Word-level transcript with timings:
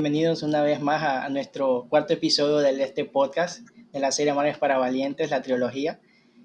bienvenidos 0.00 0.44
una 0.44 0.62
vez 0.62 0.80
más 0.80 1.02
a, 1.02 1.28
nuestro 1.28 1.88
cuarto 1.88 2.12
episodio 2.12 2.58
de 2.58 2.70
este 2.84 3.04
podcast 3.04 3.68
de 3.92 3.98
la 3.98 4.12
serie 4.12 4.30
Amores 4.30 4.56
para 4.56 4.78
Valientes, 4.78 5.28
la 5.28 5.42
trilogía. 5.42 5.98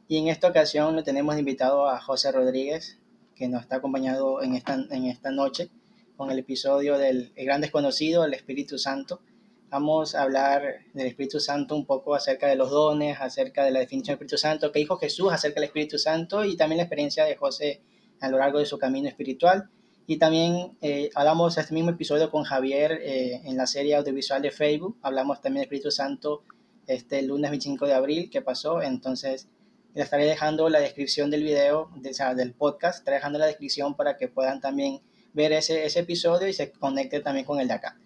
Y 0.07 0.17
en 0.17 0.27
esta 0.27 0.47
ocasión 0.47 0.95
lo 0.95 1.03
tenemos 1.03 1.37
invitado 1.37 1.87
a 1.87 2.01
José 2.01 2.31
Rodríguez, 2.31 2.97
que 3.35 3.47
nos 3.47 3.61
está 3.61 3.75
acompañado 3.75 4.41
en 4.41 4.55
esta, 4.55 4.73
en 4.89 5.05
esta 5.05 5.29
noche 5.29 5.69
con 6.17 6.31
el 6.31 6.39
episodio 6.39 6.97
del 6.97 7.31
Gran 7.35 7.61
Desconocido, 7.61 8.25
el 8.25 8.33
Espíritu 8.33 8.79
Santo. 8.79 9.21
Vamos 9.69 10.15
a 10.15 10.23
hablar 10.23 10.63
del 10.95 11.05
Espíritu 11.05 11.39
Santo 11.39 11.75
un 11.75 11.85
poco 11.85 12.15
acerca 12.15 12.47
de 12.47 12.55
los 12.55 12.71
dones, 12.71 13.21
acerca 13.21 13.63
de 13.63 13.69
la 13.69 13.81
definición 13.81 14.15
del 14.17 14.25
Espíritu 14.25 14.37
Santo, 14.39 14.71
qué 14.71 14.79
dijo 14.79 14.97
Jesús 14.97 15.31
acerca 15.31 15.59
del 15.59 15.67
Espíritu 15.67 15.99
Santo 15.99 16.43
y 16.43 16.57
también 16.57 16.77
la 16.77 16.85
experiencia 16.85 17.23
de 17.23 17.35
José 17.35 17.83
a 18.19 18.29
lo 18.29 18.39
largo 18.39 18.57
de 18.57 18.65
su 18.65 18.79
camino 18.79 19.07
espiritual. 19.07 19.69
Y 20.05 20.17
también 20.17 20.77
eh, 20.81 21.09
hablamos 21.15 21.57
este 21.57 21.73
mismo 21.73 21.91
episodio 21.91 22.29
con 22.29 22.43
Javier 22.43 22.99
eh, 23.01 23.41
en 23.45 23.55
la 23.55 23.67
serie 23.67 23.95
audiovisual 23.95 24.41
de 24.41 24.51
Facebook. 24.51 24.97
Hablamos 25.01 25.41
también 25.41 25.61
del 25.61 25.63
Espíritu 25.63 25.91
Santo 25.91 26.43
este 26.87 27.21
lunes 27.21 27.49
25 27.51 27.85
de 27.87 27.93
abril 27.93 28.29
que 28.29 28.41
pasó. 28.41 28.81
Entonces, 28.81 29.47
le 29.93 30.01
estaré 30.01 30.25
dejando 30.25 30.69
la 30.69 30.79
descripción 30.79 31.29
del 31.29 31.43
video, 31.43 31.89
de, 31.95 32.11
del 32.35 32.53
podcast, 32.53 32.99
estaré 32.99 33.17
dejando 33.17 33.39
la 33.39 33.45
descripción 33.45 33.95
para 33.95 34.17
que 34.17 34.27
puedan 34.27 34.59
también 34.59 35.01
ver 35.33 35.53
ese, 35.53 35.85
ese 35.85 36.01
episodio 36.01 36.47
y 36.47 36.53
se 36.53 36.71
conecte 36.71 37.21
también 37.21 37.45
con 37.45 37.59
el 37.59 37.67
de 37.67 37.75
acá. 37.75 37.97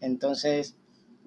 Entonces, 0.00 0.76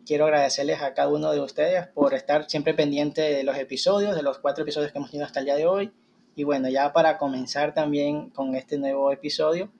quiero 0.05 0.25
agradecerles 0.25 0.81
a 0.81 0.93
cada 0.93 1.09
uno 1.09 1.31
de 1.31 1.41
ustedes 1.41 1.87
por 1.87 2.13
estar 2.13 2.49
siempre 2.49 2.73
pendiente 2.73 3.21
de 3.21 3.43
los 3.43 3.57
episodios, 3.57 4.15
de 4.15 4.23
los 4.23 4.39
cuatro 4.39 4.63
episodios 4.63 4.91
que 4.91 4.97
hemos 4.97 5.11
tenido 5.11 5.25
hasta 5.25 5.39
el 5.39 5.45
día 5.45 5.55
de 5.55 5.65
hoy. 5.65 5.91
Y 6.35 6.43
bueno, 6.43 6.69
ya 6.69 6.93
para 6.93 7.17
comenzar 7.17 7.73
también 7.73 8.29
con 8.29 8.55
este 8.55 8.77
nuevo 8.77 9.11
episodio, 9.11 9.71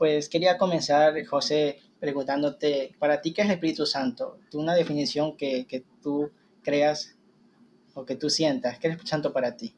pues 0.00 0.30
quería 0.30 0.56
comenzar, 0.56 1.12
José, 1.26 1.78
preguntándote, 2.00 2.96
para 2.98 3.20
ti, 3.20 3.34
¿qué 3.34 3.42
es 3.42 3.48
el 3.48 3.52
Espíritu 3.56 3.84
Santo? 3.84 4.40
Una 4.54 4.74
definición 4.74 5.36
que, 5.36 5.66
que 5.66 5.84
tú 6.00 6.30
creas 6.62 7.18
o 7.92 8.06
que 8.06 8.16
tú 8.16 8.30
sientas, 8.30 8.78
¿qué 8.78 8.78
es 8.78 8.84
el 8.86 8.90
Espíritu 8.92 9.10
Santo 9.10 9.34
para 9.34 9.58
ti? 9.58 9.76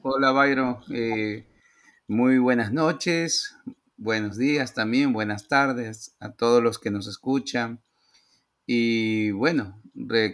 Hola, 0.00 0.32
Byron. 0.32 0.78
Eh, 0.90 1.44
muy 2.08 2.38
buenas 2.38 2.72
noches, 2.72 3.54
buenos 3.98 4.38
días 4.38 4.72
también, 4.72 5.12
buenas 5.12 5.48
tardes 5.48 6.16
a 6.18 6.32
todos 6.32 6.62
los 6.62 6.78
que 6.78 6.90
nos 6.90 7.06
escuchan. 7.06 7.82
Y 8.64 9.32
bueno, 9.32 9.82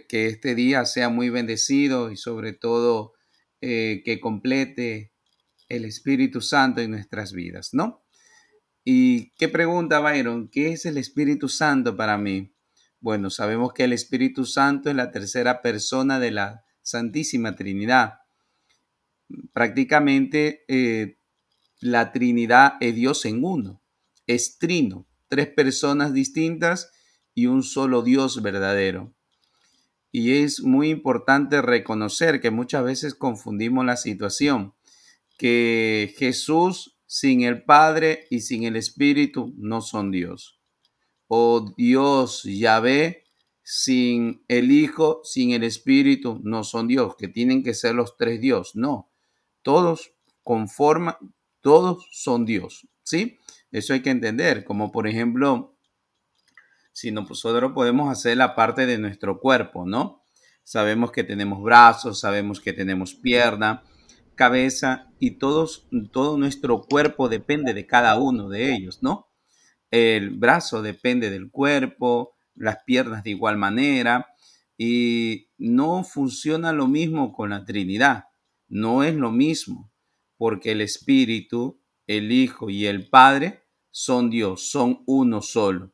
que 0.07 0.27
este 0.27 0.55
día 0.55 0.85
sea 0.85 1.09
muy 1.09 1.29
bendecido 1.29 2.09
y 2.09 2.15
sobre 2.15 2.53
todo 2.53 3.11
eh, 3.59 4.01
que 4.05 4.21
complete 4.21 5.11
el 5.67 5.83
Espíritu 5.83 6.39
Santo 6.39 6.79
en 6.79 6.91
nuestras 6.91 7.33
vidas, 7.33 7.73
¿no? 7.73 8.05
¿Y 8.83 9.31
qué 9.31 9.49
pregunta, 9.49 9.99
Byron? 9.99 10.47
¿Qué 10.47 10.71
es 10.71 10.85
el 10.85 10.97
Espíritu 10.97 11.49
Santo 11.49 11.95
para 11.95 12.17
mí? 12.17 12.53
Bueno, 13.01 13.29
sabemos 13.29 13.73
que 13.73 13.83
el 13.83 13.93
Espíritu 13.93 14.45
Santo 14.45 14.89
es 14.89 14.95
la 14.95 15.11
tercera 15.11 15.61
persona 15.61 16.19
de 16.19 16.31
la 16.31 16.63
Santísima 16.81 17.55
Trinidad. 17.55 18.19
Prácticamente 19.53 20.63
eh, 20.67 21.19
la 21.79 22.11
Trinidad 22.11 22.73
es 22.81 22.95
Dios 22.95 23.25
en 23.25 23.43
uno, 23.43 23.81
es 24.27 24.57
trino, 24.57 25.07
tres 25.27 25.47
personas 25.47 26.13
distintas 26.13 26.91
y 27.33 27.45
un 27.45 27.63
solo 27.63 28.01
Dios 28.01 28.41
verdadero. 28.41 29.13
Y 30.11 30.39
es 30.39 30.61
muy 30.61 30.89
importante 30.89 31.61
reconocer 31.61 32.41
que 32.41 32.49
muchas 32.49 32.83
veces 32.83 33.13
confundimos 33.13 33.85
la 33.85 33.95
situación, 33.95 34.73
que 35.37 36.13
Jesús 36.17 36.98
sin 37.09 37.41
el 37.41 37.63
Padre 37.63 38.27
y 38.29 38.41
sin 38.41 38.65
el 38.65 38.75
Espíritu 38.75 39.51
no 39.57 39.81
son 39.81 40.11
Dios. 40.11 40.61
O 41.27 41.73
Dios 41.75 42.43
Yahvé 42.43 43.23
sin 43.63 44.43
el 44.47 44.71
Hijo, 44.71 45.21
sin 45.23 45.49
el 45.53 45.63
Espíritu 45.63 46.39
no 46.43 46.63
son 46.63 46.87
Dios, 46.87 47.15
que 47.17 47.27
tienen 47.27 47.63
que 47.63 47.73
ser 47.73 47.95
los 47.95 48.15
tres 48.15 48.39
Dios. 48.39 48.75
No, 48.75 49.09
todos 49.63 50.13
conforman, 50.43 51.15
todos 51.61 52.07
son 52.11 52.45
Dios. 52.45 52.87
¿Sí? 53.01 53.39
Eso 53.71 53.93
hay 53.93 54.03
que 54.03 54.11
entender, 54.11 54.63
como 54.63 54.91
por 54.91 55.07
ejemplo, 55.07 55.75
si 56.91 57.09
nosotros 57.09 57.71
podemos 57.73 58.11
hacer 58.11 58.37
la 58.37 58.53
parte 58.53 58.85
de 58.85 58.99
nuestro 58.99 59.39
cuerpo, 59.39 59.83
¿no? 59.83 60.23
Sabemos 60.63 61.11
que 61.11 61.23
tenemos 61.23 61.63
brazos, 61.63 62.19
sabemos 62.19 62.61
que 62.61 62.71
tenemos 62.71 63.15
pierna, 63.15 63.83
cabeza 64.39 65.11
y 65.19 65.31
todos, 65.31 65.85
todo 66.13 66.37
nuestro 66.37 66.83
cuerpo 66.83 67.27
depende 67.27 67.73
de 67.73 67.85
cada 67.85 68.17
uno 68.17 68.47
de 68.47 68.73
ellos, 68.73 69.03
¿no? 69.03 69.27
El 69.91 70.29
brazo 70.29 70.81
depende 70.81 71.29
del 71.29 71.51
cuerpo, 71.51 72.37
las 72.55 72.77
piernas 72.85 73.25
de 73.25 73.31
igual 73.31 73.57
manera 73.57 74.27
y 74.77 75.49
no 75.57 76.05
funciona 76.05 76.71
lo 76.71 76.87
mismo 76.87 77.33
con 77.33 77.49
la 77.49 77.65
Trinidad, 77.65 78.27
no 78.69 79.03
es 79.03 79.13
lo 79.13 79.29
mismo, 79.29 79.91
porque 80.37 80.71
el 80.71 80.79
Espíritu, 80.79 81.81
el 82.07 82.31
Hijo 82.31 82.69
y 82.69 82.85
el 82.85 83.09
Padre 83.09 83.63
son 83.91 84.29
Dios, 84.29 84.71
son 84.71 85.03
uno 85.05 85.41
solo. 85.41 85.91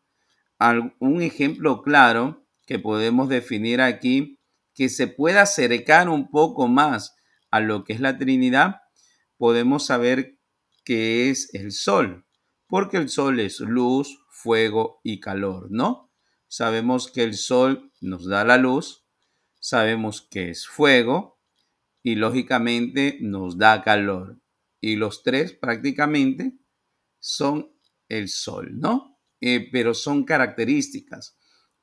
Un 1.00 1.24
ejemplo 1.24 1.82
claro 1.82 2.46
que 2.68 2.78
podemos 2.78 3.28
definir 3.28 3.82
aquí 3.82 4.40
que 4.76 4.88
se 4.90 5.08
pueda 5.08 5.42
acercar 5.42 6.10
un 6.10 6.30
poco 6.30 6.68
más 6.68 7.16
a 7.56 7.62
lo 7.62 7.86
que 7.86 7.94
es 7.94 8.02
la 8.02 8.18
Trinidad, 8.18 8.82
podemos 9.38 9.86
saber 9.86 10.38
que 10.84 11.30
es 11.30 11.54
el 11.54 11.72
sol, 11.72 12.26
porque 12.68 12.98
el 12.98 13.08
sol 13.08 13.40
es 13.40 13.62
luz, 13.62 14.20
fuego 14.30 15.00
y 15.06 15.22
calor, 15.22 15.68
¿no? 15.72 16.12
Sabemos 16.50 17.10
que 17.10 17.24
el 17.24 17.36
sol 17.36 17.94
nos 18.02 18.28
da 18.28 18.44
la 18.44 18.58
luz, 18.58 19.06
sabemos 19.62 20.22
que 20.22 20.50
es 20.50 20.68
fuego 20.68 21.40
y 22.04 22.16
lógicamente 22.16 23.20
nos 23.22 23.58
da 23.58 23.82
calor. 23.82 24.42
Y 24.82 24.98
los 24.98 25.24
tres 25.24 25.54
prácticamente 25.54 26.58
son 27.20 27.72
el 28.10 28.28
sol, 28.28 28.78
¿no? 28.78 29.18
Eh, 29.40 29.70
pero 29.72 29.94
son 29.94 30.26
características. 30.26 31.38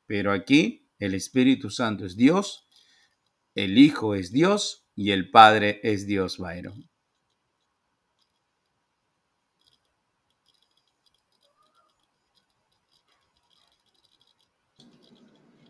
Pero 0.04 0.32
aquí 0.32 0.90
el 0.98 1.14
Espíritu 1.14 1.70
Santo 1.70 2.04
es 2.04 2.14
Dios, 2.14 2.68
el 3.54 3.78
Hijo 3.78 4.14
es 4.14 4.32
Dios 4.32 4.81
y 4.94 5.12
el 5.12 5.30
Padre 5.30 5.80
es 5.82 6.06
Dios, 6.06 6.38
Byron. 6.38 6.88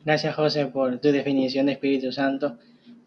Gracias, 0.04 0.34
José, 0.34 0.66
por 0.66 0.98
tu 0.98 1.12
definición 1.12 1.66
de 1.66 1.72
Espíritu 1.72 2.10
Santo. 2.10 2.58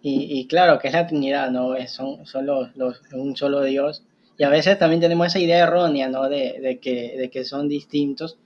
Y, 0.08 0.46
claro, 0.48 0.78
que 0.78 0.88
es 0.88 0.94
la 0.94 1.08
Trinidad, 1.08 1.50
¿no? 1.50 1.76
son, 1.88 2.28
son 2.28 2.46
los, 2.46 2.70
un 3.12 3.36
solo 3.36 3.64
Dios. 3.64 4.04
Y 4.38 4.44
a 4.44 4.50
veces 4.50 4.78
también 4.78 5.02
tenemos 5.02 5.28
esa 5.28 5.40
idea 5.40 5.64
errónea, 5.64 6.08
¿no? 6.10 6.30
De, 6.30 6.80
que, 6.80 7.18
de 7.18 7.30
que 7.32 7.44
son 7.44 7.68
distintos. 7.68 8.38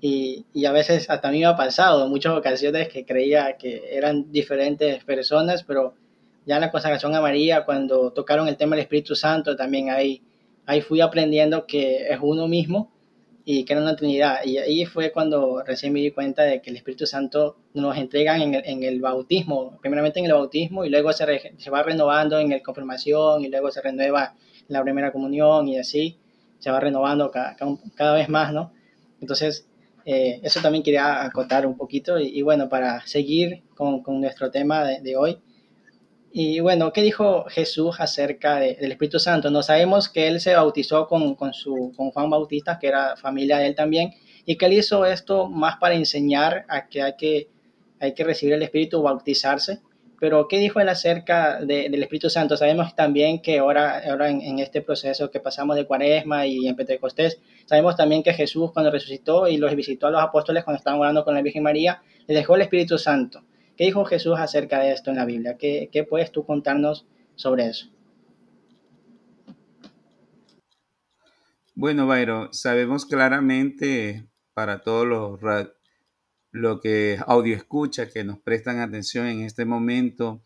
Y, 0.00 0.46
y, 0.54 0.66
a 0.66 0.70
veces 0.72 1.10
hasta 1.10 1.28
a 1.28 1.32
mí 1.32 1.40
me 1.40 1.46
ha 1.46 1.56
pasado 1.56 2.04
en 2.04 2.10
muchas 2.10 2.34
ocasiones 2.34 2.88
que 2.88 3.04
creía 3.04 3.56
que 3.56 3.96
eran 3.96 4.30
diferentes 4.30 5.02
personas, 5.02 5.64
pero 5.64 5.94
ya 6.48 6.54
en 6.54 6.62
la 6.62 6.70
consagración 6.70 7.14
a 7.14 7.20
María, 7.20 7.66
cuando 7.66 8.10
tocaron 8.10 8.48
el 8.48 8.56
tema 8.56 8.74
del 8.74 8.84
Espíritu 8.84 9.14
Santo, 9.14 9.54
también 9.54 9.90
ahí, 9.90 10.22
ahí 10.64 10.80
fui 10.80 11.02
aprendiendo 11.02 11.66
que 11.66 12.08
es 12.08 12.18
uno 12.22 12.48
mismo 12.48 12.90
y 13.44 13.66
que 13.66 13.74
era 13.74 13.82
una 13.82 13.94
Trinidad. 13.94 14.38
Y 14.46 14.56
ahí 14.56 14.86
fue 14.86 15.12
cuando 15.12 15.62
recién 15.62 15.92
me 15.92 16.00
di 16.00 16.10
cuenta 16.10 16.44
de 16.44 16.62
que 16.62 16.70
el 16.70 16.76
Espíritu 16.76 17.04
Santo 17.04 17.58
nos 17.74 17.98
entregan 17.98 18.40
en 18.40 18.54
el, 18.54 18.62
en 18.64 18.82
el 18.82 18.98
bautismo, 18.98 19.78
primeramente 19.82 20.20
en 20.20 20.24
el 20.24 20.32
bautismo 20.32 20.86
y 20.86 20.88
luego 20.88 21.12
se, 21.12 21.52
se, 21.58 21.70
va 21.70 21.82
renovando 21.82 22.38
en 22.38 22.50
el 22.50 22.62
confirmación 22.62 23.44
y 23.44 23.48
luego 23.48 23.70
se 23.70 23.82
renueva 23.82 24.34
en 24.60 24.72
la 24.72 24.82
primera 24.82 25.12
comunión 25.12 25.68
y 25.68 25.78
así 25.78 26.18
se 26.60 26.70
va 26.70 26.80
renovando 26.80 27.30
cada, 27.30 27.56
cada 27.94 28.14
vez 28.14 28.30
más, 28.30 28.54
¿no? 28.54 28.72
Entonces, 29.20 29.68
eh, 30.06 30.40
eso 30.42 30.62
también 30.62 30.82
quería 30.82 31.22
acotar 31.26 31.66
un 31.66 31.76
poquito 31.76 32.18
y, 32.18 32.40
bueno, 32.40 32.70
para 32.70 33.06
seguir 33.06 33.64
con, 33.74 34.02
con 34.02 34.18
nuestro 34.22 34.50
tema 34.50 34.82
de, 34.82 35.02
de 35.02 35.14
hoy, 35.14 35.38
y 36.32 36.60
bueno, 36.60 36.92
¿qué 36.92 37.02
dijo 37.02 37.44
Jesús 37.48 37.96
acerca 38.00 38.56
del 38.58 38.92
Espíritu 38.92 39.18
Santo? 39.18 39.50
No 39.50 39.62
sabemos 39.62 40.08
que 40.08 40.28
él 40.28 40.40
se 40.40 40.54
bautizó 40.54 41.06
con, 41.06 41.34
con, 41.34 41.54
su, 41.54 41.92
con 41.96 42.10
Juan 42.10 42.28
Bautista, 42.28 42.78
que 42.78 42.88
era 42.88 43.16
familia 43.16 43.58
de 43.58 43.68
él 43.68 43.74
también, 43.74 44.12
y 44.44 44.56
que 44.56 44.66
él 44.66 44.74
hizo 44.74 45.06
esto 45.06 45.48
más 45.48 45.76
para 45.76 45.94
enseñar 45.94 46.66
a 46.68 46.88
que 46.88 47.02
hay 47.02 47.14
que, 47.16 47.48
hay 48.00 48.14
que 48.14 48.24
recibir 48.24 48.54
el 48.54 48.62
Espíritu, 48.62 49.02
bautizarse. 49.02 49.80
Pero, 50.20 50.48
¿qué 50.48 50.58
dijo 50.58 50.80
él 50.80 50.88
acerca 50.88 51.60
del 51.60 52.02
Espíritu 52.02 52.28
Santo? 52.28 52.56
Sabemos 52.56 52.94
también 52.96 53.40
que 53.40 53.58
ahora, 53.58 54.02
ahora 54.10 54.28
en, 54.28 54.58
este 54.58 54.82
proceso 54.82 55.30
que 55.30 55.38
pasamos 55.38 55.76
de 55.76 55.86
Cuaresma 55.86 56.46
y 56.46 56.66
en 56.66 56.74
Pentecostés, 56.74 57.40
sabemos 57.66 57.96
también 57.96 58.22
que 58.22 58.34
Jesús 58.34 58.72
cuando 58.72 58.90
resucitó 58.90 59.46
y 59.46 59.58
los 59.58 59.74
visitó 59.76 60.08
a 60.08 60.10
los 60.10 60.22
apóstoles 60.22 60.64
cuando 60.64 60.78
estaban 60.78 61.00
orando 61.00 61.24
con 61.24 61.34
la 61.34 61.42
Virgen 61.42 61.62
María, 61.62 62.02
le 62.26 62.34
dejó 62.34 62.56
el 62.56 62.62
Espíritu 62.62 62.98
Santo. 62.98 63.42
¿Qué 63.78 63.84
dijo 63.84 64.04
Jesús 64.04 64.34
acerca 64.36 64.80
de 64.80 64.90
esto 64.90 65.10
en 65.10 65.16
la 65.18 65.24
Biblia? 65.24 65.56
¿Qué, 65.56 66.06
puedes 66.10 66.32
tú 66.32 66.44
contarnos 66.44 67.06
sobre 67.36 67.68
eso? 67.68 67.86
Bueno, 71.76 72.08
Byron, 72.08 72.52
sabemos 72.52 73.06
claramente 73.06 74.26
para 74.52 74.82
todos 74.82 75.06
los 75.06 75.40
lo 76.50 76.80
que 76.80 77.20
audio 77.24 77.54
escucha, 77.54 78.10
que 78.10 78.24
nos 78.24 78.40
prestan 78.40 78.80
atención 78.80 79.26
en 79.26 79.42
este 79.42 79.64
momento, 79.64 80.42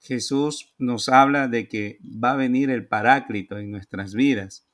Jesús 0.00 0.72
nos 0.78 1.10
habla 1.10 1.48
de 1.48 1.68
que 1.68 1.98
va 2.02 2.30
a 2.30 2.36
venir 2.36 2.70
el 2.70 2.88
Paráclito 2.88 3.58
en 3.58 3.70
nuestras 3.70 4.14
vidas. 4.14 4.66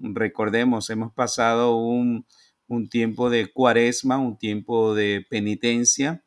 Recordemos, 0.00 0.90
hemos 0.90 1.12
pasado 1.12 1.76
un, 1.76 2.26
un 2.66 2.88
tiempo 2.88 3.30
de 3.30 3.52
cuaresma, 3.52 4.18
un 4.18 4.36
tiempo 4.36 4.96
de 4.96 5.24
penitencia 5.30 6.24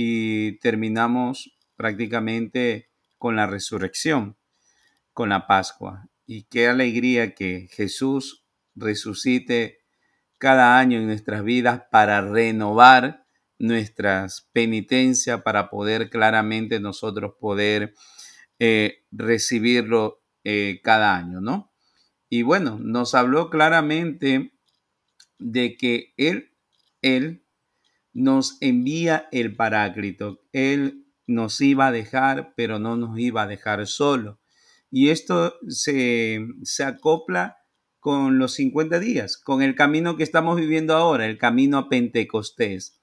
y 0.00 0.60
terminamos 0.60 1.58
prácticamente 1.74 2.88
con 3.18 3.34
la 3.34 3.48
resurrección, 3.48 4.36
con 5.12 5.30
la 5.30 5.48
Pascua. 5.48 6.08
Y 6.24 6.44
qué 6.44 6.68
alegría 6.68 7.34
que 7.34 7.66
Jesús 7.72 8.44
resucite 8.76 9.80
cada 10.38 10.78
año 10.78 10.98
en 10.98 11.06
nuestras 11.08 11.42
vidas 11.42 11.82
para 11.90 12.20
renovar 12.20 13.26
nuestras 13.58 14.48
penitencias, 14.52 15.42
para 15.42 15.68
poder 15.68 16.10
claramente 16.10 16.78
nosotros 16.78 17.32
poder 17.40 17.92
eh, 18.60 19.04
recibirlo 19.10 20.22
eh, 20.44 20.78
cada 20.84 21.16
año, 21.16 21.40
¿no? 21.40 21.72
Y 22.28 22.42
bueno, 22.42 22.78
nos 22.80 23.16
habló 23.16 23.50
claramente 23.50 24.52
de 25.40 25.76
que 25.76 26.14
Él, 26.16 26.52
Él 27.02 27.47
nos 28.18 28.58
envía 28.60 29.28
el 29.30 29.54
Paráclito. 29.54 30.40
Él 30.52 31.06
nos 31.26 31.60
iba 31.60 31.86
a 31.86 31.92
dejar, 31.92 32.52
pero 32.56 32.78
no 32.78 32.96
nos 32.96 33.18
iba 33.18 33.42
a 33.42 33.46
dejar 33.46 33.86
solo. 33.86 34.40
Y 34.90 35.10
esto 35.10 35.54
se, 35.68 36.40
se 36.62 36.84
acopla 36.84 37.58
con 38.00 38.38
los 38.38 38.54
50 38.54 38.98
días, 38.98 39.36
con 39.36 39.62
el 39.62 39.74
camino 39.74 40.16
que 40.16 40.24
estamos 40.24 40.56
viviendo 40.56 40.96
ahora, 40.96 41.26
el 41.26 41.38
camino 41.38 41.78
a 41.78 41.88
Pentecostés. 41.88 43.00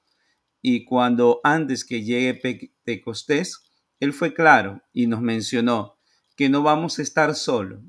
Y 0.61 0.83
cuando 0.83 1.39
antes 1.43 1.85
que 1.85 2.03
llegue 2.03 2.33
Pentecostés, 2.33 3.71
Él 3.99 4.11
fue 4.11 4.33
claro 4.33 4.81
y 4.91 5.07
nos 5.07 5.21
mencionó 5.21 5.97
que 6.35 6.49
no 6.49 6.61
vamos 6.61 6.99
a 6.99 7.03
estar 7.03 7.35
solos, 7.35 7.81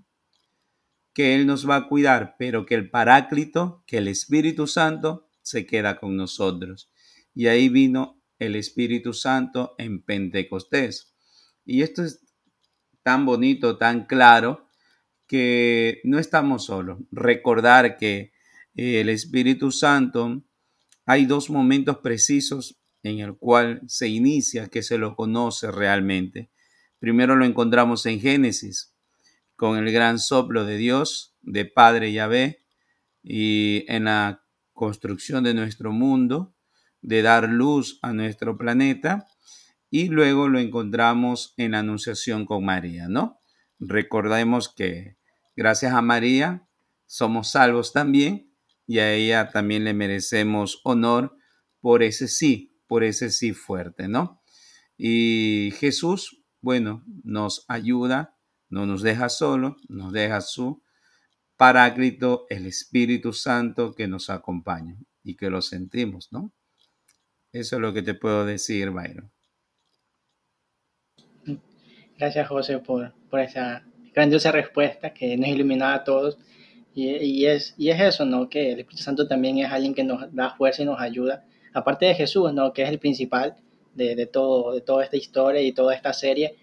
que 1.12 1.34
Él 1.34 1.46
nos 1.46 1.69
va 1.69 1.76
a 1.76 1.88
cuidar, 1.88 2.37
pero 2.38 2.67
que 2.67 2.75
el 2.75 2.90
Paráclito, 2.90 3.82
que 3.87 3.99
el 3.99 4.06
Espíritu 4.08 4.67
Santo, 4.69 5.29
se 5.43 5.67
queda 5.67 5.99
con 5.99 6.17
nosotros. 6.17 6.90
Y 7.37 7.49
ahí 7.49 7.69
vino 7.69 8.21
el 8.38 8.56
Espíritu 8.56 9.12
Santo 9.12 9.75
en 9.77 10.03
Pentecostés. 10.03 11.15
Y 11.67 11.83
esto 11.83 12.03
es 12.03 12.25
tan 13.03 13.27
bonito, 13.27 13.77
tan 13.77 14.06
claro, 14.06 14.67
que 15.27 16.00
no 16.05 16.19
estamos 16.19 16.65
solos. 16.65 16.99
Recordar 17.12 17.99
que 17.99 18.33
eh, 18.75 19.00
el 19.03 19.11
Espíritu 19.11 19.71
Santo, 19.71 20.43
hay 21.05 21.27
dos 21.27 21.50
momentos 21.50 21.99
precisos 21.99 22.81
en 23.03 23.19
el 23.19 23.37
cual 23.37 23.82
se 23.87 24.09
inicia, 24.09 24.69
que 24.69 24.82
se 24.82 24.97
lo 24.97 25.15
conoce 25.15 25.71
realmente. 25.71 26.50
Primero 26.99 27.37
lo 27.37 27.44
encontramos 27.44 28.06
en 28.06 28.19
Génesis, 28.19 28.94
con 29.56 29.77
el 29.77 29.93
gran 29.93 30.19
soplo 30.19 30.65
de 30.65 30.79
Dios, 30.79 31.37
de 31.43 31.67
Padre 31.67 32.12
Yahvé, 32.12 32.65
y 33.23 33.85
en 33.89 34.05
la 34.05 34.43
construcción 34.73 35.44
de 35.44 35.53
nuestro 35.53 35.93
mundo, 35.93 36.56
de 37.02 37.22
dar 37.22 37.48
luz 37.48 37.98
a 38.02 38.12
nuestro 38.12 38.56
planeta, 38.56 39.26
y 39.90 40.08
luego 40.08 40.48
lo 40.48 40.58
encontramos 40.58 41.54
en 41.56 41.72
la 41.72 41.81
Anunciación 41.81 42.44
con 42.44 42.64
María, 42.64 43.08
¿no? 43.08 43.40
Recordemos 43.78 44.72
que 44.75 45.16
gracias 45.54 45.93
a 45.93 46.02
María 46.02 46.69
somos 47.06 47.50
salvos 47.50 47.93
también, 47.93 48.52
y 48.87 48.98
a 48.98 49.12
ella 49.12 49.50
también 49.50 49.84
le 49.84 49.94
merecemos 49.94 50.81
honor 50.84 51.37
por 51.81 52.02
ese 52.02 52.28
sí, 52.28 52.78
por 52.87 53.04
ese 53.04 53.31
sí 53.31 53.52
fuerte, 53.52 54.08
¿no? 54.08 54.43
Y 54.96 55.72
Jesús, 55.78 56.43
bueno, 56.60 57.04
nos 57.22 57.64
ayuda 57.69 58.37
no 58.69 58.87
nos 58.87 59.02
deja 59.02 59.28
solo, 59.28 59.76
nos 59.88 60.12
deja 60.12 60.40
su 60.40 60.82
Paráclito, 61.56 62.46
el 62.50 62.66
Espíritu 62.66 63.32
Santo 63.32 63.94
que 63.94 64.08
nos 64.08 64.28
acompaña 64.28 64.98
y 65.22 65.37
que 65.37 65.48
lo 65.48 65.62
sentimos, 65.62 66.28
¿no? 66.31 66.52
Eso 67.61 67.76
es 67.76 67.82
lo 67.82 67.93
que 67.93 68.03
te 68.03 68.14
puedo 68.14 68.44
decir, 68.44 68.91
Byron. 68.91 69.31
Gracias, 72.19 72.49
José, 72.49 72.79
por, 72.79 73.14
por 73.31 73.41
esa 73.41 73.82
grandiosa 74.14 74.53
respuesta 74.53 75.14
que 75.14 75.37
nos 75.37 75.49
ilumina 75.49 75.94
a 75.94 76.05
todos. 76.05 76.38
Y, 76.94 77.08
y, 77.11 77.47
es, 77.47 77.75
y 77.79 77.91
es 77.91 78.00
eso, 78.00 78.25
¿no? 78.25 78.49
Que 78.49 78.73
el 78.73 78.81
Espíritu 78.81 79.03
Santo 79.03 79.26
también 79.26 79.58
es 79.58 79.70
alguien 79.70 79.94
que 79.94 80.05
nos 80.05 80.35
da 80.35 80.50
fuerza 80.50 80.82
y 80.82 80.87
nos 80.87 81.00
ayuda. 81.00 81.44
Aparte 81.73 82.06
de 82.06 82.14
Jesús, 82.14 82.53
¿no? 82.53 82.73
Que 82.73 82.82
es 82.82 82.91
el 82.91 82.99
principal 82.99 83.56
de, 83.94 84.14
de, 84.14 84.26
todo, 84.26 84.75
de 84.75 84.82
toda 84.82 85.05
esta 85.05 85.17
historia 85.17 85.62
y 85.62 85.73
toda 85.73 85.94
esta 85.94 86.12
serie 86.12 86.56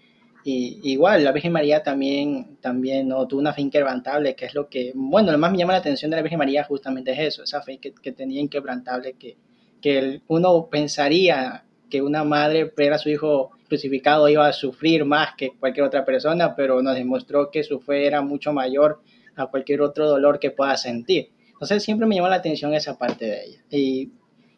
y 0.46 0.78
igual, 0.92 1.24
la 1.24 1.32
Virgen 1.32 1.52
María 1.52 1.82
también, 1.82 2.58
también 2.60 3.08
¿no? 3.08 3.26
tuvo 3.26 3.40
una 3.40 3.54
fe 3.54 3.62
inquebrantable, 3.62 4.36
que 4.36 4.44
es 4.44 4.54
lo 4.54 4.68
que, 4.68 4.92
bueno, 4.94 5.32
lo 5.32 5.38
más 5.38 5.50
me 5.50 5.56
llama 5.56 5.72
la 5.72 5.78
atención 5.78 6.10
de 6.10 6.18
la 6.18 6.22
Virgen 6.22 6.38
María 6.38 6.64
justamente 6.64 7.12
es 7.12 7.18
eso, 7.18 7.44
esa 7.44 7.62
fe 7.62 7.78
que, 7.78 7.94
que 7.94 8.12
tenía 8.12 8.42
inquebrantable, 8.42 9.14
que, 9.14 9.38
que 9.84 10.22
uno 10.28 10.68
pensaría 10.70 11.66
que 11.90 12.00
una 12.00 12.24
madre 12.24 12.72
ver 12.74 12.94
a 12.94 12.98
su 12.98 13.10
hijo 13.10 13.50
crucificado 13.68 14.30
iba 14.30 14.48
a 14.48 14.52
sufrir 14.54 15.04
más 15.04 15.34
que 15.36 15.50
cualquier 15.60 15.84
otra 15.84 16.06
persona, 16.06 16.56
pero 16.56 16.80
nos 16.80 16.94
demostró 16.94 17.50
que 17.50 17.62
su 17.62 17.80
fe 17.80 18.06
era 18.06 18.22
mucho 18.22 18.54
mayor 18.54 19.02
a 19.36 19.44
cualquier 19.44 19.82
otro 19.82 20.08
dolor 20.08 20.38
que 20.38 20.50
pueda 20.50 20.74
sentir. 20.78 21.32
Entonces 21.50 21.82
siempre 21.82 22.06
me 22.06 22.14
llama 22.14 22.30
la 22.30 22.36
atención 22.36 22.72
esa 22.72 22.96
parte 22.96 23.26
de 23.26 23.44
ella. 23.44 23.58
Y 23.68 24.08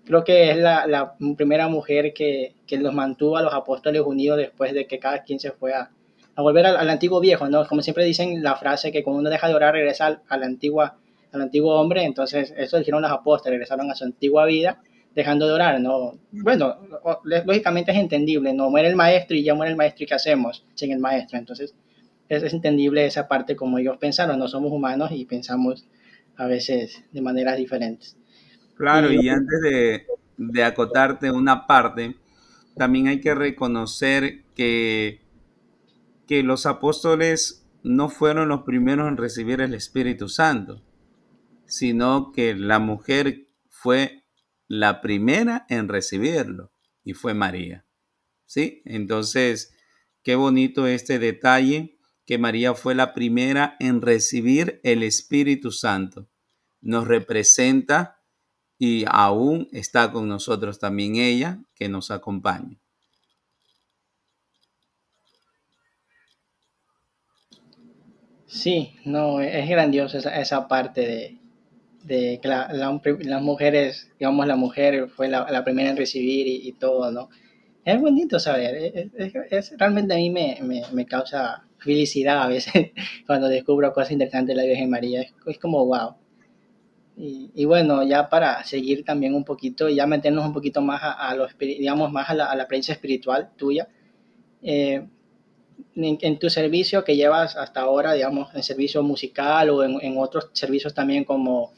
creo 0.04 0.22
que 0.22 0.52
es 0.52 0.58
la, 0.58 0.86
la 0.86 1.16
primera 1.36 1.66
mujer 1.66 2.14
que, 2.14 2.54
que, 2.64 2.78
los 2.78 2.94
mantuvo 2.94 3.36
a 3.36 3.42
los 3.42 3.52
apóstoles 3.52 4.02
unidos 4.02 4.38
después 4.38 4.74
de 4.74 4.86
que 4.86 5.00
cada 5.00 5.24
quien 5.24 5.40
se 5.40 5.50
fue 5.50 5.74
a, 5.74 5.90
a 6.36 6.40
volver 6.40 6.66
al, 6.66 6.76
al, 6.76 6.88
antiguo 6.88 7.18
viejo, 7.18 7.48
¿no? 7.48 7.66
Como 7.66 7.82
siempre 7.82 8.04
dicen 8.04 8.44
la 8.44 8.54
frase 8.54 8.92
que 8.92 9.02
cuando 9.02 9.22
uno 9.22 9.30
deja 9.30 9.48
de 9.48 9.56
orar 9.56 9.74
regresa 9.74 10.06
al, 10.06 10.20
a 10.28 10.36
la 10.36 10.46
antigua, 10.46 10.98
al 11.32 11.42
antiguo 11.42 11.74
hombre, 11.74 12.04
entonces 12.04 12.54
eso 12.56 12.78
dijeron 12.78 13.02
los 13.02 13.10
apóstoles, 13.10 13.54
regresaron 13.54 13.90
a 13.90 13.96
su 13.96 14.04
antigua 14.04 14.46
vida 14.46 14.80
dejando 15.16 15.46
de 15.46 15.54
orar, 15.54 15.80
¿no? 15.80 16.18
Bueno, 16.30 16.76
lógicamente 17.24 17.90
es 17.90 17.96
entendible, 17.96 18.52
no 18.52 18.68
muere 18.68 18.88
el 18.88 18.96
maestro 18.96 19.34
y 19.34 19.42
ya 19.42 19.54
muere 19.54 19.70
el 19.72 19.76
maestro 19.76 20.04
y 20.04 20.06
¿qué 20.06 20.14
hacemos 20.14 20.62
sin 20.74 20.92
el 20.92 20.98
maestro? 20.98 21.38
Entonces 21.38 21.74
es, 22.28 22.42
es 22.42 22.52
entendible 22.52 23.06
esa 23.06 23.26
parte 23.26 23.56
como 23.56 23.78
ellos 23.78 23.96
pensaron, 23.96 24.38
no 24.38 24.46
somos 24.46 24.70
humanos 24.70 25.10
y 25.12 25.24
pensamos 25.24 25.86
a 26.36 26.46
veces 26.46 27.02
de 27.12 27.22
maneras 27.22 27.56
diferentes. 27.56 28.14
Claro, 28.76 29.10
y 29.10 29.26
antes 29.30 29.58
de, 30.36 30.62
acotarte 30.62 31.30
una 31.30 31.66
parte, 31.66 32.14
también 32.76 33.08
hay 33.08 33.22
que 33.22 33.34
reconocer 33.34 34.42
que, 34.54 35.22
que 36.26 36.42
los 36.42 36.66
apóstoles 36.66 37.66
no 37.82 38.10
fueron 38.10 38.48
los 38.48 38.64
primeros 38.64 39.08
en 39.08 39.16
recibir 39.16 39.62
el 39.62 39.72
Espíritu 39.72 40.28
Santo, 40.28 40.82
sino 41.64 42.32
que 42.32 42.54
la 42.54 42.78
mujer 42.78 43.46
fue 43.70 44.25
la 44.68 45.00
primera 45.00 45.66
en 45.68 45.88
recibirlo 45.88 46.72
y 47.04 47.14
fue 47.14 47.34
María. 47.34 47.84
¿Sí? 48.46 48.82
Entonces, 48.84 49.74
qué 50.22 50.34
bonito 50.34 50.86
este 50.86 51.18
detalle 51.18 51.98
que 52.26 52.38
María 52.38 52.74
fue 52.74 52.94
la 52.94 53.14
primera 53.14 53.76
en 53.78 54.02
recibir 54.02 54.80
el 54.82 55.02
Espíritu 55.02 55.70
Santo. 55.70 56.28
Nos 56.80 57.06
representa 57.06 58.20
y 58.78 59.04
aún 59.08 59.68
está 59.72 60.12
con 60.12 60.28
nosotros 60.28 60.78
también 60.78 61.16
ella 61.16 61.60
que 61.74 61.88
nos 61.88 62.10
acompaña. 62.10 62.76
Sí, 68.46 68.96
no, 69.04 69.40
es 69.40 69.68
grandioso 69.68 70.18
esa, 70.18 70.40
esa 70.40 70.66
parte 70.66 71.00
de, 71.00 71.38
de 72.06 72.38
que 72.40 72.48
la, 72.48 72.68
las 72.72 73.42
mujeres, 73.42 74.10
digamos, 74.18 74.46
la 74.46 74.56
mujer 74.56 75.08
fue 75.08 75.28
la, 75.28 75.50
la 75.50 75.64
primera 75.64 75.90
en 75.90 75.96
recibir 75.96 76.46
y, 76.46 76.68
y, 76.68 76.72
todo, 76.72 77.10
¿no? 77.10 77.28
Es 77.84 78.00
bonito 78.00 78.38
saber, 78.38 79.10
es, 79.16 79.34
es, 79.50 79.78
realmente 79.78 80.14
a 80.14 80.16
mí 80.16 80.30
me, 80.30 80.58
me, 80.62 80.82
me, 80.92 81.06
causa 81.06 81.64
felicidad 81.78 82.42
a 82.42 82.48
veces 82.48 82.90
cuando 83.26 83.48
descubro 83.48 83.92
cosas 83.92 84.12
interesantes 84.12 84.54
de 84.54 84.62
la 84.62 84.68
Virgen 84.68 84.90
María, 84.90 85.26
es 85.46 85.58
como 85.58 85.84
wow. 85.84 86.14
Y, 87.18 87.64
bueno, 87.64 88.02
ya 88.02 88.28
para 88.28 88.62
seguir 88.64 89.02
también 89.02 89.34
un 89.34 89.42
poquito, 89.42 89.88
ya 89.88 90.06
meternos 90.06 90.44
un 90.44 90.52
poquito 90.52 90.82
más 90.82 91.02
a, 91.02 91.12
a 91.12 91.34
los, 91.34 91.56
digamos, 91.58 92.12
más 92.12 92.28
a 92.28 92.34
la, 92.34 92.44
a 92.44 92.54
la 92.54 92.68
prensa 92.68 92.92
espiritual 92.92 93.52
tuya, 93.56 93.88
eh, 94.62 95.02
en, 95.94 96.18
en, 96.20 96.38
tu 96.38 96.50
servicio 96.50 97.04
que 97.04 97.16
llevas 97.16 97.56
hasta 97.56 97.80
ahora, 97.80 98.12
digamos, 98.12 98.54
en 98.54 98.62
servicio 98.62 99.02
musical 99.02 99.70
o 99.70 99.82
en, 99.82 99.98
en 100.02 100.18
otros 100.18 100.50
servicios 100.52 100.92
también 100.92 101.24
como 101.24 101.72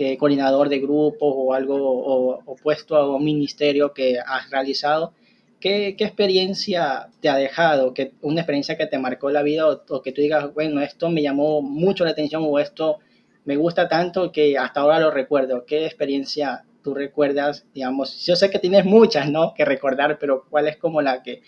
que 0.00 0.16
coordinador 0.16 0.70
de 0.70 0.78
grupos 0.78 1.34
o 1.36 1.52
algo 1.52 1.76
o, 1.76 2.40
opuesto 2.46 2.96
a 2.96 3.14
un 3.14 3.22
ministerio 3.22 3.92
que 3.92 4.18
has 4.18 4.48
realizado, 4.48 5.12
¿qué, 5.60 5.94
¿qué, 5.94 6.04
experiencia 6.04 7.10
te 7.20 7.28
ha 7.28 7.36
dejado? 7.36 7.92
¿Qué, 7.92 8.12
¿Una 8.22 8.40
experiencia 8.40 8.78
que 8.78 8.86
te 8.86 8.98
marcó 8.98 9.28
la 9.28 9.42
vida 9.42 9.68
o, 9.68 9.82
o 9.90 10.00
que 10.00 10.12
tú 10.12 10.22
digas, 10.22 10.54
bueno, 10.54 10.80
esto 10.80 11.10
me 11.10 11.20
llamó 11.20 11.60
mucho 11.60 12.06
la 12.06 12.12
atención 12.12 12.42
o 12.46 12.58
esto 12.58 13.00
me 13.44 13.56
gusta 13.56 13.90
tanto 13.90 14.32
que 14.32 14.56
hasta 14.56 14.80
ahora 14.80 15.00
lo 15.00 15.10
recuerdo. 15.10 15.66
¿Qué 15.66 15.84
experiencia 15.84 16.64
tú 16.82 16.94
recuerdas, 16.94 17.66
digamos, 17.74 18.24
yo 18.24 18.36
sé 18.36 18.48
que 18.48 18.58
tienes 18.58 18.86
muchas, 18.86 19.30
¿no? 19.30 19.52
Que 19.52 19.66
recordar, 19.66 20.18
pero 20.18 20.46
¿cuál 20.48 20.66
es 20.66 20.78
como 20.78 21.02
la 21.02 21.22
que 21.22 21.42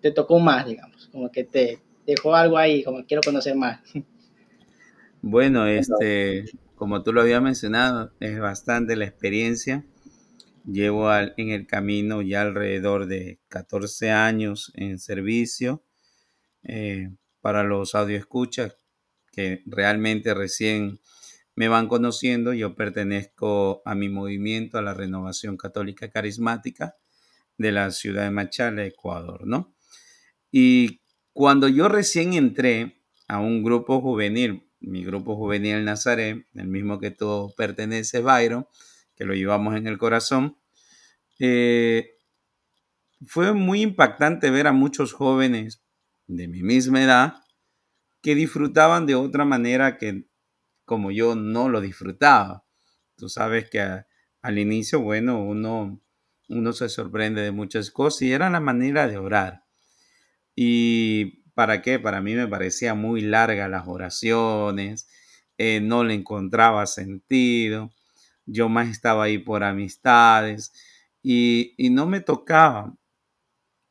te 0.00 0.10
tocó 0.10 0.38
más, 0.38 0.64
digamos? 0.64 1.10
Como 1.12 1.30
que 1.30 1.44
te 1.44 1.80
dejó 2.06 2.34
algo 2.34 2.56
ahí, 2.56 2.82
como 2.82 3.04
quiero 3.04 3.20
conocer 3.22 3.56
más. 3.56 3.78
Bueno, 5.22 5.66
este, 5.66 6.46
como 6.80 7.02
tú 7.02 7.12
lo 7.12 7.20
habías 7.20 7.42
mencionado, 7.42 8.10
es 8.20 8.40
bastante 8.40 8.96
la 8.96 9.04
experiencia. 9.04 9.84
Llevo 10.64 11.14
en 11.14 11.50
el 11.50 11.66
camino 11.66 12.22
ya 12.22 12.40
alrededor 12.40 13.04
de 13.04 13.38
14 13.48 14.12
años 14.12 14.72
en 14.74 14.98
servicio. 14.98 15.84
Eh, 16.62 17.10
para 17.42 17.64
los 17.64 17.94
escuchas 17.94 18.78
que 19.30 19.62
realmente 19.66 20.32
recién 20.32 21.00
me 21.54 21.68
van 21.68 21.86
conociendo, 21.86 22.54
yo 22.54 22.74
pertenezco 22.74 23.82
a 23.84 23.94
mi 23.94 24.08
movimiento, 24.08 24.78
a 24.78 24.82
la 24.82 24.94
Renovación 24.94 25.58
Católica 25.58 26.08
Carismática 26.08 26.96
de 27.58 27.72
la 27.72 27.90
ciudad 27.90 28.22
de 28.22 28.30
Machala, 28.30 28.86
Ecuador, 28.86 29.46
¿no? 29.46 29.74
Y 30.50 31.02
cuando 31.34 31.68
yo 31.68 31.90
recién 31.90 32.32
entré 32.32 33.02
a 33.28 33.38
un 33.38 33.62
grupo 33.62 34.00
juvenil, 34.00 34.69
mi 34.80 35.04
grupo 35.04 35.36
juvenil 35.36 35.84
Nazaret, 35.84 36.46
el 36.54 36.66
mismo 36.66 36.98
que 36.98 37.10
tú 37.10 37.52
perteneces, 37.56 38.22
Byron, 38.22 38.66
que 39.14 39.24
lo 39.24 39.34
llevamos 39.34 39.76
en 39.76 39.86
el 39.86 39.98
corazón, 39.98 40.56
eh, 41.38 42.16
fue 43.26 43.52
muy 43.52 43.82
impactante 43.82 44.50
ver 44.50 44.66
a 44.66 44.72
muchos 44.72 45.12
jóvenes 45.12 45.82
de 46.26 46.48
mi 46.48 46.62
misma 46.62 47.02
edad 47.02 47.34
que 48.22 48.34
disfrutaban 48.34 49.06
de 49.06 49.14
otra 49.14 49.44
manera 49.44 49.98
que 49.98 50.26
como 50.84 51.10
yo 51.10 51.34
no 51.34 51.68
lo 51.68 51.80
disfrutaba. 51.80 52.64
Tú 53.16 53.28
sabes 53.28 53.68
que 53.70 54.04
al 54.42 54.58
inicio, 54.58 55.00
bueno, 55.00 55.42
uno, 55.42 56.00
uno 56.48 56.72
se 56.72 56.88
sorprende 56.88 57.42
de 57.42 57.52
muchas 57.52 57.90
cosas 57.90 58.22
y 58.22 58.32
era 58.32 58.50
la 58.50 58.60
manera 58.60 59.06
de 59.06 59.18
orar. 59.18 59.64
¿Y 60.56 61.39
para 61.60 61.82
qué? 61.82 61.98
Para 61.98 62.22
mí 62.22 62.34
me 62.34 62.48
parecía 62.48 62.94
muy 62.94 63.20
larga 63.20 63.68
las 63.68 63.86
oraciones, 63.86 65.06
eh, 65.58 65.82
no 65.82 66.04
le 66.04 66.14
encontraba 66.14 66.86
sentido, 66.86 67.92
yo 68.46 68.70
más 68.70 68.88
estaba 68.88 69.24
ahí 69.24 69.36
por 69.36 69.62
amistades 69.62 70.72
y, 71.22 71.74
y 71.76 71.90
no 71.90 72.06
me 72.06 72.22
tocaba 72.22 72.96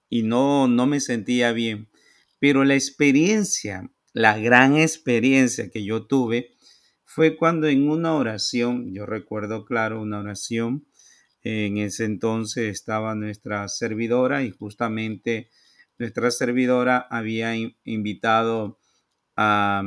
y 0.10 0.24
no, 0.24 0.68
no 0.68 0.88
me 0.88 1.00
sentía 1.00 1.52
bien. 1.52 1.90
Pero 2.40 2.64
la 2.64 2.74
experiencia, 2.74 3.92
la 4.14 4.40
gran 4.40 4.76
experiencia 4.76 5.70
que 5.70 5.84
yo 5.84 6.08
tuve 6.08 6.56
fue 7.06 7.38
cuando 7.38 7.68
en 7.68 7.88
una 7.88 8.16
oración, 8.16 8.96
yo 8.96 9.06
recuerdo 9.06 9.64
claro 9.64 10.02
una 10.02 10.22
oración, 10.22 10.88
en 11.44 11.78
ese 11.78 12.06
entonces 12.06 12.72
estaba 12.72 13.14
nuestra 13.14 13.68
servidora 13.68 14.42
y 14.42 14.50
justamente 14.50 15.52
nuestra 16.00 16.32
servidora 16.32 17.06
había 17.10 17.54
invitado 17.84 18.80
a, 19.36 19.84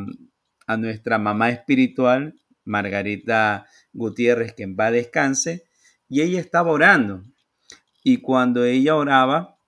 nuestra 0.78 1.18
mamá 1.18 1.50
espiritual, 1.50 2.34
Margarita 2.64 3.66
Gutiérrez, 3.92 4.54
que 4.54 4.62
en 4.62 4.76
paz 4.76 4.92
descanse, 4.92 5.64
y 6.08 6.22
ella 6.22 6.40
estaba 6.40 6.70
orando. 6.70 7.24
Y 8.04 8.18
cuando 8.18 8.64
ella 8.64 8.96
oraba, 8.96 9.58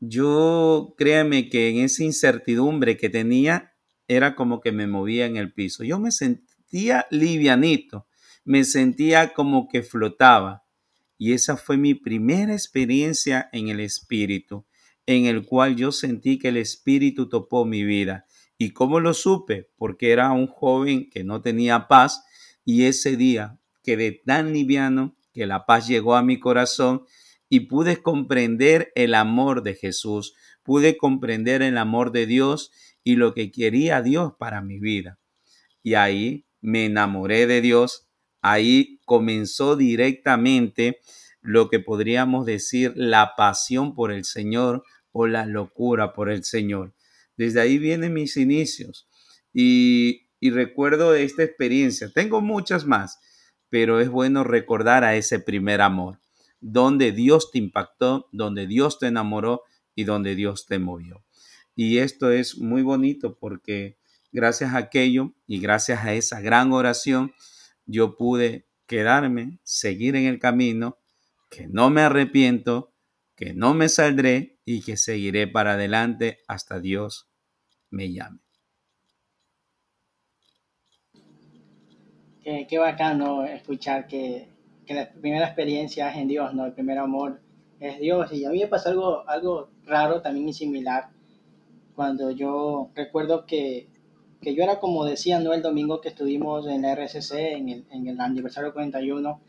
yo 0.00 0.94
créeme 0.98 1.48
que 1.48 1.70
en 1.70 1.78
esa 1.78 2.04
incertidumbre 2.04 2.96
que 2.96 3.08
tenía 3.08 3.72
era 4.08 4.34
como 4.34 4.60
que 4.60 4.72
me 4.72 4.86
movía 4.86 5.24
en 5.24 5.36
el 5.36 5.52
piso. 5.52 5.84
Yo 5.84 5.98
me 5.98 6.10
sentía 6.10 7.06
livianito, 7.10 8.06
me 8.44 8.64
sentía 8.64 9.32
como 9.32 9.68
que 9.68 9.82
flotaba. 9.82 10.64
Y 11.16 11.32
esa 11.32 11.56
fue 11.56 11.78
mi 11.78 11.94
primera 11.94 12.52
experiencia 12.52 13.48
en 13.52 13.68
el 13.68 13.80
espíritu, 13.80 14.65
en 15.06 15.26
el 15.26 15.44
cual 15.44 15.76
yo 15.76 15.92
sentí 15.92 16.38
que 16.38 16.48
el 16.48 16.56
espíritu 16.56 17.28
topó 17.28 17.64
mi 17.64 17.84
vida. 17.84 18.26
¿Y 18.58 18.72
cómo 18.72 19.00
lo 19.00 19.14
supe? 19.14 19.70
Porque 19.76 20.10
era 20.10 20.32
un 20.32 20.46
joven 20.46 21.08
que 21.10 21.24
no 21.24 21.42
tenía 21.42 21.88
paz 21.88 22.24
y 22.64 22.84
ese 22.84 23.16
día 23.16 23.58
quedé 23.82 24.12
tan 24.12 24.52
liviano 24.52 25.16
que 25.32 25.46
la 25.46 25.66
paz 25.66 25.86
llegó 25.86 26.16
a 26.16 26.22
mi 26.22 26.40
corazón 26.40 27.04
y 27.48 27.60
pude 27.60 28.02
comprender 28.02 28.90
el 28.96 29.14
amor 29.14 29.62
de 29.62 29.74
Jesús, 29.74 30.34
pude 30.62 30.96
comprender 30.96 31.62
el 31.62 31.78
amor 31.78 32.10
de 32.10 32.26
Dios 32.26 32.72
y 33.04 33.16
lo 33.16 33.34
que 33.34 33.52
quería 33.52 34.02
Dios 34.02 34.32
para 34.38 34.62
mi 34.62 34.80
vida. 34.80 35.20
Y 35.82 35.94
ahí 35.94 36.46
me 36.60 36.86
enamoré 36.86 37.46
de 37.46 37.60
Dios, 37.60 38.08
ahí 38.40 38.98
comenzó 39.04 39.76
directamente 39.76 40.98
lo 41.40 41.68
que 41.68 41.78
podríamos 41.78 42.44
decir 42.46 42.92
la 42.96 43.34
pasión 43.36 43.94
por 43.94 44.10
el 44.10 44.24
Señor 44.24 44.82
o 45.18 45.26
la 45.26 45.46
locura 45.46 46.12
por 46.12 46.28
el 46.28 46.44
Señor. 46.44 46.92
Desde 47.38 47.62
ahí 47.62 47.78
vienen 47.78 48.12
mis 48.12 48.36
inicios 48.36 49.08
y, 49.52 50.22
recuerdo 50.42 51.14
esta 51.14 51.42
experiencia. 51.42 52.12
Tengo 52.12 52.40
muchas 52.40 52.86
más, 52.86 53.18
pero 53.70 53.98
es 53.98 54.10
bueno 54.10 54.44
recordar 54.44 55.02
a 55.04 55.16
ese 55.16 55.40
primer 55.40 55.80
amor 55.80 56.20
donde 56.60 57.12
Dios 57.12 57.50
te 57.50 57.58
impactó, 57.58 58.28
donde 58.30 58.66
Dios 58.66 58.98
te 58.98 59.06
enamoró 59.06 59.62
y 59.94 60.04
donde 60.04 60.34
Dios 60.34 60.66
te 60.66 60.78
movió. 60.78 61.24
Y 61.74 61.98
esto 61.98 62.30
es 62.30 62.58
muy 62.58 62.82
bonito 62.82 63.38
porque 63.38 63.96
gracias 64.32 64.74
a 64.74 64.78
aquello 64.78 65.32
y 65.46 65.60
gracias 65.60 66.04
a 66.04 66.12
esa 66.12 66.40
gran 66.40 66.72
oración, 66.72 67.32
yo 67.86 68.16
pude 68.16 68.66
quedarme, 68.86 69.58
seguir 69.64 70.14
en 70.14 70.26
el 70.26 70.38
camino, 70.38 70.98
que 71.50 71.66
no 71.66 71.90
me 71.90 72.02
arrepiento, 72.02 72.92
que 73.36 73.54
no 73.54 73.74
me 73.74 73.88
saldré 73.88 74.58
y 74.64 74.82
que 74.82 74.96
seguiré 74.96 75.46
para 75.46 75.74
adelante 75.74 76.40
hasta 76.48 76.80
Dios 76.80 77.28
me 77.90 78.12
llame. 78.12 78.40
Qué, 82.42 82.66
qué 82.68 82.78
bacano 82.78 83.44
escuchar 83.44 84.06
que 84.06 84.56
que 84.86 84.94
la 84.94 85.10
primera 85.10 85.44
experiencia 85.44 86.10
es 86.10 86.16
en 86.16 86.28
Dios, 86.28 86.54
¿no? 86.54 86.64
El 86.64 86.72
primer 86.72 86.98
amor 86.98 87.40
es 87.80 87.98
Dios. 87.98 88.32
Y 88.32 88.44
a 88.44 88.50
mí 88.50 88.60
me 88.60 88.68
pasó 88.68 88.88
algo, 88.88 89.28
algo 89.28 89.68
raro 89.84 90.22
también 90.22 90.48
y 90.48 90.52
similar 90.52 91.08
cuando 91.94 92.30
yo 92.30 92.90
recuerdo 92.94 93.46
que, 93.46 93.88
que 94.40 94.54
yo 94.54 94.62
era 94.62 94.78
como 94.78 95.04
decía, 95.04 95.40
¿no? 95.40 95.52
El 95.52 95.62
domingo 95.62 96.00
que 96.00 96.08
estuvimos 96.10 96.66
en 96.68 96.82
la 96.82 96.92
RCC, 96.92 97.32
en 97.32 97.68
el, 97.68 97.84
en 97.90 98.06
el 98.06 98.20
aniversario 98.20 98.72
41, 98.72 99.40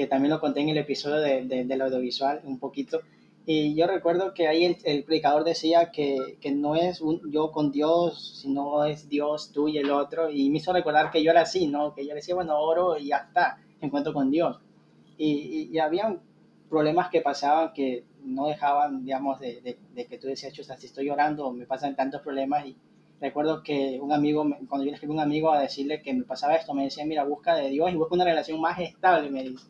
que 0.00 0.06
también 0.06 0.30
lo 0.30 0.40
conté 0.40 0.60
en 0.60 0.70
el 0.70 0.78
episodio 0.78 1.16
de, 1.20 1.44
del 1.66 1.82
audiovisual 1.82 2.40
un 2.44 2.58
poquito. 2.58 3.02
Y 3.44 3.74
yo 3.74 3.86
recuerdo 3.86 4.32
que 4.32 4.48
ahí 4.48 4.64
el, 4.64 4.78
el 4.84 5.04
predicador 5.04 5.44
decía 5.44 5.90
que, 5.90 6.38
que 6.40 6.52
no 6.52 6.74
es 6.74 7.02
un, 7.02 7.30
yo 7.30 7.52
con 7.52 7.70
Dios, 7.70 8.38
sino 8.40 8.86
es 8.86 9.10
Dios, 9.10 9.52
tú 9.52 9.68
y 9.68 9.76
el 9.76 9.90
otro. 9.90 10.30
Y 10.30 10.48
me 10.48 10.56
hizo 10.56 10.72
recordar 10.72 11.10
que 11.10 11.22
yo 11.22 11.32
era 11.32 11.42
así, 11.42 11.66
¿no? 11.66 11.92
Que 11.92 12.06
yo 12.06 12.14
decía, 12.14 12.34
bueno, 12.34 12.58
oro 12.58 12.96
y 12.96 13.08
ya 13.08 13.18
está 13.18 13.58
encuentro 13.82 14.14
con 14.14 14.30
Dios. 14.30 14.58
Y, 15.18 15.68
y, 15.70 15.78
había 15.78 16.16
problemas 16.70 17.10
que 17.10 17.20
pasaban 17.20 17.74
que 17.74 18.04
no 18.24 18.46
dejaban, 18.46 19.04
digamos, 19.04 19.38
de, 19.38 19.76
de, 19.94 20.06
que 20.06 20.16
tú 20.16 20.28
decías, 20.28 20.54
sea, 20.54 20.78
si 20.78 20.86
estoy 20.86 21.08
llorando, 21.08 21.52
me 21.52 21.66
pasan 21.66 21.94
tantos 21.94 22.22
problemas. 22.22 22.64
Y 22.64 22.74
recuerdo 23.20 23.62
que 23.62 23.98
un 24.00 24.14
amigo, 24.14 24.48
cuando 24.66 24.86
yo 24.86 24.92
le 24.92 24.94
escribí 24.94 25.12
a 25.12 25.16
un 25.16 25.20
amigo 25.20 25.52
a 25.52 25.60
decirle 25.60 26.00
que 26.00 26.14
me 26.14 26.24
pasaba 26.24 26.54
esto, 26.54 26.72
me 26.72 26.84
decía, 26.84 27.04
mira, 27.04 27.24
busca 27.24 27.54
de 27.54 27.68
Dios 27.68 27.92
y 27.92 27.96
busca 27.96 28.14
una 28.14 28.24
relación 28.24 28.58
más 28.62 28.78
estable, 28.78 29.28
me 29.28 29.42
dice. 29.42 29.66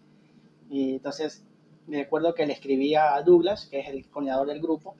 Y 0.70 0.92
entonces, 0.94 1.44
me 1.86 1.98
recuerdo 1.98 2.34
que 2.34 2.46
le 2.46 2.54
escribí 2.54 2.94
a 2.94 3.20
Douglas, 3.22 3.66
que 3.66 3.80
es 3.80 3.88
el 3.88 4.08
coordinador 4.08 4.46
del 4.46 4.62
grupo, 4.62 4.94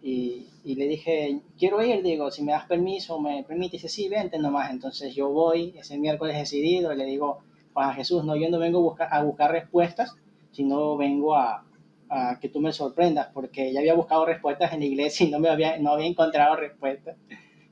y, 0.00 0.46
y, 0.64 0.76
le 0.76 0.86
dije, 0.86 1.40
quiero 1.58 1.82
ir, 1.82 2.02
digo, 2.02 2.30
si 2.30 2.44
me 2.44 2.52
das 2.52 2.66
permiso, 2.66 3.20
me 3.20 3.42
permite, 3.42 3.76
y 3.76 3.78
dice, 3.80 3.88
sí, 3.88 4.08
vente 4.08 4.38
nomás. 4.38 4.70
Entonces 4.70 5.12
yo 5.14 5.28
voy 5.28 5.74
ese 5.76 5.98
miércoles 5.98 6.36
decidido 6.38 6.92
y 6.92 6.96
le 6.96 7.04
digo, 7.04 7.40
a 7.74 7.92
Jesús, 7.94 8.24
no, 8.24 8.36
yo 8.36 8.48
no 8.48 8.58
vengo 8.58 8.78
a 8.78 8.82
buscar, 8.82 9.08
a 9.10 9.22
buscar 9.22 9.52
respuestas, 9.52 10.14
sino 10.52 10.96
vengo 10.96 11.34
a, 11.36 11.64
a, 12.08 12.38
que 12.40 12.48
tú 12.48 12.60
me 12.60 12.72
sorprendas, 12.72 13.28
porque 13.32 13.72
ya 13.72 13.80
había 13.80 13.94
buscado 13.94 14.24
respuestas 14.24 14.72
en 14.72 14.80
la 14.80 14.86
iglesia 14.86 15.26
y 15.26 15.30
no, 15.30 15.38
me 15.38 15.48
había, 15.48 15.78
no 15.78 15.92
había 15.92 16.06
encontrado 16.06 16.56
respuestas. 16.56 17.16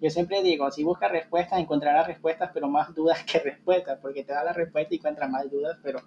Yo 0.00 0.10
siempre 0.10 0.42
digo, 0.42 0.70
si 0.70 0.84
buscas 0.84 1.10
respuestas, 1.10 1.58
encontrarás 1.58 2.06
respuestas, 2.06 2.50
pero 2.52 2.68
más 2.68 2.94
dudas 2.94 3.22
que 3.30 3.38
respuestas, 3.38 3.98
porque 4.00 4.24
te 4.24 4.32
da 4.32 4.44
la 4.44 4.52
respuesta 4.52 4.94
y 4.94 4.98
encuentras 4.98 5.30
más 5.30 5.50
dudas, 5.50 5.78
pero 5.82 6.00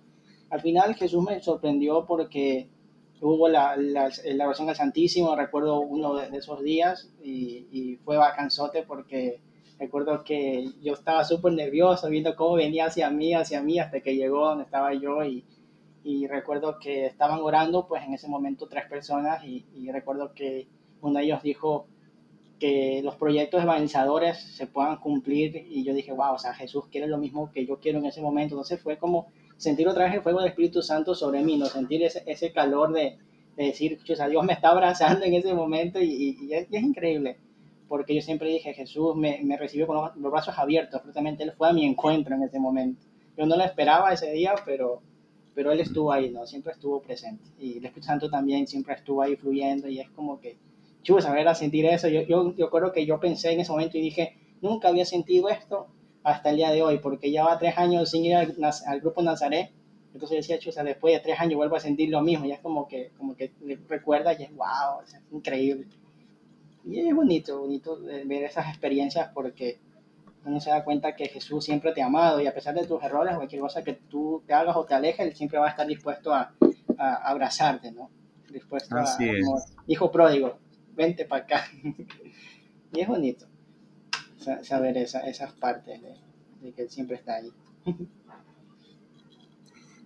al 0.50 0.62
final 0.62 0.96
Jesús 0.96 1.24
me 1.24 1.41
sorprendió 1.41 2.06
porque 2.06 2.70
hubo 3.22 3.50
la, 3.50 3.75
la, 3.75 4.10
la 4.25 4.46
oración 4.46 4.70
al 4.70 4.75
Santísimo, 4.75 5.36
recuerdo 5.36 5.79
uno 5.82 6.15
de, 6.15 6.38
esos 6.38 6.62
días, 6.63 7.12
y, 7.22 7.68
y 7.72 7.96
fue 7.98 8.18
vacanzote 8.18 8.84
porque 8.84 9.41
Recuerdo 9.79 10.25
que 10.25 10.74
yo 10.82 10.94
estaba 10.94 11.24
súper 11.24 11.53
nervioso 11.53 12.10
viendo 12.10 12.36
cómo 12.36 12.56
venía 12.56 12.88
hacia 12.88 13.10
mí, 13.10 13.34
hacia 13.34 13.62
mí, 13.62 13.79
hasta 13.79 14.01
que 14.01 14.18
llegó 14.18 14.46
donde 14.46 14.65
estaba 14.65 14.94
yo 14.94 15.24
y, 15.24 15.46
y 16.03 16.27
recuerdo 16.27 16.77
que 16.79 17.06
estaban 17.06 17.39
orando, 17.39 17.88
pues 17.88 18.03
en 18.03 18.13
ese 18.13 18.27
momento 18.27 18.68
tres 18.68 18.89
personas 18.89 19.41
y, 19.46 19.65
y 19.74 19.89
recuerdo 19.89 20.34
que 20.34 20.68
uno 21.01 21.20
de 21.20 21.25
ellos 21.25 21.41
dijo, 21.41 21.88
que 22.60 23.00
los 23.06 23.15
proyectos 23.15 23.63
evangelizadores 23.63 24.38
se 24.38 24.68
puedan 24.68 24.98
cumplir 24.98 25.56
y 25.70 25.86
yo 25.86 25.94
dije, 25.94 26.12
wow, 26.12 26.34
o 26.34 26.39
sea, 26.39 26.53
Jesús 26.53 26.88
quiere 26.91 27.08
lo 27.08 27.18
mismo 27.18 27.50
que 27.50 27.65
yo 27.65 27.79
quiero 27.79 28.00
en 28.00 28.06
ese 28.06 28.22
momento. 28.22 28.56
Entonces 28.56 28.82
fue 28.82 28.98
como 28.98 29.27
sentir 29.60 29.89
otra 29.89 30.06
vez 30.06 30.13
el 30.16 30.22
fuego 30.22 30.39
del 30.39 30.50
Espíritu 30.50 30.82
Santo 30.82 31.13
sobre 31.13 31.44
mí, 31.44 31.58
¿no? 31.58 31.66
Sentir 31.66 32.01
ese, 32.01 32.24
ese 32.25 32.54
calor 32.54 32.94
de, 32.94 33.18
de 33.58 33.66
decir, 33.66 34.00
o 34.10 34.16
sea, 34.16 34.30
Dios 34.30 34.44
me 34.46 34.54
está 34.54 34.70
abrazando 34.70 35.25
en 35.25 35.34
ese 35.34 35.54
momento 35.54 36.00
y, 36.01 36.38
y, 36.42 36.54
es, 36.54 36.68
increíble, 36.72 37.38
porque 37.89 38.16
yo 38.16 38.22
siempre 38.22 38.50
dije, 38.50 38.74
Jesús 38.74 39.16
me, 39.18 39.42
me 39.44 39.58
recibió 39.58 39.86
con 39.86 39.98
los, 39.98 40.16
los, 40.16 40.32
brazos 40.32 40.58
abiertos, 40.58 41.01
justamente 41.01 41.44
Él 41.44 41.51
fue 41.51 41.70
a 41.70 41.74
mi 41.74 41.86
encuentro 41.86 42.34
en 42.36 42.44
ese 42.44 42.58
momento. 42.58 43.06
Yo 43.38 43.46
no 43.46 43.58
lo 43.58 43.63
esperaba 43.66 44.13
ese 44.13 44.32
día, 44.32 44.56
pero, 44.66 45.01
pero 45.54 45.74
Él 45.74 45.82
estuvo 45.82 46.13
ahí, 46.13 46.30
¿no? 46.30 46.48
Siempre 46.48 46.72
estuvo 46.72 47.01
presente. 47.01 47.44
Y 47.60 47.80
el 47.80 47.86
Espíritu 47.86 48.08
Santo 48.08 48.30
también 48.30 48.66
siempre 48.66 48.94
estuvo 48.94 49.22
ahí 49.22 49.36
fluyendo 49.36 49.89
y 49.89 50.00
es 50.00 50.10
como 50.12 50.39
que 50.39 50.58
chus, 51.04 51.25
a 51.25 51.34
ver, 51.34 51.50
a 51.50 51.56
sentir 51.56 51.86
eso. 51.86 52.08
Yo, 52.08 52.22
yo, 52.22 52.56
yo 52.56 52.70
creo 52.70 52.94
que 52.94 53.06
yo 53.06 53.20
pensé 53.20 53.51
en 53.51 53.60
ese 53.60 53.72
momento 53.72 53.98
y 53.98 54.01
dije, 54.01 54.38
nunca 54.62 54.88
había 54.88 55.06
sentido 55.06 55.50
esto 55.50 55.88
hasta 56.24 56.50
el 56.50 56.58
día 56.58 56.72
de 56.72 56.82
hoy, 56.82 57.00
porque 57.00 57.32
ya 57.32 57.46
va 57.46 57.58
tres 57.58 57.78
años 57.78 58.10
sin 58.10 58.26
ir 58.26 58.36
al, 58.36 58.56
al 58.86 59.00
grupo 59.00 59.22
Nazaret. 59.22 59.72
Entonces 60.14 60.38
decía, 60.38 60.60
chusa, 60.60 60.84
después 60.84 61.14
de 61.14 61.20
tres 61.20 61.40
años 61.40 61.58
vuelvo 61.58 61.76
a 61.76 61.80
sentir 61.80 62.10
lo 62.10 62.22
mismo. 62.22 62.46
Ya 62.46 62.56
es 62.56 62.62
como 62.62 62.88
que, 62.88 63.12
como 63.18 63.36
que 63.36 63.52
recuerda 63.88 64.34
y 64.34 64.44
es 64.44 64.56
wow, 64.56 65.02
es 65.04 65.16
increíble. 65.32 65.88
Y 66.86 67.00
es 67.00 67.16
bonito, 67.16 67.60
bonito 67.60 68.00
ver 68.02 68.44
esas 68.44 68.68
experiencias 68.70 69.30
porque 69.34 69.80
uno 70.46 70.60
se 70.60 70.70
da 70.70 70.84
cuenta 70.84 71.16
que 71.16 71.28
Jesús 71.28 71.64
siempre 71.64 71.92
te 71.92 72.02
ha 72.02 72.08
amado 72.08 72.42
y 72.42 72.48
a 72.48 72.54
pesar 72.54 72.74
de 72.74 72.88
tus 72.88 73.04
errores, 73.04 73.36
cualquier 73.36 73.62
cosa 73.62 73.84
que 73.84 73.94
tú 73.94 74.42
te 74.48 74.54
hagas 74.54 74.76
o 74.76 74.86
te 74.86 74.96
alejes, 74.96 75.20
Él 75.20 75.36
siempre 75.36 75.60
va 75.60 75.68
a 75.68 75.70
estar 75.70 75.86
dispuesto 75.86 76.34
a, 76.34 76.54
a 76.98 77.16
abrazarte, 77.30 77.92
¿no? 77.92 78.10
Dispuesto 78.52 78.96
Así 78.96 79.30
a, 79.30 79.34
como 79.34 79.62
hijo 79.86 80.12
pródigo, 80.12 80.58
vente 80.96 81.26
para 81.26 81.44
acá. 81.44 81.66
y 82.94 83.00
es 83.00 83.08
bonito 83.08 83.49
saber 84.39 84.98
esa, 84.98 85.22
esas 85.27 85.53
partes 85.53 86.01
de, 86.01 86.15
de, 86.62 86.74
que 86.74 86.84
Él 86.84 86.89
siempre 86.89 87.17
está 87.17 87.36
ahí. 87.36 87.51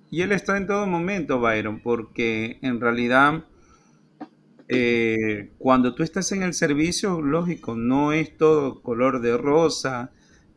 y 0.10 0.22
Él 0.22 0.32
está 0.32 0.58
en 0.58 0.68
todo 0.68 0.88
momento, 0.88 1.40
Byron, 1.40 1.82
porque 1.82 2.60
en 2.62 2.80
realidad 2.82 3.44
eh, 4.70 5.52
cuando 5.58 5.94
tú 5.94 6.04
estás 6.04 6.32
en 6.32 6.42
el 6.42 6.54
servicio, 6.54 7.22
lógico, 7.22 7.76
no 7.76 8.12
es 8.14 8.38
todo 8.38 8.82
color 8.82 9.22
de 9.22 9.38
rosa, 9.38 10.12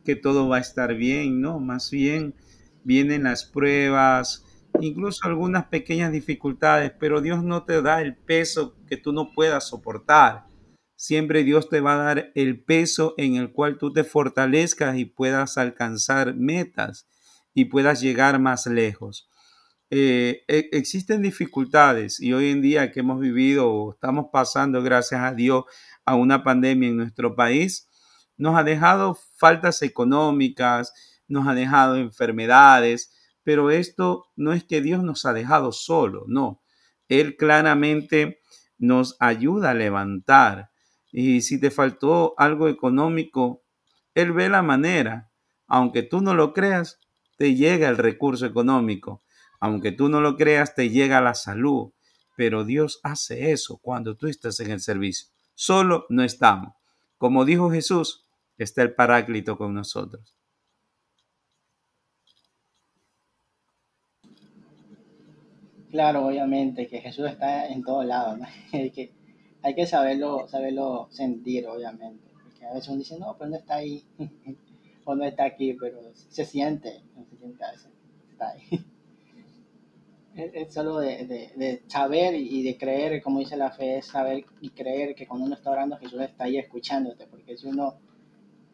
que 0.05 0.15
todo 0.15 0.47
va 0.47 0.57
a 0.57 0.61
estar 0.61 0.95
bien, 0.95 1.41
no, 1.41 1.59
más 1.59 1.91
bien 1.91 2.33
vienen 2.83 3.23
las 3.25 3.43
pruebas, 3.43 4.45
incluso 4.79 5.27
algunas 5.27 5.65
pequeñas 5.65 6.11
dificultades, 6.11 6.93
pero 6.97 7.21
Dios 7.21 7.43
no 7.43 7.63
te 7.63 7.81
da 7.81 8.01
el 8.01 8.15
peso 8.15 8.75
que 8.87 8.97
tú 8.97 9.11
no 9.11 9.33
puedas 9.33 9.67
soportar. 9.67 10.45
Siempre 10.97 11.43
Dios 11.43 11.69
te 11.69 11.79
va 11.79 11.93
a 11.93 12.03
dar 12.03 12.31
el 12.33 12.59
peso 12.59 13.13
en 13.17 13.35
el 13.35 13.51
cual 13.51 13.77
tú 13.77 13.93
te 13.93 14.03
fortalezcas 14.03 14.97
y 14.97 15.05
puedas 15.05 15.59
alcanzar 15.59 16.35
metas 16.35 17.07
y 17.53 17.65
puedas 17.65 18.01
llegar 18.01 18.39
más 18.39 18.65
lejos. 18.65 19.29
Eh, 19.91 20.43
existen 20.47 21.21
dificultades 21.21 22.19
y 22.19 22.33
hoy 22.33 22.49
en 22.49 22.63
día 22.63 22.91
que 22.91 23.01
hemos 23.01 23.19
vivido 23.21 23.71
o 23.71 23.93
estamos 23.93 24.25
pasando, 24.33 24.81
gracias 24.81 25.21
a 25.21 25.33
Dios, 25.33 25.65
a 26.03 26.15
una 26.15 26.43
pandemia 26.43 26.89
en 26.89 26.97
nuestro 26.97 27.35
país, 27.35 27.87
nos 28.35 28.57
ha 28.57 28.63
dejado 28.63 29.17
faltas 29.37 29.83
económicas, 29.83 30.93
nos 31.27 31.47
ha 31.47 31.53
dejado 31.53 31.95
enfermedades, 31.97 33.13
pero 33.43 33.69
esto 33.69 34.25
no 34.35 34.51
es 34.51 34.63
que 34.63 34.81
Dios 34.81 35.03
nos 35.03 35.25
ha 35.25 35.33
dejado 35.33 35.71
solo, 35.71 36.25
no. 36.27 36.63
Él 37.07 37.37
claramente 37.37 38.39
nos 38.79 39.15
ayuda 39.19 39.69
a 39.69 39.75
levantar. 39.75 40.71
Y 41.19 41.41
si 41.41 41.59
te 41.59 41.71
faltó 41.71 42.35
algo 42.37 42.67
económico, 42.67 43.63
Él 44.13 44.33
ve 44.33 44.49
la 44.49 44.61
manera. 44.61 45.31
Aunque 45.65 46.03
tú 46.03 46.21
no 46.21 46.35
lo 46.35 46.53
creas, 46.53 46.99
te 47.37 47.55
llega 47.55 47.89
el 47.89 47.97
recurso 47.97 48.45
económico. 48.45 49.23
Aunque 49.59 49.91
tú 49.91 50.09
no 50.09 50.21
lo 50.21 50.37
creas, 50.37 50.75
te 50.75 50.91
llega 50.91 51.19
la 51.19 51.33
salud. 51.33 51.91
Pero 52.35 52.65
Dios 52.65 52.99
hace 53.01 53.51
eso 53.51 53.79
cuando 53.81 54.15
tú 54.15 54.27
estás 54.27 54.59
en 54.59 54.69
el 54.69 54.79
servicio. 54.79 55.29
Solo 55.55 56.05
no 56.09 56.23
estamos. 56.23 56.75
Como 57.17 57.45
dijo 57.45 57.71
Jesús, 57.71 58.27
está 58.59 58.83
el 58.83 58.93
Paráclito 58.93 59.57
con 59.57 59.73
nosotros. 59.73 60.37
Claro, 65.89 66.27
obviamente, 66.27 66.87
que 66.87 67.01
Jesús 67.01 67.25
está 67.25 67.65
en 67.69 67.81
todos 67.81 68.05
lados, 68.05 68.37
que, 68.71 69.16
hay 69.67 69.75
que 69.75 69.85
saberlo, 69.85 70.47
saberlo 70.47 71.09
sentir, 71.11 71.67
obviamente. 71.67 72.29
Porque 72.41 72.65
a 72.65 72.73
veces 72.73 72.87
uno 72.87 72.99
dice, 72.99 73.19
no, 73.19 73.35
pero 73.37 73.49
no 73.49 73.57
está 73.57 73.75
ahí, 73.75 74.01
o 75.03 75.13
no 75.13 75.25
está 75.25 75.43
aquí, 75.43 75.73
pero 75.73 75.99
se 76.13 76.45
siente, 76.45 77.03
se 77.29 77.37
siente 77.37 77.63
a 77.65 77.71
veces, 77.71 77.91
está 78.31 78.49
ahí. 78.49 78.61
Es, 80.37 80.51
es 80.53 80.71
solo 80.71 80.99
de, 80.99 81.25
de, 81.25 81.51
de, 81.55 81.81
saber 81.87 82.35
y 82.35 82.61
de 82.61 82.77
creer, 82.77 83.23
como 83.23 83.39
dice 83.39 83.57
la 83.57 83.71
fe, 83.71 83.97
es 83.97 84.05
saber 84.05 84.45
y 84.61 84.69
creer 84.69 85.15
que 85.15 85.25
cuando 85.25 85.47
uno 85.47 85.55
está 85.55 85.71
orando 85.71 85.97
Jesús 85.97 86.21
está 86.21 86.43
ahí 86.43 86.59
escuchándote, 86.59 87.25
porque 87.25 87.57
si 87.57 87.65
uno 87.65 87.97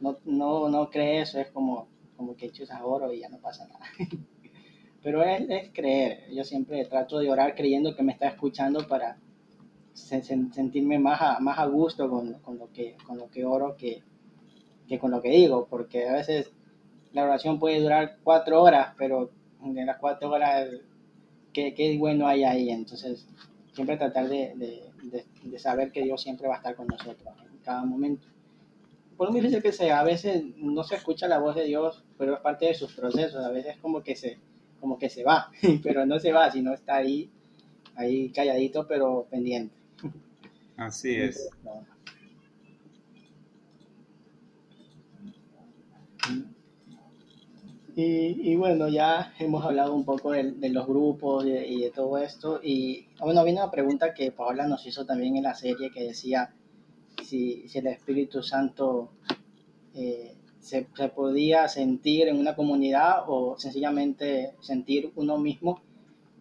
no, 0.02 0.18
no, 0.26 0.68
no 0.68 0.90
cree 0.90 1.22
eso, 1.22 1.40
es 1.40 1.50
como, 1.52 1.88
como 2.18 2.36
que 2.36 2.52
chuzas 2.52 2.82
oro 2.84 3.14
y 3.14 3.22
ya 3.22 3.30
no 3.30 3.38
pasa 3.38 3.66
nada. 3.66 3.86
Pero 5.02 5.24
es, 5.24 5.50
es, 5.50 5.72
creer. 5.72 6.30
Yo 6.34 6.44
siempre 6.44 6.84
trato 6.84 7.20
de 7.20 7.32
orar 7.32 7.56
creyendo 7.56 7.96
que 7.96 8.04
me 8.04 8.12
está 8.12 8.28
escuchando 8.28 8.86
para 8.86 9.18
sentirme 9.94 11.00
más 11.00 11.22
a, 11.22 11.40
más 11.40 11.60
a 11.60 11.66
gusto 11.66 12.10
con, 12.10 12.34
con, 12.40 12.58
lo 12.58 12.72
que, 12.72 12.98
con 13.06 13.18
lo 13.18 13.30
que 13.30 13.46
oro 13.46 13.76
que, 13.78 14.02
que 14.88 15.00
con 15.00 15.12
lo 15.12 15.22
que 15.22 15.30
digo, 15.30 15.68
porque 15.70 16.08
a 16.08 16.14
veces 16.14 16.52
la 17.14 17.24
oración 17.24 17.60
puede 17.60 17.80
durar 17.80 18.18
cuatro 18.24 18.62
horas, 18.62 18.94
pero 18.98 19.30
en 19.64 19.86
las 19.86 19.98
cuatro 19.98 20.30
horas, 20.30 20.68
¿qué, 21.54 21.74
qué 21.74 21.98
bueno 21.98 22.28
hay 22.28 22.44
ahí? 22.44 22.70
Entonces, 22.70 23.28
siempre 23.72 23.98
tratar 23.98 24.28
de, 24.28 24.54
de, 24.56 24.92
de, 25.04 25.26
de, 25.44 25.60
saber 25.60 25.92
que 25.92 26.04
Dios 26.04 26.22
siempre 26.22 26.48
va 26.48 26.56
a 26.56 26.58
estar 26.58 26.76
con 26.76 26.88
nosotros 26.88 27.34
en 27.52 27.58
cada 27.60 27.86
momento. 27.86 28.28
Por 29.16 29.32
muy 29.32 29.42
difícil 29.42 29.62
que 29.62 29.72
sea, 29.72 30.00
a 30.00 30.04
veces 30.04 30.44
no 30.58 30.84
se 30.84 30.96
escucha 30.96 31.28
la 31.28 31.40
voz 31.40 31.56
de 31.56 31.66
Dios, 31.66 32.04
pero 32.18 32.34
es 32.34 32.40
parte 32.42 32.66
de 32.66 32.74
sus 32.74 32.94
procesos, 32.94 33.46
a 33.46 33.50
veces 33.50 33.78
como 33.78 34.02
que 34.02 34.16
se 34.16 34.40
como 34.84 35.00
que 35.00 35.10
se 35.10 35.24
va, 35.24 35.50
pero 35.82 36.06
no 36.06 36.20
se 36.20 36.34
va, 36.34 36.52
sino 36.52 36.74
está 36.74 36.98
ahí, 36.98 37.32
ahí 37.96 38.32
calladito, 38.32 38.86
pero 38.86 39.28
pendiente. 39.30 39.74
Así 40.78 41.16
es. 41.16 41.50
Y, 47.96 48.52
y, 48.52 48.56
bueno, 48.56 48.88
ya 48.88 49.34
hemos 49.38 49.64
hablado 49.64 49.94
un 49.94 50.04
poco 50.04 50.32
de, 50.32 50.52
de 50.54 50.70
los 50.70 50.88
grupos 50.88 51.46
y 51.46 51.82
de, 51.82 51.92
todo 51.94 52.18
esto. 52.18 52.60
Y 52.64 53.08
bueno, 53.20 53.44
viene 53.44 53.62
una 53.62 53.70
pregunta 53.70 54.16
que 54.16 54.32
Paola 54.32 54.68
nos 54.68 54.86
hizo 54.88 55.06
también 55.06 55.38
en 55.38 55.44
la 55.44 55.54
serie 55.54 55.92
que 55.92 56.04
decía 56.04 56.56
si, 57.24 57.68
si 57.68 57.78
el 57.78 57.88
Espíritu 57.88 58.42
Santo 58.42 59.12
eh, 59.94 60.36
se, 60.60 60.88
se, 60.96 61.10
podía 61.10 61.68
sentir 61.68 62.30
en 62.30 62.38
una 62.38 62.56
comunidad 62.56 63.26
o 63.28 63.60
sencillamente 63.60 64.56
sentir 64.62 65.12
uno 65.16 65.38
mismo. 65.38 65.82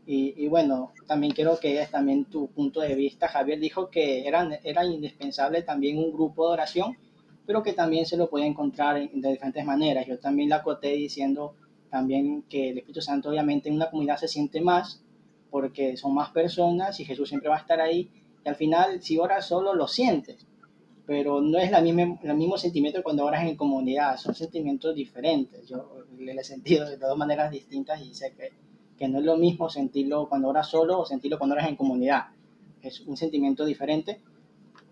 Y, 0.06 0.34
y, 0.36 0.48
bueno, 0.48 0.92
también 1.06 1.32
quiero 1.32 1.58
que 1.60 1.80
es 1.80 1.90
también 1.90 2.24
tu 2.24 2.48
punto 2.48 2.80
de 2.80 2.94
vista. 2.94 3.28
Javier 3.28 3.60
dijo 3.60 3.88
que 3.88 4.26
era, 4.26 4.48
era 4.64 4.84
indispensable 4.84 5.62
también 5.62 5.98
un 5.98 6.12
grupo 6.12 6.46
de 6.46 6.54
oración, 6.54 6.96
pero 7.46 7.62
que 7.62 7.72
también 7.72 8.06
se 8.06 8.16
lo 8.16 8.28
puede 8.28 8.46
encontrar 8.46 8.96
en, 8.96 9.20
de 9.20 9.30
diferentes 9.30 9.64
maneras. 9.64 10.06
Yo 10.06 10.18
también 10.18 10.48
la 10.48 10.56
acoté 10.56 10.88
diciendo 10.88 11.54
también 11.90 12.42
que 12.48 12.70
el 12.70 12.78
Espíritu 12.78 13.02
Santo 13.02 13.28
obviamente 13.28 13.68
en 13.68 13.76
una 13.76 13.90
comunidad 13.90 14.16
se 14.16 14.28
siente 14.28 14.60
más 14.60 15.02
porque 15.50 15.96
son 15.96 16.14
más 16.14 16.30
personas 16.30 16.98
y 16.98 17.04
Jesús 17.04 17.28
siempre 17.28 17.50
va 17.50 17.56
a 17.56 17.60
estar 17.60 17.80
ahí. 17.80 18.10
Y 18.44 18.48
al 18.48 18.56
final, 18.56 19.02
si 19.02 19.18
oras 19.18 19.46
solo, 19.46 19.74
lo 19.74 19.86
sientes 19.86 20.46
pero 21.06 21.40
no 21.40 21.58
es 21.58 21.70
la 21.70 21.80
misma, 21.80 22.18
el 22.22 22.36
mismo 22.36 22.56
sentimiento 22.56 23.02
cuando 23.02 23.24
oras 23.24 23.44
en 23.44 23.56
comunidad, 23.56 24.16
son 24.16 24.34
sentimientos 24.34 24.94
diferentes. 24.94 25.68
Yo 25.68 26.06
le 26.18 26.32
he 26.32 26.44
sentido 26.44 26.88
de 26.88 26.96
dos 26.96 27.16
maneras 27.16 27.50
distintas 27.50 28.00
y 28.00 28.14
sé 28.14 28.32
que, 28.34 28.52
que 29.02 29.08
no 29.08 29.18
es 29.18 29.24
lo 29.24 29.36
mismo 29.36 29.68
sentirlo 29.68 30.28
cuando 30.28 30.46
oras 30.46 30.68
solo 30.68 31.00
o 31.00 31.04
sentirlo 31.04 31.36
cuando 31.36 31.54
oras 31.54 31.68
en 31.68 31.74
comunidad. 31.74 32.26
Es 32.80 33.00
un 33.00 33.16
sentimiento 33.16 33.64
diferente. 33.64 34.20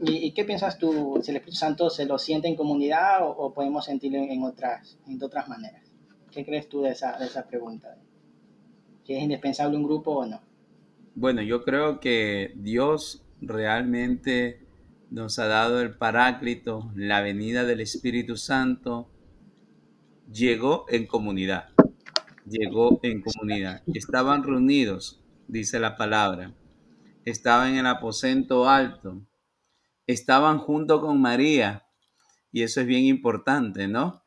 ¿Y, 0.01 0.33
qué 0.33 0.45
piensas 0.45 0.79
tú? 0.79 1.21
¿Si 1.23 1.31
el 1.31 1.37
Espíritu 1.37 1.57
Santo 1.57 1.89
se 1.91 2.07
lo 2.07 2.19
siente 2.19 2.49
en 2.49 2.57
comunidad 2.57 3.21
o, 3.23 3.55
podemos 3.55 3.85
sentirlo 3.85 4.19
en 4.19 4.43
otras, 4.43 4.99
en 5.07 5.23
otras 5.23 5.47
maneras? 5.49 5.85
¿Qué 6.33 6.45
crees 6.45 6.69
tú 6.69 6.83
de 6.83 6.91
esa, 6.91 7.17
de 7.21 7.27
esa 7.27 7.47
pregunta? 7.47 7.99
¿Si 9.05 9.15
es 9.15 9.23
indispensable 9.23 9.77
un 9.77 9.85
grupo 9.85 10.11
o 10.11 10.27
no? 10.27 10.41
Bueno, 11.15 11.41
yo 11.43 11.63
creo 11.63 12.01
que 12.01 12.53
Dios 12.57 13.23
realmente 13.41 14.59
nos 15.09 15.39
ha 15.39 15.47
dado 15.47 15.81
el 15.81 15.95
Paráclito, 15.95 16.91
la 16.97 17.21
venida 17.21 17.63
del 17.63 17.81
Espíritu 17.81 18.37
Santo, 18.37 19.07
llegó 20.33 20.87
en 20.89 21.07
comunidad. 21.07 21.69
Llegó 22.47 23.01
en 23.03 23.23
comunidad. 23.23 23.83
Estaban 23.95 24.43
reunidos, 24.43 25.21
dice 25.47 25.79
la 25.79 25.97
palabra. 25.97 26.55
Estaban 27.25 27.73
en 27.73 27.79
el 27.79 27.87
aposento 27.87 28.69
alto. 28.69 29.27
estaban 30.07 30.59
junto 30.59 31.01
con 31.01 31.21
María. 31.21 31.87
Y 32.53 32.63
eso 32.63 32.81
es 32.81 32.87
bien 32.87 33.05
importante, 33.05 33.87
¿no? 33.87 34.25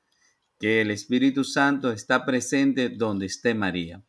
Que 0.59 0.81
el 0.81 0.91
Espíritu 0.91 1.43
Santo 1.43 1.91
está 1.91 2.25
presente 2.25 2.89
donde 2.89 3.25
esté 3.25 3.53
María. 3.53 4.03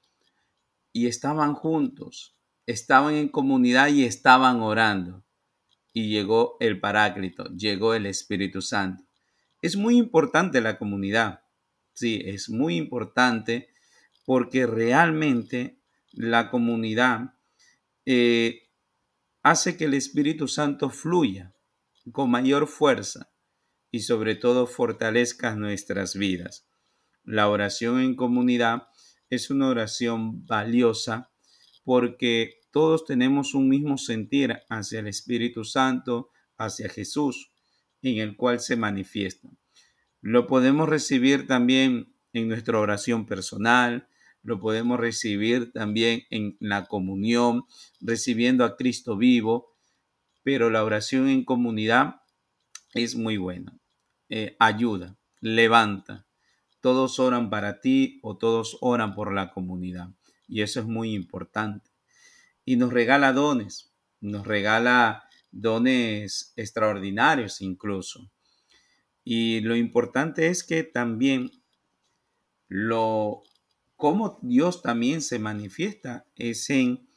Y 0.92 1.08
estaban 1.08 1.54
juntos, 1.54 2.36
estaban 2.66 3.14
en 3.14 3.28
comunidad 3.28 3.88
y 3.88 4.04
estaban 4.04 4.60
orando. 4.62 5.24
Y 5.92 6.10
llegó 6.10 6.56
el 6.60 6.78
Paráclito, 6.78 7.46
llegó 7.56 7.94
el 7.94 8.06
Espíritu 8.06 8.62
Santo. 8.62 9.04
Es 9.62 9.76
muy 9.76 9.96
importante 9.96 10.60
la 10.60 10.78
comunidad. 10.78 11.40
Sí, 11.94 12.22
es 12.24 12.48
muy 12.50 12.76
importante 12.76 13.73
porque 14.24 14.66
realmente 14.66 15.78
la 16.12 16.50
comunidad 16.50 17.34
eh, 18.06 18.70
hace 19.42 19.76
que 19.76 19.84
el 19.84 19.94
Espíritu 19.94 20.48
Santo 20.48 20.90
fluya 20.90 21.54
con 22.12 22.30
mayor 22.30 22.66
fuerza 22.66 23.30
y 23.90 24.00
sobre 24.00 24.34
todo 24.34 24.66
fortalezca 24.66 25.54
nuestras 25.54 26.16
vidas. 26.16 26.66
La 27.22 27.48
oración 27.48 28.00
en 28.00 28.16
comunidad 28.16 28.88
es 29.30 29.50
una 29.50 29.68
oración 29.68 30.46
valiosa 30.46 31.30
porque 31.84 32.60
todos 32.70 33.04
tenemos 33.04 33.54
un 33.54 33.68
mismo 33.68 33.98
sentir 33.98 34.58
hacia 34.68 35.00
el 35.00 35.06
Espíritu 35.06 35.64
Santo, 35.64 36.30
hacia 36.56 36.88
Jesús, 36.88 37.52
en 38.02 38.18
el 38.18 38.36
cual 38.36 38.60
se 38.60 38.76
manifiesta. 38.76 39.48
Lo 40.20 40.46
podemos 40.46 40.88
recibir 40.88 41.46
también 41.46 42.14
en 42.32 42.48
nuestra 42.48 42.78
oración 42.78 43.26
personal, 43.26 44.08
lo 44.44 44.60
podemos 44.60 45.00
recibir 45.00 45.72
también 45.72 46.24
en 46.30 46.56
la 46.60 46.84
comunión, 46.84 47.64
recibiendo 48.00 48.64
a 48.64 48.76
Cristo 48.76 49.16
vivo, 49.16 49.74
pero 50.42 50.68
la 50.68 50.84
oración 50.84 51.28
en 51.28 51.44
comunidad 51.44 52.20
es 52.92 53.16
muy 53.16 53.38
buena. 53.38 53.76
Eh, 54.28 54.54
ayuda, 54.60 55.16
levanta. 55.40 56.26
Todos 56.80 57.18
oran 57.18 57.48
para 57.48 57.80
ti 57.80 58.20
o 58.22 58.36
todos 58.36 58.76
oran 58.82 59.14
por 59.14 59.32
la 59.32 59.50
comunidad. 59.50 60.10
Y 60.46 60.60
eso 60.60 60.80
es 60.80 60.86
muy 60.86 61.14
importante. 61.14 61.90
Y 62.66 62.76
nos 62.76 62.92
regala 62.92 63.32
dones, 63.32 63.94
nos 64.20 64.46
regala 64.46 65.26
dones 65.50 66.52
extraordinarios 66.56 67.62
incluso. 67.62 68.30
Y 69.24 69.60
lo 69.60 69.74
importante 69.74 70.48
es 70.48 70.62
que 70.62 70.84
también 70.84 71.50
lo 72.68 73.42
cómo 73.96 74.38
Dios 74.42 74.82
también 74.82 75.22
se 75.22 75.38
manifiesta 75.38 76.26
es 76.36 76.68
en, 76.70 77.08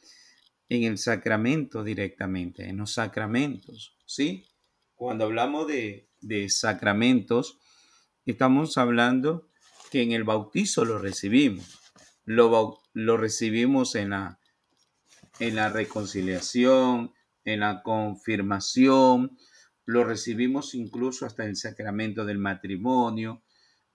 en 0.68 0.84
el 0.84 0.98
sacramento 0.98 1.82
directamente, 1.82 2.68
en 2.68 2.78
los 2.78 2.92
sacramentos, 2.92 3.96
¿sí? 4.06 4.46
Cuando 4.94 5.24
hablamos 5.24 5.66
de, 5.66 6.08
de 6.20 6.48
sacramentos, 6.48 7.58
estamos 8.26 8.78
hablando 8.78 9.48
que 9.90 10.02
en 10.02 10.12
el 10.12 10.24
bautizo 10.24 10.84
lo 10.84 10.98
recibimos, 10.98 11.78
lo, 12.24 12.80
lo 12.92 13.16
recibimos 13.16 13.94
en 13.94 14.10
la, 14.10 14.40
en 15.38 15.56
la 15.56 15.68
reconciliación, 15.70 17.12
en 17.44 17.60
la 17.60 17.82
confirmación, 17.82 19.38
lo 19.84 20.04
recibimos 20.04 20.74
incluso 20.74 21.24
hasta 21.24 21.46
el 21.46 21.56
sacramento 21.56 22.26
del 22.26 22.38
matrimonio, 22.38 23.42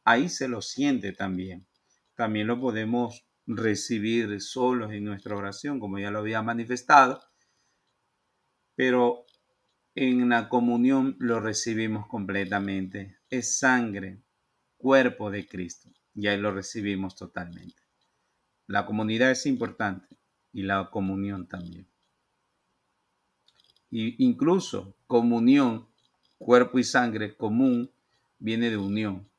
ahí 0.04 0.30
se 0.30 0.48
lo 0.48 0.62
siente 0.62 1.12
también 1.12 1.68
también 2.16 2.48
lo 2.48 2.60
podemos 2.60 3.26
recibir 3.46 4.40
solos 4.42 4.92
en 4.92 5.04
nuestra 5.04 5.36
oración, 5.36 5.80
como 5.80 6.00
ya 6.00 6.12
lo 6.12 6.20
había 6.20 6.42
manifestado, 6.42 7.22
pero 8.76 9.26
en 9.96 10.30
la 10.30 10.50
comunión 10.50 11.16
lo 11.20 11.40
recibimos 11.40 12.08
completamente. 12.08 13.18
Es 13.30 13.60
sangre, 13.60 14.24
cuerpo 14.78 15.30
de 15.30 15.48
Cristo, 15.48 15.90
y 16.16 16.28
ahí 16.28 16.40
lo 16.40 16.52
recibimos 16.52 17.16
totalmente. 17.16 17.82
La 18.68 18.86
comunidad 18.86 19.32
es 19.32 19.46
importante 19.46 20.08
y 20.52 20.64
la 20.64 20.90
comunión 20.90 21.48
también. 21.48 21.88
Y 23.92 24.24
incluso 24.26 24.96
comunión, 25.06 25.88
cuerpo 26.40 26.80
y 26.80 26.84
sangre 26.84 27.36
común, 27.36 27.92
viene 28.40 28.70
de 28.70 28.78
unión, 28.78 29.30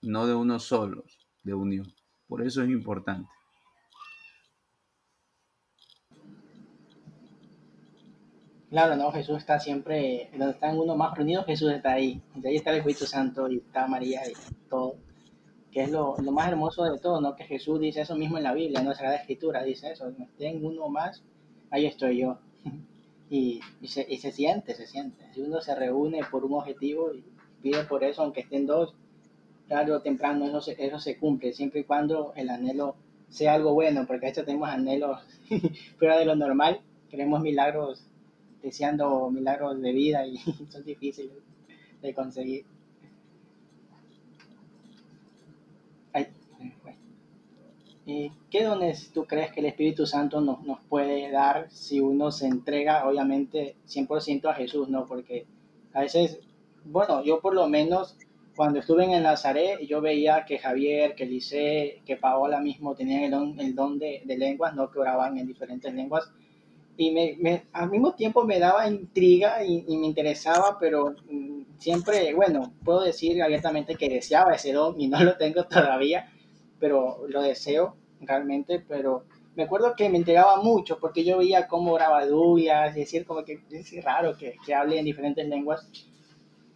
no 0.00 0.26
de 0.26 0.34
uno 0.34 0.58
solos, 0.58 1.18
de 1.44 1.54
unión. 1.54 1.86
Por 2.32 2.40
eso 2.46 2.62
es 2.62 2.70
importante. 2.70 3.28
Claro, 8.70 8.96
no, 8.96 9.12
Jesús 9.12 9.36
está 9.36 9.60
siempre, 9.60 10.30
donde 10.32 10.54
están 10.54 10.78
uno 10.78 10.96
más 10.96 11.14
reunidos, 11.14 11.44
Jesús 11.44 11.70
está 11.72 11.92
ahí. 11.92 12.22
Y 12.42 12.46
ahí 12.46 12.56
está 12.56 12.70
el 12.70 12.78
Espíritu 12.78 13.04
Santo 13.04 13.50
y 13.50 13.58
está 13.58 13.86
María 13.86 14.22
y 14.26 14.32
todo. 14.70 14.96
Que 15.70 15.82
es 15.82 15.90
lo, 15.90 16.16
más 16.32 16.48
hermoso 16.48 16.84
de 16.84 16.98
todo, 16.98 17.20
¿no? 17.20 17.36
Que 17.36 17.44
Jesús 17.44 17.78
dice 17.78 18.00
eso 18.00 18.16
mismo 18.16 18.38
en 18.38 18.44
la 18.44 18.54
Biblia, 18.54 18.80
en 18.80 18.94
Sagrada 18.94 19.16
Escritura, 19.16 19.62
dice 19.62 19.92
eso. 19.92 20.08
Estén 20.18 20.64
uno 20.64 20.88
más, 20.88 21.22
ahí 21.70 21.84
estoy 21.84 22.20
yo. 22.22 22.38
y 23.28 23.60
se 23.86 24.32
siente, 24.32 24.74
se 24.74 24.86
siente. 24.86 25.30
Si 25.34 25.42
uno 25.42 25.60
se 25.60 25.74
reúne 25.74 26.22
por 26.30 26.46
un 26.46 26.54
objetivo 26.54 27.12
y 27.12 27.22
pide 27.60 27.84
por 27.84 28.02
eso, 28.02 28.22
aunque 28.22 28.40
estén 28.40 28.64
dos, 28.66 28.94
tarde 29.72 29.92
o 29.92 30.02
temprano 30.02 30.44
eso 30.44 30.60
se, 30.60 30.76
eso 30.78 31.00
se 31.00 31.16
cumple, 31.16 31.54
siempre 31.54 31.80
y 31.80 31.84
cuando 31.84 32.34
el 32.36 32.50
anhelo 32.50 32.94
sea 33.30 33.54
algo 33.54 33.72
bueno, 33.72 34.06
porque 34.06 34.26
a 34.26 34.28
veces 34.28 34.44
tenemos 34.44 34.68
anhelos 34.68 35.18
fuera 35.98 36.18
de 36.18 36.26
lo 36.26 36.36
normal, 36.36 36.80
queremos 37.08 37.40
milagros, 37.40 38.04
deseando 38.62 39.30
milagros 39.30 39.80
de 39.80 39.92
vida 39.92 40.26
y 40.26 40.36
son 40.68 40.84
difíciles 40.84 41.32
de 42.02 42.14
conseguir. 42.14 42.66
¿Qué 48.04 48.64
dones 48.64 49.10
tú 49.14 49.24
crees 49.24 49.52
que 49.52 49.60
el 49.60 49.66
Espíritu 49.66 50.06
Santo 50.06 50.40
nos, 50.40 50.62
nos 50.64 50.80
puede 50.80 51.30
dar 51.30 51.70
si 51.70 52.00
uno 52.00 52.30
se 52.30 52.46
entrega, 52.46 53.08
obviamente, 53.08 53.76
100% 53.86 54.50
a 54.50 54.54
Jesús, 54.54 54.88
¿no? 54.88 55.06
Porque 55.06 55.46
a 55.94 56.00
veces, 56.00 56.40
bueno, 56.84 57.24
yo 57.24 57.40
por 57.40 57.54
lo 57.54 57.68
menos 57.68 58.18
cuando 58.54 58.80
estuve 58.80 59.04
en 59.04 59.12
el 59.12 59.22
Nazaret, 59.22 59.80
yo 59.86 60.00
veía 60.00 60.44
que 60.44 60.58
Javier, 60.58 61.14
que 61.14 61.26
Lice, 61.26 62.02
que 62.04 62.16
Paola 62.16 62.60
mismo 62.60 62.94
tenían 62.94 63.22
el 63.24 63.30
don, 63.30 63.60
el 63.60 63.74
don 63.74 63.98
de, 63.98 64.22
de, 64.24 64.36
lenguas, 64.36 64.74
no 64.74 64.90
que 64.90 64.98
oraban 64.98 65.38
en 65.38 65.46
diferentes 65.46 65.92
lenguas. 65.92 66.30
Y 66.96 67.10
me, 67.10 67.36
me, 67.40 67.64
al 67.72 67.90
mismo 67.90 68.14
tiempo 68.14 68.44
me 68.44 68.58
daba 68.58 68.86
intriga 68.86 69.64
y, 69.64 69.84
y, 69.88 69.96
me 69.96 70.06
interesaba, 70.06 70.78
pero 70.78 71.14
mm, 71.30 71.78
siempre, 71.78 72.34
bueno, 72.34 72.74
puedo 72.84 73.02
decir 73.02 73.42
abiertamente 73.42 73.94
que 73.94 74.10
deseaba 74.10 74.54
ese 74.54 74.72
don 74.72 75.00
y 75.00 75.08
no 75.08 75.22
lo 75.24 75.36
tengo 75.38 75.64
todavía, 75.68 76.30
pero 76.78 77.26
lo 77.28 77.42
deseo 77.42 77.96
realmente, 78.20 78.84
pero 78.86 79.24
me 79.56 79.64
acuerdo 79.64 79.94
que 79.96 80.08
me 80.08 80.18
entregaba 80.18 80.62
mucho 80.62 80.98
porque 80.98 81.24
yo 81.24 81.38
veía 81.38 81.68
cómo 81.68 81.92
oraba 81.92 82.26
Douglas, 82.26 82.96
y 82.96 83.00
decir 83.00 83.24
como 83.24 83.44
que 83.44 83.60
es 83.70 84.04
raro 84.04 84.36
que, 84.36 84.56
que 84.64 84.74
hable 84.74 84.98
en 84.98 85.06
diferentes 85.06 85.46
lenguas 85.48 85.88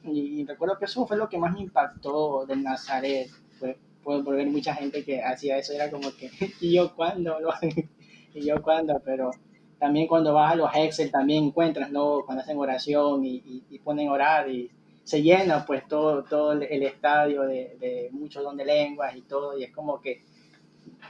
y, 0.07 0.45
recuerdo 0.45 0.79
que 0.79 0.85
eso 0.87 1.07
fue 1.07 1.17
lo 1.17 1.29
que 1.29 1.39
más 1.39 1.53
me 1.53 1.61
impactó 1.61 2.47
del 2.47 2.63
Nazaret. 2.63 3.29
Fue 3.59 4.23
por 4.23 4.37
ver 4.37 4.47
mucha 4.49 4.75
gente 4.75 5.05
que 5.05 5.23
hacía 5.23 5.59
eso. 5.59 5.73
Era 5.73 5.91
como 5.91 6.11
que, 6.17 6.31
¿y 6.61 6.75
yo 6.75 6.95
cuándo? 6.95 7.37
¿Y 8.35 8.47
yo 8.47 8.63
cuándo? 8.63 9.01
Pero 9.05 9.31
también 9.79 10.07
cuando 10.07 10.33
vas 10.33 10.53
a 10.53 10.57
los 10.57 10.71
Excel 10.75 11.11
también 11.11 11.45
encuentras, 11.45 11.91
¿no? 11.91 12.23
Cuando 12.25 12.43
hacen 12.43 12.59
oración 12.59 13.25
y, 13.25 13.65
y, 13.69 13.79
ponen 13.81 14.09
orar 14.09 14.49
y 14.51 14.71
se 15.05 15.23
llena 15.23 15.65
pues 15.65 15.87
todo, 15.87 16.25
todo 16.25 16.53
el 16.53 16.83
estadio 16.83 17.43
de, 17.43 17.77
de 17.79 18.09
muchos 18.13 18.43
don 18.43 18.57
de 18.57 18.65
lenguas 18.65 19.15
y 19.17 19.23
todo. 19.23 19.59
Y 19.59 19.65
es 19.65 19.73
como 19.73 20.01
que 20.01 20.23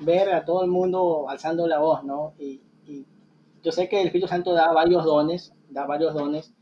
ver 0.01 0.33
a 0.33 0.45
todo 0.45 0.65
el 0.65 0.71
mundo 0.71 1.29
alzando 1.29 1.67
la 1.67 1.79
voz, 1.79 2.03
¿no? 2.05 2.35
Y, 2.39 2.61
y 2.87 3.05
yo 3.63 3.73
sé 3.73 3.89
que 3.89 4.01
el 4.01 4.07
Espíritu 4.07 4.29
Santo 4.29 4.53
da 4.53 4.73
varios 4.73 5.05
dones, 5.05 5.53
da 5.71 5.87
varios 5.87 6.15
dones 6.15 6.55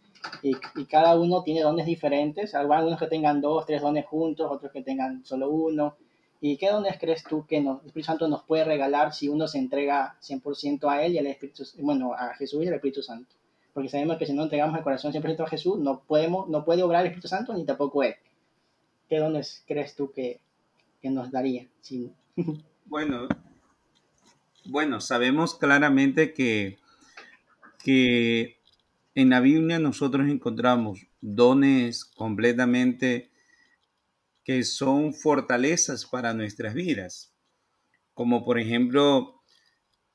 y, 0.43 0.57
y, 0.77 0.85
cada 0.87 1.19
uno 1.19 1.43
tiene 1.43 1.63
dones 1.63 1.87
diferentes. 1.87 2.55
Algunos 2.55 2.99
que 2.99 3.07
tengan 3.07 3.41
dos, 3.41 3.67
tres 3.67 3.83
dones 3.83 4.07
juntos, 4.07 4.51
otros 4.51 4.73
que 4.73 4.83
tengan 4.83 5.25
solo 5.25 5.51
uno. 5.51 5.97
¿Y 6.41 6.57
qué 6.59 6.69
dones 6.69 6.99
crees 6.99 7.25
tú 7.25 7.47
que 7.47 7.61
nos, 7.61 7.81
el 7.81 7.87
Espíritu 7.87 8.07
Santo 8.07 8.29
nos 8.29 8.43
puede 8.43 8.65
regalar 8.65 9.15
si 9.15 9.29
uno 9.29 9.49
se 9.49 9.59
entrega 9.59 10.17
100% 10.21 10.91
a 10.91 11.03
Él 11.03 11.15
y 11.15 11.19
al 11.19 11.27
Espíritu, 11.27 11.65
bueno, 11.79 12.13
a 12.13 12.35
Jesús 12.35 12.65
y 12.65 12.69
al 12.69 12.75
Espíritu 12.75 13.03
Santo? 13.03 13.35
Porque 13.73 13.89
sabemos 13.89 14.19
que 14.19 14.27
si 14.27 14.35
no 14.35 14.43
entregamos 14.43 14.77
el 14.77 14.85
corazón 14.85 15.13
100% 15.13 15.43
a 15.43 15.49
Jesús, 15.49 15.79
no, 15.79 16.01
podemos, 16.01 16.49
no 16.49 16.65
puede 16.65 16.83
obrar 16.83 17.01
el 17.01 17.07
Espíritu 17.07 17.29
Santo 17.29 17.55
ni 17.55 17.65
tampoco 17.65 18.03
Él. 18.03 18.15
¿Qué 19.09 19.19
dones 19.19 19.65
crees 19.67 19.97
tú 19.97 20.13
que, 20.13 20.41
que 21.01 21.11
nos 21.11 21.31
daría? 21.31 21.67
Sí. 21.81 22.13
Bueno, 22.87 23.29
bueno, 24.67 25.01
sabemos 25.01 25.55
claramente 25.55 26.35
que, 26.35 26.79
que 27.83 28.59
en 29.15 29.31
la 29.31 29.41
Biblia 29.41 29.79
nosotros 29.79 30.29
encontramos 30.29 31.07
dones 31.21 32.05
completamente 32.05 33.31
que 34.45 34.65
son 34.65 35.15
fortalezas 35.15 36.05
para 36.05 36.35
nuestras 36.35 36.75
vidas. 36.75 37.33
Como 38.13 38.45
por 38.45 38.59
ejemplo, 38.59 39.43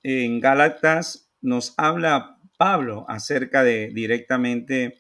en 0.04 0.40
Gálatas 0.40 1.32
nos 1.42 1.74
habla 1.78 2.40
Pablo 2.58 3.06
acerca 3.08 3.64
de 3.64 3.90
directamente 3.94 5.00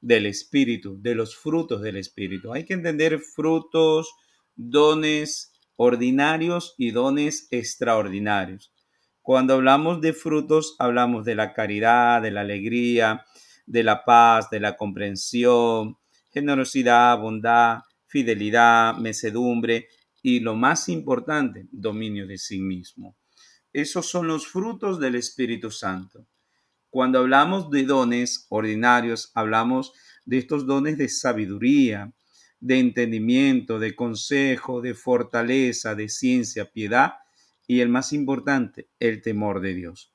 del 0.00 0.26
Espíritu, 0.26 0.96
de 1.00 1.14
los 1.14 1.36
frutos 1.36 1.82
del 1.82 1.96
Espíritu. 1.96 2.52
Hay 2.52 2.64
que 2.64 2.74
entender 2.74 3.18
frutos, 3.18 4.14
dones 4.54 5.52
ordinarios 5.76 6.74
y 6.78 6.90
dones 6.90 7.48
extraordinarios. 7.50 8.69
Cuando 9.22 9.54
hablamos 9.54 10.00
de 10.00 10.14
frutos, 10.14 10.76
hablamos 10.78 11.24
de 11.24 11.34
la 11.34 11.52
caridad, 11.52 12.22
de 12.22 12.30
la 12.30 12.40
alegría, 12.40 13.24
de 13.66 13.82
la 13.82 14.04
paz, 14.04 14.48
de 14.50 14.60
la 14.60 14.76
comprensión, 14.76 15.98
generosidad, 16.32 17.18
bondad, 17.18 17.80
fidelidad, 18.06 18.96
mecedumbre 18.96 19.88
y 20.22 20.40
lo 20.40 20.54
más 20.56 20.88
importante, 20.88 21.66
dominio 21.70 22.26
de 22.26 22.38
sí 22.38 22.60
mismo. 22.60 23.16
Esos 23.72 24.06
son 24.06 24.26
los 24.26 24.46
frutos 24.46 24.98
del 24.98 25.14
Espíritu 25.14 25.70
Santo. 25.70 26.26
Cuando 26.88 27.20
hablamos 27.20 27.70
de 27.70 27.84
dones 27.84 28.46
ordinarios, 28.48 29.30
hablamos 29.34 29.92
de 30.24 30.38
estos 30.38 30.66
dones 30.66 30.98
de 30.98 31.08
sabiduría, 31.08 32.12
de 32.58 32.78
entendimiento, 32.78 33.78
de 33.78 33.94
consejo, 33.94 34.80
de 34.80 34.94
fortaleza, 34.94 35.94
de 35.94 36.08
ciencia, 36.08 36.64
piedad 36.64 37.12
y 37.70 37.82
el 37.82 37.88
más 37.88 38.12
importante, 38.12 38.88
el 38.98 39.22
temor 39.22 39.60
de 39.60 39.74
Dios. 39.74 40.12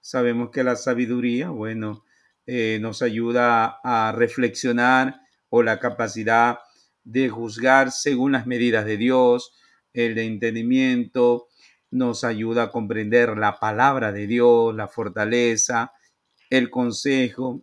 Sabemos 0.00 0.50
que 0.50 0.64
la 0.64 0.74
sabiduría, 0.74 1.50
bueno, 1.50 2.04
eh, 2.46 2.78
nos 2.80 3.00
ayuda 3.00 3.78
a 3.84 4.10
reflexionar 4.10 5.20
o 5.48 5.62
la 5.62 5.78
capacidad 5.78 6.58
de 7.04 7.28
juzgar 7.28 7.92
según 7.92 8.32
las 8.32 8.48
medidas 8.48 8.86
de 8.86 8.96
Dios, 8.96 9.52
el 9.92 10.18
entendimiento, 10.18 11.46
nos 11.92 12.24
ayuda 12.24 12.64
a 12.64 12.70
comprender 12.72 13.38
la 13.38 13.60
palabra 13.60 14.10
de 14.10 14.26
Dios, 14.26 14.74
la 14.74 14.88
fortaleza, 14.88 15.92
el 16.50 16.70
consejo. 16.70 17.62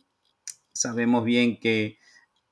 Sabemos 0.71 1.25
bien 1.25 1.59
que 1.59 1.97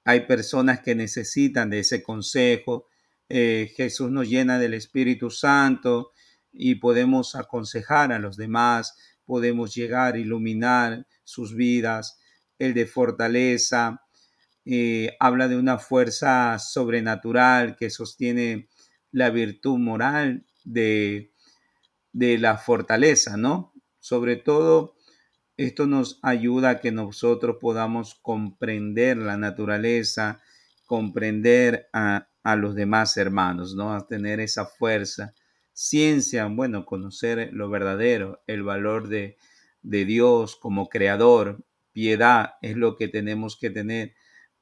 hay 0.04 0.27
personas 0.27 0.82
que 0.82 0.93
necesitan 0.93 1.69
de 1.69 1.80
ese 1.80 2.04
consejo. 2.04 2.89
Eh, 3.30 3.71
Jesús 3.77 4.12
nos 4.12 4.27
llena 4.27 4.60
del 4.60 4.73
Espíritu 4.73 5.30
Santo 5.30 6.12
y 6.52 6.76
podemos 6.76 7.36
aconsejar 7.36 8.12
a 8.12 8.20
los 8.20 8.38
demás, 8.38 8.98
podemos 9.26 9.74
llegar 9.74 10.16
a 10.16 10.20
iluminar 10.20 11.08
sus 11.24 11.56
vidas. 11.56 12.20
El 12.60 12.74
de 12.74 12.86
fortaleza 12.86 14.02
eh, 14.66 15.16
habla 15.20 15.48
de 15.48 15.58
una 15.58 15.78
fuerza 15.78 16.60
sobrenatural 16.60 17.76
que 17.76 17.90
sostiene 17.90 18.70
la 19.12 19.30
virtud 19.30 19.78
moral 19.78 20.46
de, 20.64 21.34
de 22.14 22.38
la 22.38 22.58
fortaleza, 22.58 23.38
¿no? 23.38 23.74
Sobre 24.00 24.36
todo 24.36 24.96
esto 25.58 25.86
nos 25.86 26.20
ayuda 26.24 26.70
a 26.72 26.80
que 26.80 26.92
nosotros 26.92 27.58
podamos 27.60 28.16
comprender 28.16 29.18
la 29.18 29.38
naturaleza, 29.38 30.42
comprender 30.86 31.88
a, 31.94 32.28
los 32.58 32.74
demás 32.74 33.16
hermanos, 33.18 33.76
¿no? 33.76 33.94
A 33.94 34.08
tener 34.08 34.40
esa 34.40 34.66
fuerza. 34.66 35.36
Ciencia, 35.84 36.46
bueno, 36.46 36.86
conocer 36.86 37.50
lo 37.54 37.67
verdadero, 37.67 38.44
el 38.46 38.62
valor 38.62 39.08
de, 39.08 39.36
de 39.82 40.06
Dios 40.06 40.56
como 40.56 40.89
creador. 40.89 41.65
Piedad 41.91 42.52
es 42.62 42.78
lo 42.78 42.96
que 42.96 43.08
tenemos 43.08 43.58
que 43.58 43.72
tener 43.72 44.13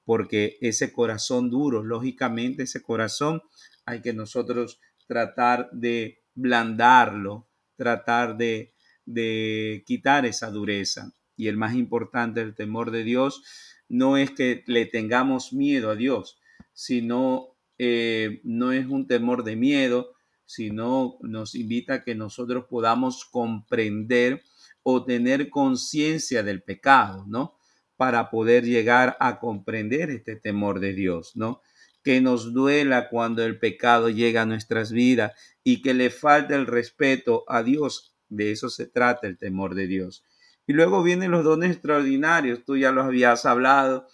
porque 0.05 0.57
ese 0.61 0.93
corazón 0.93 1.49
duro, 1.49 1.83
lógicamente 1.83 2.63
ese 2.63 2.81
corazón 2.81 3.41
hay 3.85 4.01
que 4.01 4.13
nosotros 4.13 4.79
tratar 5.07 5.69
de 5.73 6.23
blandarlo, 6.35 7.49
tratar 7.75 8.37
de, 8.37 8.73
de 9.05 9.83
quitar 9.85 10.25
esa 10.25 10.49
dureza. 10.49 11.11
Y 11.35 11.49
el 11.49 11.57
más 11.57 11.75
importante, 11.75 12.39
el 12.39 12.55
temor 12.55 12.91
de 12.91 13.03
Dios, 13.03 13.43
no 13.89 14.15
es 14.15 14.31
que 14.31 14.63
le 14.67 14.85
tengamos 14.85 15.51
miedo 15.51 15.91
a 15.91 15.97
Dios, 15.97 16.39
sino 16.71 17.57
eh, 17.77 18.39
no 18.45 18.71
es 18.71 18.85
un 18.85 19.05
temor 19.05 19.43
de 19.43 19.57
miedo, 19.57 20.13
sino 20.49 21.17
nos 21.21 21.53
invita 21.53 21.93
a 21.93 22.03
que 22.03 22.15
nosotros 22.15 22.65
podamos 22.69 23.23
comprender 23.25 24.41
o 24.81 25.05
tener 25.05 25.49
conciencia 25.49 26.41
del 26.41 26.63
pecado, 26.63 27.25
¿no? 27.27 27.55
Para 27.97 28.29
poder 28.29 28.65
llegar 28.65 29.15
a 29.19 29.39
comprender 29.39 30.09
este 30.09 30.35
temor 30.35 30.79
de 30.79 30.93
Dios, 30.93 31.35
¿no? 31.35 31.61
Que 32.03 32.21
nos 32.21 32.53
duela 32.53 33.09
cuando 33.09 33.45
el 33.45 33.59
pecado 33.59 34.09
llega 34.09 34.41
a 34.41 34.45
nuestras 34.45 34.91
vidas 34.91 35.33
y 35.63 35.81
que 35.81 35.93
le 35.93 36.09
falta 36.09 36.55
el 36.55 36.65
respeto 36.65 37.43
a 37.47 37.61
Dios 37.61 38.15
de 38.29 38.51
eso 38.51 38.69
se 38.69 38.87
trata 38.87 39.27
el 39.27 39.37
temor 39.37 39.75
de 39.75 39.87
Dios. 39.87 40.23
Y 40.65 40.73
luego 40.73 41.03
vienen 41.03 41.31
los 41.31 41.43
dones 41.43 41.71
extraordinarios. 41.71 42.63
Tú 42.63 42.77
ya 42.77 42.91
los 42.91 43.05
habías 43.05 43.45
hablado, 43.45 44.07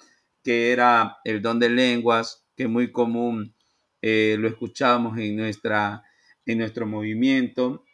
que 0.43 0.71
era 0.71 1.17
el 1.25 1.41
don 1.41 1.59
de 1.59 1.69
lenguas, 1.69 2.45
que 2.55 2.67
muy 2.67 2.91
común 2.91 3.53
eh, 4.01 4.37
lo 4.39 4.47
escuchamos 4.47 5.17
en, 5.17 5.35
nuestra, 5.35 6.03
en 6.45 6.59
nuestro 6.59 6.85
movimiento. 6.85 7.85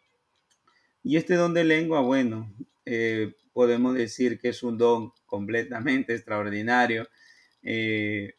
Y 1.03 1.17
este 1.17 1.35
don 1.35 1.53
de 1.53 1.63
lengua, 1.63 2.01
bueno, 2.01 2.53
eh, 2.85 3.33
podemos 3.53 3.95
decir 3.95 4.39
que 4.39 4.49
es 4.49 4.63
un 4.63 4.77
don 4.77 5.13
completamente 5.25 6.13
extraordinario. 6.13 7.07
Eh, 7.63 8.35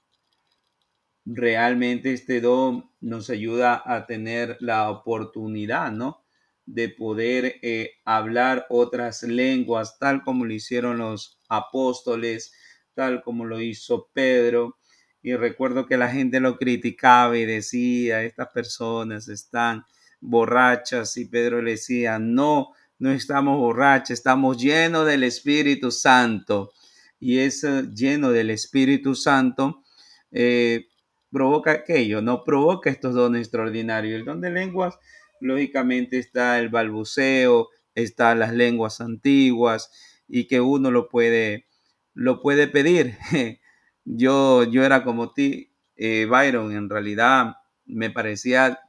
realmente 1.25 2.12
este 2.12 2.40
don 2.40 2.90
nos 3.01 3.31
ayuda 3.31 3.83
a 3.85 4.07
tener 4.07 4.57
la 4.61 4.90
oportunidad, 4.90 5.92
¿no? 5.92 6.22
de 6.66 6.88
poder 6.88 7.57
eh, 7.62 7.92
hablar 8.05 8.66
otras 8.70 9.22
lenguas, 9.22 9.98
tal 9.98 10.22
como 10.22 10.44
lo 10.44 10.53
hicieron 10.53 10.98
los 10.98 11.40
apóstoles, 11.48 12.53
tal 12.94 13.22
como 13.22 13.44
lo 13.44 13.61
hizo 13.61 14.11
Pedro. 14.12 14.79
Y 15.22 15.35
recuerdo 15.35 15.87
que 15.87 15.96
la 15.96 16.09
gente 16.09 16.40
lo 16.40 16.57
criticaba 16.57 17.37
y 17.37 17.44
decía, 17.44 18.22
estas 18.22 18.48
personas 18.48 19.29
están 19.29 19.85
borrachas 20.23 21.17
y 21.19 21.27
Pedro 21.27 21.61
le 21.61 21.73
decía, 21.73 22.19
no, 22.19 22.71
no 22.99 23.11
estamos 23.11 23.59
borrachos, 23.59 24.13
estamos 24.13 24.57
llenos 24.57 25.07
del 25.07 25.25
Espíritu 25.25 25.91
Santo. 25.91 26.73
Y 27.21 27.39
ese 27.39 27.89
lleno 27.95 28.31
del 28.31 28.51
Espíritu 28.51 29.15
Santo 29.15 29.83
eh, 30.31 30.87
provoca 31.31 31.73
aquello, 31.73 32.23
no 32.23 32.45
provoca 32.45 32.91
estos 32.91 33.15
dones 33.15 33.43
extraordinarios. 33.43 34.19
El 34.19 34.25
don 34.25 34.41
de 34.41 34.51
lenguas 34.51 34.99
lógicamente 35.41 36.19
está 36.19 36.59
el 36.59 36.69
balbuceo, 36.69 37.69
están 37.95 38.39
las 38.39 38.55
lenguas 38.55 39.01
antiguas 39.01 39.91
y 40.29 40.47
que 40.47 40.61
uno 40.61 40.91
lo 40.91 41.09
puede, 41.09 41.67
lo 42.15 42.41
puede 42.41 42.69
pedir. 42.69 43.17
Yo, 44.05 44.65
yo 44.65 44.85
era 44.85 45.05
como 45.05 45.33
ti, 45.33 45.77
eh, 45.95 46.27
Byron, 46.29 46.73
en 46.73 46.91
realidad 46.91 47.55
me 47.85 48.11
parecía 48.11 48.81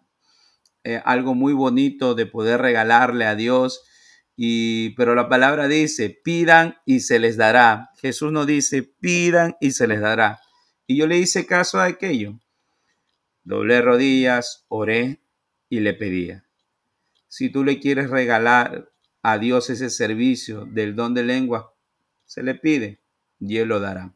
eh, 0.83 1.01
algo 1.05 1.33
muy 1.33 1.53
bonito 1.53 2.15
de 2.15 2.25
poder 2.25 2.61
regalarle 2.61 3.25
a 3.25 3.35
Dios. 3.35 3.83
Y, 4.35 4.91
pero 4.91 5.15
la 5.15 5.29
palabra 5.29 5.67
dice, 5.67 6.09
pidan 6.09 6.77
y 6.85 7.01
se 7.01 7.19
les 7.19 7.37
dará. 7.37 7.91
Jesús 8.01 8.31
no 8.31 8.45
dice, 8.45 8.83
pidan 8.83 9.55
y 9.61 9.71
se 9.71 9.87
les 9.87 10.01
dará. 10.01 10.41
Y 10.87 10.97
yo 10.97 11.07
le 11.07 11.17
hice 11.17 11.45
caso 11.45 11.79
a 11.79 11.85
aquello. 11.85 12.39
Doblé 13.43 13.81
rodillas, 13.81 14.65
oré 14.69 15.21
y 15.69 15.79
le 15.79 15.93
pedía. 15.93 16.45
Si 17.27 17.49
tú 17.49 17.63
le 17.63 17.79
quieres 17.79 18.09
regalar 18.09 18.91
a 19.21 19.37
Dios 19.37 19.69
ese 19.69 19.89
servicio 19.89 20.65
del 20.65 20.95
don 20.95 21.13
de 21.13 21.23
lengua, 21.23 21.73
se 22.25 22.43
le 22.43 22.55
pide 22.55 23.01
y 23.39 23.57
Él 23.57 23.69
lo 23.69 23.79
dará. 23.79 24.13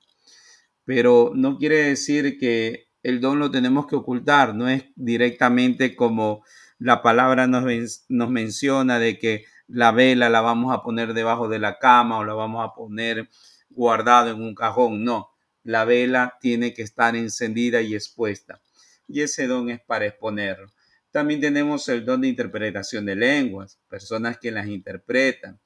Pero 0.83 1.31
no 1.35 1.57
quiere 1.57 1.77
decir 1.83 2.37
que 2.39 2.86
el 3.07 3.21
don 3.21 3.39
lo 3.39 3.49
tenemos 3.49 3.87
que 3.87 3.95
ocultar, 3.95 4.53
no 4.53 4.67
es 4.67 4.83
directamente 4.97 5.95
como 5.95 6.43
la 6.77 7.01
palabra 7.01 7.47
nos, 7.47 7.63
nos 8.09 8.29
menciona 8.29 8.99
de 8.99 9.17
que 9.17 9.45
la 9.69 9.93
vela 9.93 10.29
la 10.29 10.41
vamos 10.41 10.75
a 10.75 10.83
poner 10.83 11.13
debajo 11.13 11.47
de 11.47 11.57
la 11.57 11.79
cama 11.79 12.17
o 12.17 12.25
la 12.25 12.33
vamos 12.33 12.65
a 12.65 12.75
poner 12.75 13.29
guardado 13.69 14.31
en 14.31 14.41
un 14.41 14.53
cajón, 14.53 15.05
no, 15.05 15.29
la 15.63 15.85
vela 15.85 16.37
tiene 16.41 16.73
que 16.73 16.81
estar 16.81 17.15
encendida 17.15 17.81
y 17.81 17.95
expuesta. 17.95 18.59
Y 19.07 19.21
ese 19.21 19.47
don 19.47 19.69
es 19.69 19.79
para 19.79 20.05
exponerlo. 20.05 20.73
También 21.09 21.39
tenemos 21.39 21.87
el 21.87 22.03
don 22.03 22.19
de 22.19 22.27
interpretación 22.27 23.05
de 23.05 23.15
lenguas, 23.15 23.79
personas 23.87 24.37
que 24.37 24.51
las 24.51 24.67
interpretan. 24.67 25.61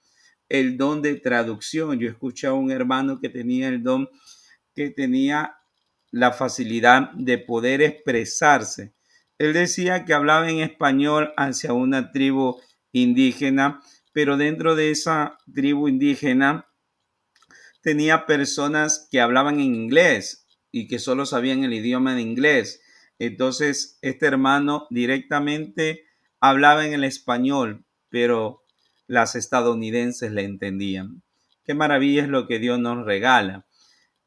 El 0.48 0.78
don 0.78 1.02
de 1.02 1.16
traducción. 1.16 1.98
Yo 1.98 2.08
escuché 2.08 2.46
a 2.46 2.54
un 2.54 2.70
hermano 2.70 3.20
que 3.20 3.30
tenía 3.30 3.68
el 3.68 3.82
don, 3.82 4.08
que 4.76 4.92
tenía 4.92 5.56
la 6.12 6.34
facilidad 6.34 7.12
de 7.14 7.38
poder 7.38 7.82
expresarse. 7.82 8.94
Él 9.38 9.54
decía 9.54 10.06
que 10.06 10.14
hablaba 10.14 10.50
en 10.50 10.60
español 10.60 11.34
hacia 11.38 11.74
una 11.74 12.12
tribu 12.12 12.60
indígena, 12.92 13.82
pero 14.14 14.38
dentro 14.38 14.76
de 14.76 14.92
esa 14.92 15.38
tribu 15.52 15.88
indígena 15.88 16.68
tenía 17.82 18.26
personas 18.26 19.08
que 19.10 19.22
hablaban 19.22 19.56
en 19.56 19.74
inglés 19.74 20.46
y 20.72 20.88
que 20.88 21.00
solo 21.00 21.26
sabían 21.26 21.64
el 21.64 21.74
idioma 21.74 22.14
de 22.14 22.22
inglés. 22.22 22.82
Entonces, 23.20 23.98
este 24.02 24.28
hermano 24.28 24.88
directamente 24.90 26.06
hablaba 26.40 26.86
en 26.86 26.94
el 26.94 27.04
español, 27.04 27.86
pero 28.10 28.64
las 29.08 29.36
estadounidenses 29.36 30.32
le 30.32 30.44
entendían. 30.44 31.24
Qué 31.64 31.74
maravilla 31.74 32.24
es 32.24 32.30
lo 32.30 32.48
que 32.48 32.60
Dios 32.60 32.80
nos 32.80 33.06
regala. 33.06 33.66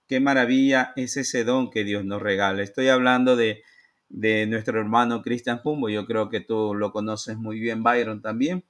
Qué 0.07 0.21
maravilla 0.21 0.93
es 0.97 1.17
ese 1.17 1.45
don 1.45 1.71
que 1.71 1.85
Dios 1.85 2.05
nos 2.05 2.23
regala. 2.23 2.63
Estoy 2.63 2.89
hablando 2.89 3.37
de, 3.37 3.63
de 4.09 4.47
nuestro 4.47 4.79
hermano 4.79 5.23
Cristian 5.23 5.59
Jumbo, 5.59 5.89
yo 5.89 6.07
creo 6.07 6.29
que 6.29 6.41
tú 6.41 6.75
lo 6.75 6.93
conoces 6.93 7.37
muy 7.37 7.59
bien, 7.59 7.83
Byron 7.83 8.23
también, 8.23 8.65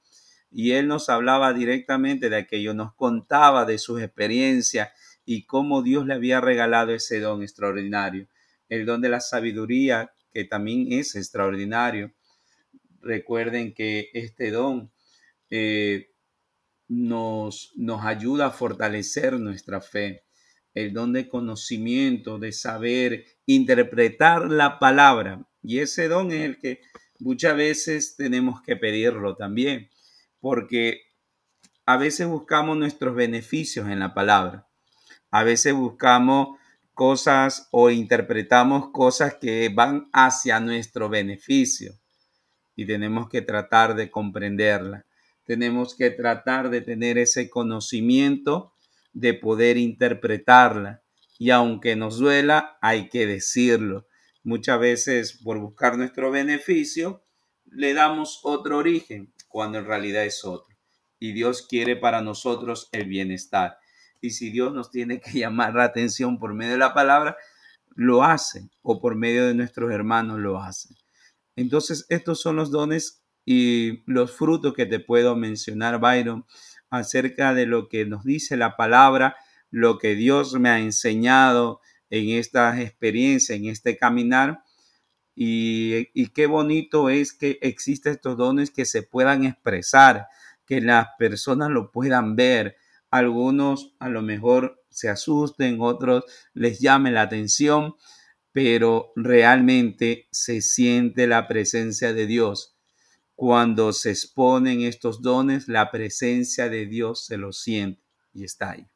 y 0.51 0.71
él 0.71 0.87
nos 0.87 1.09
hablaba 1.09 1.53
directamente 1.53 2.29
de 2.29 2.37
aquello, 2.37 2.73
nos 2.73 2.93
contaba 2.95 3.65
de 3.65 3.77
sus 3.77 4.01
experiencias 4.01 4.89
y 5.25 5.45
cómo 5.45 5.81
Dios 5.81 6.05
le 6.05 6.13
había 6.13 6.39
regalado 6.39 6.93
ese 6.93 7.19
don 7.19 7.41
extraordinario, 7.41 8.27
el 8.69 8.85
don 8.85 9.01
de 9.01 9.09
la 9.09 9.19
sabiduría, 9.19 10.13
que 10.31 10.45
también 10.45 10.91
es 10.91 11.15
extraordinario. 11.15 12.13
Recuerden 13.01 13.73
que 13.73 14.09
este 14.13 14.51
don 14.51 14.91
eh, 15.49 16.09
nos, 16.87 17.71
nos 17.75 18.03
ayuda 18.03 18.47
a 18.47 18.51
fortalecer 18.51 19.39
nuestra 19.39 19.81
fe 19.81 20.24
el 20.75 20.93
don 20.93 21.13
de 21.13 21.27
conocimiento, 21.27 22.37
de 22.37 22.51
saber 22.51 23.25
interpretar 23.45 24.51
la 24.51 24.77
palabra. 24.77 25.47
Y 25.63 25.79
ese 25.79 26.07
don 26.07 26.31
es 26.31 26.41
el 26.43 26.59
que 26.59 26.81
muchas 27.19 27.55
veces 27.57 28.15
tenemos 28.15 28.61
que 28.61 28.75
pedirlo 28.75 29.35
también, 29.35 29.89
porque 30.39 31.01
a 31.85 31.97
veces 31.97 32.27
buscamos 32.27 32.77
nuestros 32.77 33.15
beneficios 33.15 33.87
en 33.89 33.99
la 33.99 34.13
palabra. 34.13 34.67
A 35.31 35.43
veces 35.43 35.73
buscamos 35.73 36.59
cosas 36.93 37.67
o 37.71 37.89
interpretamos 37.89 38.89
cosas 38.91 39.35
que 39.35 39.69
van 39.69 40.09
hacia 40.13 40.59
nuestro 40.59 41.09
beneficio 41.09 41.93
y 42.75 42.85
tenemos 42.85 43.29
que 43.29 43.41
tratar 43.41 43.95
de 43.95 44.11
comprenderla. 44.11 45.05
Tenemos 45.45 45.95
que 45.95 46.09
tratar 46.09 46.69
de 46.69 46.81
tener 46.81 47.17
ese 47.17 47.49
conocimiento 47.49 48.73
de 49.15 49.33
poder 49.33 49.77
interpretarla. 49.77 51.01
Y 51.39 51.49
aunque 51.49 51.95
nos 51.95 52.19
duela, 52.19 52.77
hay 52.81 53.09
que 53.09 53.25
decirlo. 53.25 54.07
Muchas 54.43 54.79
veces 54.79 55.41
por 55.43 55.57
buscar 55.59 55.97
nuestro 55.97 56.29
beneficio, 56.29 57.23
le 57.65 57.93
damos 57.93 58.41
otro 58.43 58.77
origen, 58.77 59.33
cuando 59.47 59.79
en 59.79 59.85
realidad 59.85 60.25
es 60.25 60.45
otro. 60.45 60.75
Y 61.17 61.33
Dios 61.33 61.65
quiere 61.67 61.95
para 61.95 62.21
nosotros 62.21 62.89
el 62.91 63.07
bienestar. 63.07 63.77
Y 64.21 64.31
si 64.31 64.51
Dios 64.51 64.73
nos 64.73 64.91
tiene 64.91 65.19
que 65.19 65.31
llamar 65.39 65.73
la 65.73 65.85
atención 65.85 66.37
por 66.37 66.53
medio 66.53 66.73
de 66.73 66.77
la 66.77 66.93
palabra, 66.93 67.37
lo 67.95 68.23
hace, 68.23 68.69
o 68.81 68.99
por 68.99 69.15
medio 69.15 69.47
de 69.47 69.55
nuestros 69.55 69.91
hermanos 69.91 70.39
lo 70.39 70.61
hace. 70.61 70.89
Entonces, 71.55 72.05
estos 72.09 72.41
son 72.41 72.57
los 72.57 72.69
dones 72.69 73.23
y 73.45 74.03
los 74.11 74.31
frutos 74.31 74.73
que 74.73 74.85
te 74.85 74.99
puedo 74.99 75.35
mencionar, 75.35 75.99
Byron, 75.99 76.45
acerca 76.97 77.53
de 77.53 77.65
lo 77.65 77.89
que 77.89 78.05
nos 78.05 78.23
dice 78.23 78.57
la 78.57 78.75
palabra, 78.75 79.35
lo 79.71 79.97
que 79.97 80.15
Dios 80.15 80.53
me 80.53 80.69
ha 80.69 80.79
enseñado 80.79 81.81
en 82.09 82.29
esta 82.29 82.81
experiencia, 82.81 83.55
en 83.55 83.65
este 83.65 83.97
caminar. 83.97 84.63
Y, 85.35 86.09
y 86.13 86.27
qué 86.27 86.47
bonito 86.47 87.09
es 87.09 87.33
que 87.33 87.59
existen 87.61 88.13
estos 88.13 88.37
dones 88.37 88.71
que 88.71 88.85
se 88.85 89.03
puedan 89.03 89.45
expresar, 89.45 90.27
que 90.65 90.81
las 90.81 91.07
personas 91.19 91.69
lo 91.69 91.91
puedan 91.91 92.35
ver. 92.35 92.77
Algunos 93.11 93.95
a 93.99 94.09
lo 94.09 94.21
mejor 94.21 94.83
se 94.89 95.09
asusten, 95.09 95.77
otros 95.81 96.23
les 96.53 96.79
llame 96.79 97.11
la 97.11 97.23
atención, 97.23 97.95
pero 98.51 99.11
realmente 99.15 100.29
se 100.31 100.61
siente 100.61 101.27
la 101.27 101.47
presencia 101.47 102.13
de 102.13 102.25
Dios 102.27 102.74
cuando 103.35 103.91
se 103.93 104.11
exponen 104.11 104.81
estos 104.81 105.21
dones, 105.21 105.67
la 105.67 105.91
presencia 105.91 106.69
de 106.69 106.85
Dios 106.85 107.25
se 107.25 107.37
lo 107.37 107.51
siente 107.51 108.01
y 108.33 108.43
está 108.43 108.71
ahí. 108.71 108.87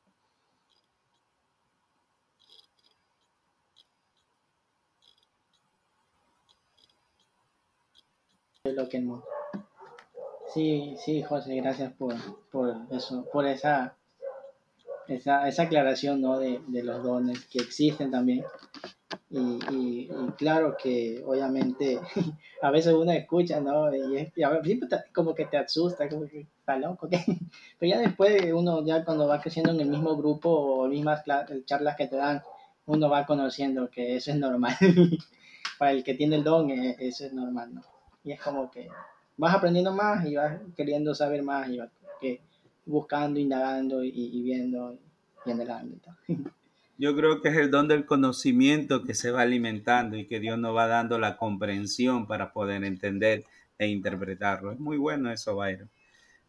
Sí, 10.53 10.95
sí, 11.03 11.21
José, 11.23 11.55
gracias 11.55 11.93
por, 11.93 12.13
eso, 12.91 13.25
por 13.31 13.45
esa, 13.45 13.97
esa, 15.07 15.43
aclaración 15.61 16.21
¿no? 16.21 16.39
de, 16.39 16.61
de 16.67 16.83
los 16.83 17.03
dones 17.03 17.45
que 17.45 17.59
existen 17.59 18.11
también 18.11 18.43
y, 19.29 19.39
y, 19.71 20.09
claro 20.37 20.75
que 20.81 21.23
obviamente 21.25 21.99
a 22.61 22.71
veces 22.71 22.93
uno 22.93 23.11
escucha, 23.11 23.59
¿no? 23.59 23.93
Y, 23.93 24.17
es, 24.17 24.43
a 24.43 24.49
veces 24.49 24.79
como 25.13 25.33
que 25.33 25.45
te 25.45 25.57
asusta, 25.57 26.07
como 26.07 26.27
que 26.27 26.41
está 26.41 26.77
loco, 26.77 27.09
pero 27.79 27.89
ya 27.89 27.99
después 27.99 28.51
uno 28.53 28.85
ya 28.85 29.03
cuando 29.03 29.27
va 29.27 29.41
creciendo 29.41 29.71
en 29.71 29.81
el 29.81 29.89
mismo 29.89 30.15
grupo 30.15 30.49
o 30.49 30.87
mismas 30.87 31.23
charlas 31.65 31.95
que 31.95 32.07
te 32.07 32.17
dan, 32.17 32.41
uno 32.85 33.09
va 33.09 33.25
conociendo 33.25 33.89
que 33.89 34.15
eso 34.15 34.31
es 34.31 34.37
normal. 34.37 34.75
Para 35.79 35.91
el 35.91 36.03
que 36.03 36.13
tiene 36.13 36.35
el 36.35 36.43
don, 36.43 36.69
eh, 36.71 36.95
eso 36.99 37.25
es 37.25 37.33
normal, 37.33 37.73
¿no? 37.73 37.81
Y 38.23 38.33
es 38.33 38.41
como 38.41 38.69
que 38.69 38.89
vas 39.37 39.55
aprendiendo 39.55 39.93
más 39.93 40.25
y 40.25 40.35
vas 40.35 40.59
queriendo 40.75 41.15
saber 41.15 41.41
más 41.41 41.69
y 41.69 41.77
vas 41.77 41.89
que 42.19 42.41
buscando, 42.85 43.39
indagando 43.39 44.03
y, 44.03 44.11
y 44.13 44.43
viendo 44.43 44.97
y 45.45 45.51
anhelando 45.51 45.95
y 45.95 45.99
todo. 45.99 46.51
Yo 46.99 47.15
creo 47.15 47.41
que 47.41 47.47
es 47.47 47.55
el 47.55 47.71
don 47.71 47.87
del 47.87 48.05
conocimiento 48.05 49.05
que 49.05 49.13
se 49.13 49.31
va 49.31 49.43
alimentando 49.43 50.17
y 50.17 50.25
que 50.25 50.41
Dios 50.41 50.59
nos 50.59 50.75
va 50.75 50.85
dando 50.87 51.17
la 51.17 51.37
comprensión 51.37 52.27
para 52.27 52.51
poder 52.51 52.83
entender 52.83 53.45
e 53.77 53.87
interpretarlo. 53.87 54.73
Es 54.73 54.79
muy 54.81 54.97
bueno 54.97 55.31
eso, 55.31 55.55
Byron. 55.55 55.89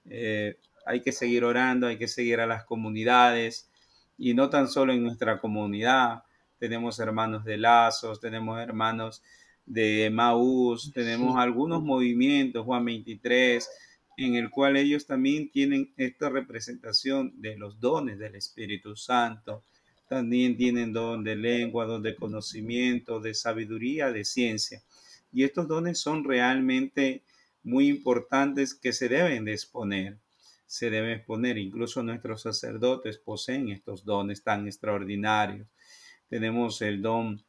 Eh, 0.06 0.56
hay 0.84 1.02
que 1.02 1.12
seguir 1.12 1.44
orando, 1.44 1.86
hay 1.86 1.98
que 1.98 2.08
seguir 2.08 2.40
a 2.40 2.48
las 2.48 2.64
comunidades 2.64 3.70
y 4.18 4.34
no 4.34 4.50
tan 4.50 4.66
solo 4.66 4.92
en 4.92 5.04
nuestra 5.04 5.38
comunidad. 5.40 6.24
Tenemos 6.58 6.98
hermanos 6.98 7.44
de 7.44 7.56
Lazos, 7.56 8.18
tenemos 8.20 8.58
hermanos 8.60 9.22
de 9.66 10.10
Maús, 10.12 10.90
tenemos 10.92 11.38
algunos 11.38 11.80
movimientos, 11.80 12.66
Juan 12.66 12.84
23, 12.86 13.70
en 14.16 14.34
el 14.34 14.50
cual 14.50 14.76
ellos 14.76 15.06
también 15.06 15.48
tienen 15.52 15.92
esta 15.96 16.28
representación 16.28 17.40
de 17.40 17.56
los 17.56 17.78
dones 17.78 18.18
del 18.18 18.34
Espíritu 18.34 18.96
Santo 18.96 19.62
también 20.11 20.57
tienen 20.57 20.92
don 20.92 21.23
de 21.23 21.37
lengua, 21.37 21.87
don 21.87 22.03
de 22.03 22.16
conocimiento, 22.16 23.20
de 23.20 23.33
sabiduría, 23.33 24.11
de 24.11 24.25
ciencia. 24.25 24.83
Y 25.33 25.44
estos 25.44 25.68
dones 25.68 26.01
son 26.01 26.25
realmente 26.25 27.23
muy 27.62 27.87
importantes 27.87 28.75
que 28.75 28.92
se 28.92 29.09
deben 29.09 29.44
de 29.44 29.53
exponer. 29.53 30.18
Se 30.66 30.90
deben 30.90 31.12
exponer, 31.12 31.59
incluso 31.59 32.03
nuestros 32.03 32.42
sacerdotes 32.42 33.18
poseen 33.18 33.68
estos 33.68 34.05
dones 34.05 34.42
tan 34.42 34.66
extraordinarios. 34.66 35.68
Tenemos 36.29 36.83
el 36.83 37.03
don 37.03 37.44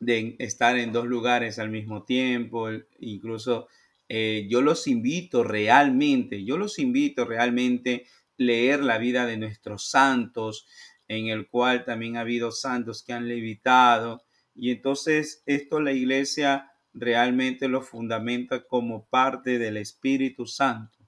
de 0.00 0.34
estar 0.40 0.76
en 0.76 0.92
dos 0.92 1.06
lugares 1.06 1.60
al 1.60 1.70
mismo 1.70 2.02
tiempo, 2.02 2.70
incluso 2.98 3.68
eh, 4.08 4.48
yo 4.50 4.62
los 4.62 4.88
invito 4.88 5.44
realmente, 5.44 6.44
yo 6.44 6.58
los 6.58 6.80
invito 6.80 7.24
realmente 7.24 8.04
leer 8.36 8.82
la 8.82 8.98
vida 8.98 9.26
de 9.26 9.36
nuestros 9.36 9.88
santos, 9.88 10.66
en 11.08 11.28
el 11.28 11.48
cual 11.48 11.84
también 11.84 12.16
ha 12.16 12.20
habido 12.20 12.52
santos 12.52 13.02
que 13.02 13.12
han 13.12 13.28
levitado. 13.28 14.22
Y 14.54 14.70
entonces 14.70 15.42
esto 15.46 15.80
la 15.80 15.92
iglesia 15.92 16.72
realmente 16.92 17.68
lo 17.68 17.82
fundamenta 17.82 18.64
como 18.64 19.06
parte 19.06 19.58
del 19.58 19.76
Espíritu 19.76 20.46
Santo. 20.46 20.98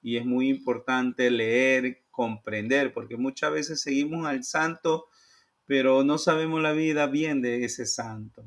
Y 0.00 0.16
es 0.16 0.24
muy 0.24 0.48
importante 0.48 1.30
leer, 1.30 2.02
comprender, 2.10 2.92
porque 2.92 3.16
muchas 3.16 3.52
veces 3.52 3.80
seguimos 3.80 4.26
al 4.26 4.44
santo, 4.44 5.06
pero 5.66 6.04
no 6.04 6.18
sabemos 6.18 6.62
la 6.62 6.72
vida 6.72 7.06
bien 7.06 7.42
de 7.42 7.64
ese 7.64 7.86
santo. 7.86 8.44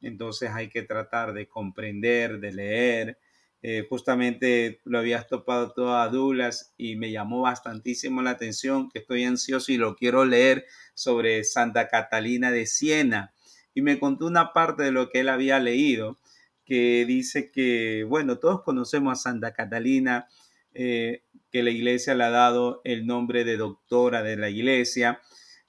Entonces 0.00 0.50
hay 0.50 0.68
que 0.68 0.82
tratar 0.82 1.32
de 1.32 1.46
comprender, 1.46 2.40
de 2.40 2.52
leer, 2.52 3.18
eh, 3.60 3.84
justamente 3.88 4.80
lo 4.84 4.98
habías 5.00 5.26
topado 5.26 5.72
todo 5.72 5.96
a 5.96 6.08
Douglas 6.08 6.74
y 6.76 6.94
me 6.94 7.10
llamó 7.10 7.42
bastantísimo 7.42 8.22
la 8.22 8.30
atención 8.30 8.88
que 8.88 9.00
estoy 9.00 9.24
ansioso 9.24 9.72
y 9.72 9.78
lo 9.78 9.96
quiero 9.96 10.24
leer 10.24 10.64
sobre 10.94 11.42
Santa 11.42 11.88
Catalina 11.88 12.52
de 12.52 12.66
Siena. 12.66 13.34
Y 13.74 13.82
me 13.82 13.98
contó 13.98 14.26
una 14.26 14.52
parte 14.52 14.84
de 14.84 14.92
lo 14.92 15.10
que 15.10 15.20
él 15.20 15.28
había 15.28 15.58
leído, 15.58 16.18
que 16.64 17.04
dice 17.06 17.50
que, 17.50 18.04
bueno, 18.04 18.38
todos 18.38 18.62
conocemos 18.62 19.12
a 19.18 19.22
Santa 19.22 19.52
Catalina, 19.52 20.28
eh, 20.74 21.24
que 21.50 21.62
la 21.62 21.70
iglesia 21.70 22.14
le 22.14 22.24
ha 22.24 22.30
dado 22.30 22.80
el 22.84 23.06
nombre 23.06 23.44
de 23.44 23.56
doctora 23.56 24.22
de 24.22 24.36
la 24.36 24.50
iglesia, 24.50 25.20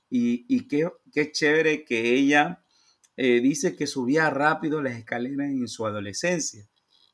y, 0.10 0.46
y 0.48 0.68
qué, 0.68 0.90
qué 1.14 1.32
chévere 1.32 1.86
que 1.86 2.14
ella 2.16 2.64
eh, 3.16 3.40
dice 3.42 3.76
que 3.76 3.88
subía 3.88 4.30
rápido 4.30 4.82
las 4.82 4.98
escaleras 4.98 5.50
en 5.50 5.68
su 5.68 5.86
adolescencia 5.86 6.68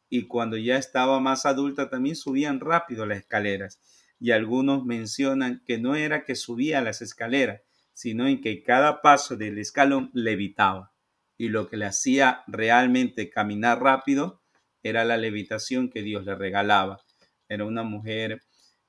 y 0.09 0.27
cuando 0.27 0.57
ya 0.57 0.77
estaba 0.77 1.19
más 1.19 1.45
adulta 1.45 1.89
también 1.89 2.15
subían 2.15 2.59
rápido 2.59 3.05
las 3.05 3.19
escaleras. 3.19 3.81
Y 4.19 4.31
algunos 4.31 4.85
mencionan 4.85 5.61
que 5.65 5.77
no 5.77 5.95
era 5.95 6.23
que 6.23 6.35
subía 6.35 6.81
las 6.81 7.01
escaleras, 7.01 7.61
sino 7.93 8.27
en 8.27 8.41
que 8.41 8.63
cada 8.63 9.01
paso 9.01 9.35
del 9.35 9.57
escalón 9.57 10.11
levitaba. 10.13 10.93
Y 11.37 11.49
lo 11.49 11.67
que 11.67 11.77
le 11.77 11.85
hacía 11.85 12.43
realmente 12.47 13.29
caminar 13.29 13.81
rápido 13.81 14.41
era 14.83 15.03
la 15.03 15.17
levitación 15.17 15.89
que 15.89 16.01
Dios 16.01 16.25
le 16.25 16.35
regalaba. 16.35 17.01
Era 17.49 17.65
una 17.65 17.83
mujer 17.83 18.41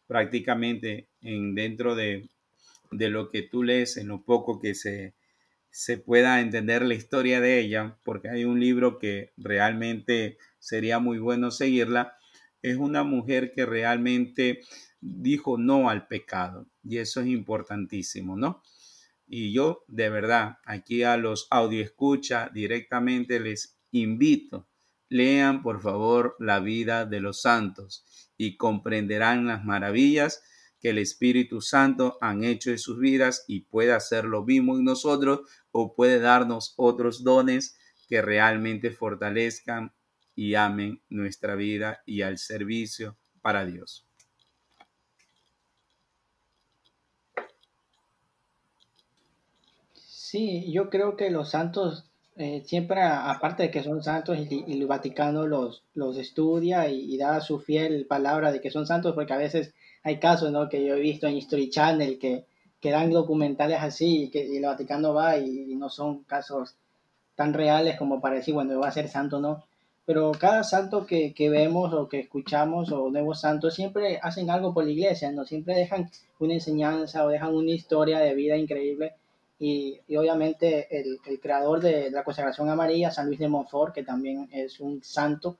prácticamente 0.06 1.08
en, 1.20 1.54
dentro 1.54 1.94
de 1.94 2.30
de 2.90 3.10
lo 3.10 3.30
que 3.30 3.42
tú 3.42 3.62
lees, 3.62 3.96
en 3.96 4.08
lo 4.08 4.24
poco 4.24 4.58
que 4.60 4.74
se, 4.74 5.14
se 5.70 5.98
pueda 5.98 6.40
entender 6.40 6.82
la 6.82 6.94
historia 6.94 7.40
de 7.40 7.58
ella, 7.60 7.98
porque 8.04 8.28
hay 8.28 8.44
un 8.44 8.60
libro 8.60 8.98
que 8.98 9.32
realmente 9.36 10.38
sería 10.66 10.98
muy 10.98 11.18
bueno 11.18 11.52
seguirla, 11.52 12.16
es 12.60 12.76
una 12.76 13.04
mujer 13.04 13.52
que 13.54 13.64
realmente 13.64 14.62
dijo 15.00 15.58
no 15.58 15.88
al 15.88 16.08
pecado 16.08 16.66
y 16.82 16.98
eso 16.98 17.20
es 17.20 17.28
importantísimo, 17.28 18.36
¿no? 18.36 18.62
Y 19.28 19.52
yo 19.52 19.84
de 19.86 20.10
verdad 20.10 20.58
aquí 20.64 21.04
a 21.04 21.16
los 21.18 21.48
escucha 21.70 22.50
directamente 22.52 23.38
les 23.38 23.78
invito, 23.92 24.68
lean 25.08 25.62
por 25.62 25.80
favor 25.80 26.34
la 26.40 26.58
vida 26.58 27.06
de 27.06 27.20
los 27.20 27.42
santos 27.42 28.04
y 28.36 28.56
comprenderán 28.56 29.46
las 29.46 29.64
maravillas 29.64 30.42
que 30.80 30.90
el 30.90 30.98
Espíritu 30.98 31.60
Santo 31.60 32.18
han 32.20 32.42
hecho 32.42 32.72
en 32.72 32.80
sus 32.80 32.98
vidas 32.98 33.44
y 33.46 33.60
puede 33.60 33.92
hacer 33.92 34.24
lo 34.24 34.44
mismo 34.44 34.76
en 34.76 34.84
nosotros 34.84 35.42
o 35.70 35.94
puede 35.94 36.18
darnos 36.18 36.74
otros 36.76 37.22
dones 37.22 37.78
que 38.08 38.20
realmente 38.20 38.90
fortalezcan 38.90 39.92
y 40.36 40.54
amen 40.54 41.00
nuestra 41.08 41.56
vida 41.56 42.02
y 42.06 42.22
al 42.22 42.38
servicio 42.38 43.16
para 43.42 43.64
Dios. 43.64 44.06
Sí, 49.94 50.70
yo 50.70 50.90
creo 50.90 51.16
que 51.16 51.30
los 51.30 51.50
santos 51.50 52.10
eh, 52.38 52.62
siempre, 52.66 53.00
aparte 53.02 53.62
de 53.64 53.70
que 53.70 53.82
son 53.82 54.02
santos 54.02 54.36
y, 54.38 54.64
el 54.68 54.86
Vaticano 54.86 55.46
los, 55.46 55.84
los 55.94 56.18
estudia 56.18 56.88
y, 56.90 57.16
da 57.16 57.40
su 57.40 57.60
fiel 57.60 58.04
palabra 58.06 58.52
de 58.52 58.60
que 58.60 58.70
son 58.70 58.86
santos, 58.86 59.14
porque 59.14 59.32
a 59.32 59.38
veces 59.38 59.72
hay 60.02 60.18
casos 60.18 60.52
¿no? 60.52 60.68
que 60.68 60.84
yo 60.84 60.94
he 60.94 61.00
visto 61.00 61.26
en 61.26 61.36
History 61.36 61.70
Channel 61.70 62.18
que, 62.18 62.44
que 62.80 62.90
dan 62.90 63.10
documentales 63.10 63.78
así 63.80 64.24
y 64.24 64.30
que 64.30 64.54
el 64.54 64.64
Vaticano 64.64 65.14
va 65.14 65.38
y, 65.38 65.74
no 65.76 65.88
son 65.88 66.24
casos 66.24 66.76
tan 67.36 67.54
reales 67.54 67.96
como 67.98 68.20
para 68.20 68.36
decir, 68.36 68.52
bueno, 68.52 68.78
va 68.78 68.88
a 68.88 68.92
ser 68.92 69.08
santo, 69.08 69.40
¿no? 69.40 69.64
Pero 70.06 70.32
cada 70.32 70.62
santo 70.62 71.04
que, 71.04 71.34
que 71.34 71.50
vemos 71.50 71.92
o 71.92 72.08
que 72.08 72.20
escuchamos 72.20 72.92
o 72.92 73.10
nuevos 73.10 73.40
santos 73.40 73.74
siempre 73.74 74.18
hacen 74.22 74.48
algo 74.50 74.72
por 74.72 74.84
la 74.84 74.92
iglesia, 74.92 75.30
¿no? 75.32 75.44
Siempre 75.44 75.74
dejan 75.74 76.10
una 76.38 76.54
enseñanza 76.54 77.24
o 77.24 77.28
dejan 77.28 77.54
una 77.54 77.72
historia 77.72 78.20
de 78.20 78.34
vida 78.34 78.56
increíble 78.56 79.14
y, 79.58 80.00
obviamente 80.16 80.86
el, 80.98 81.18
creador 81.40 81.80
de 81.80 82.10
la 82.10 82.24
consagración 82.24 82.68
amarilla, 82.68 83.10
San 83.10 83.26
Luis 83.26 83.38
de 83.38 83.48
Montfort, 83.48 83.94
que 83.94 84.02
también 84.02 84.48
es 84.52 84.80
un 84.80 85.02
santo, 85.02 85.56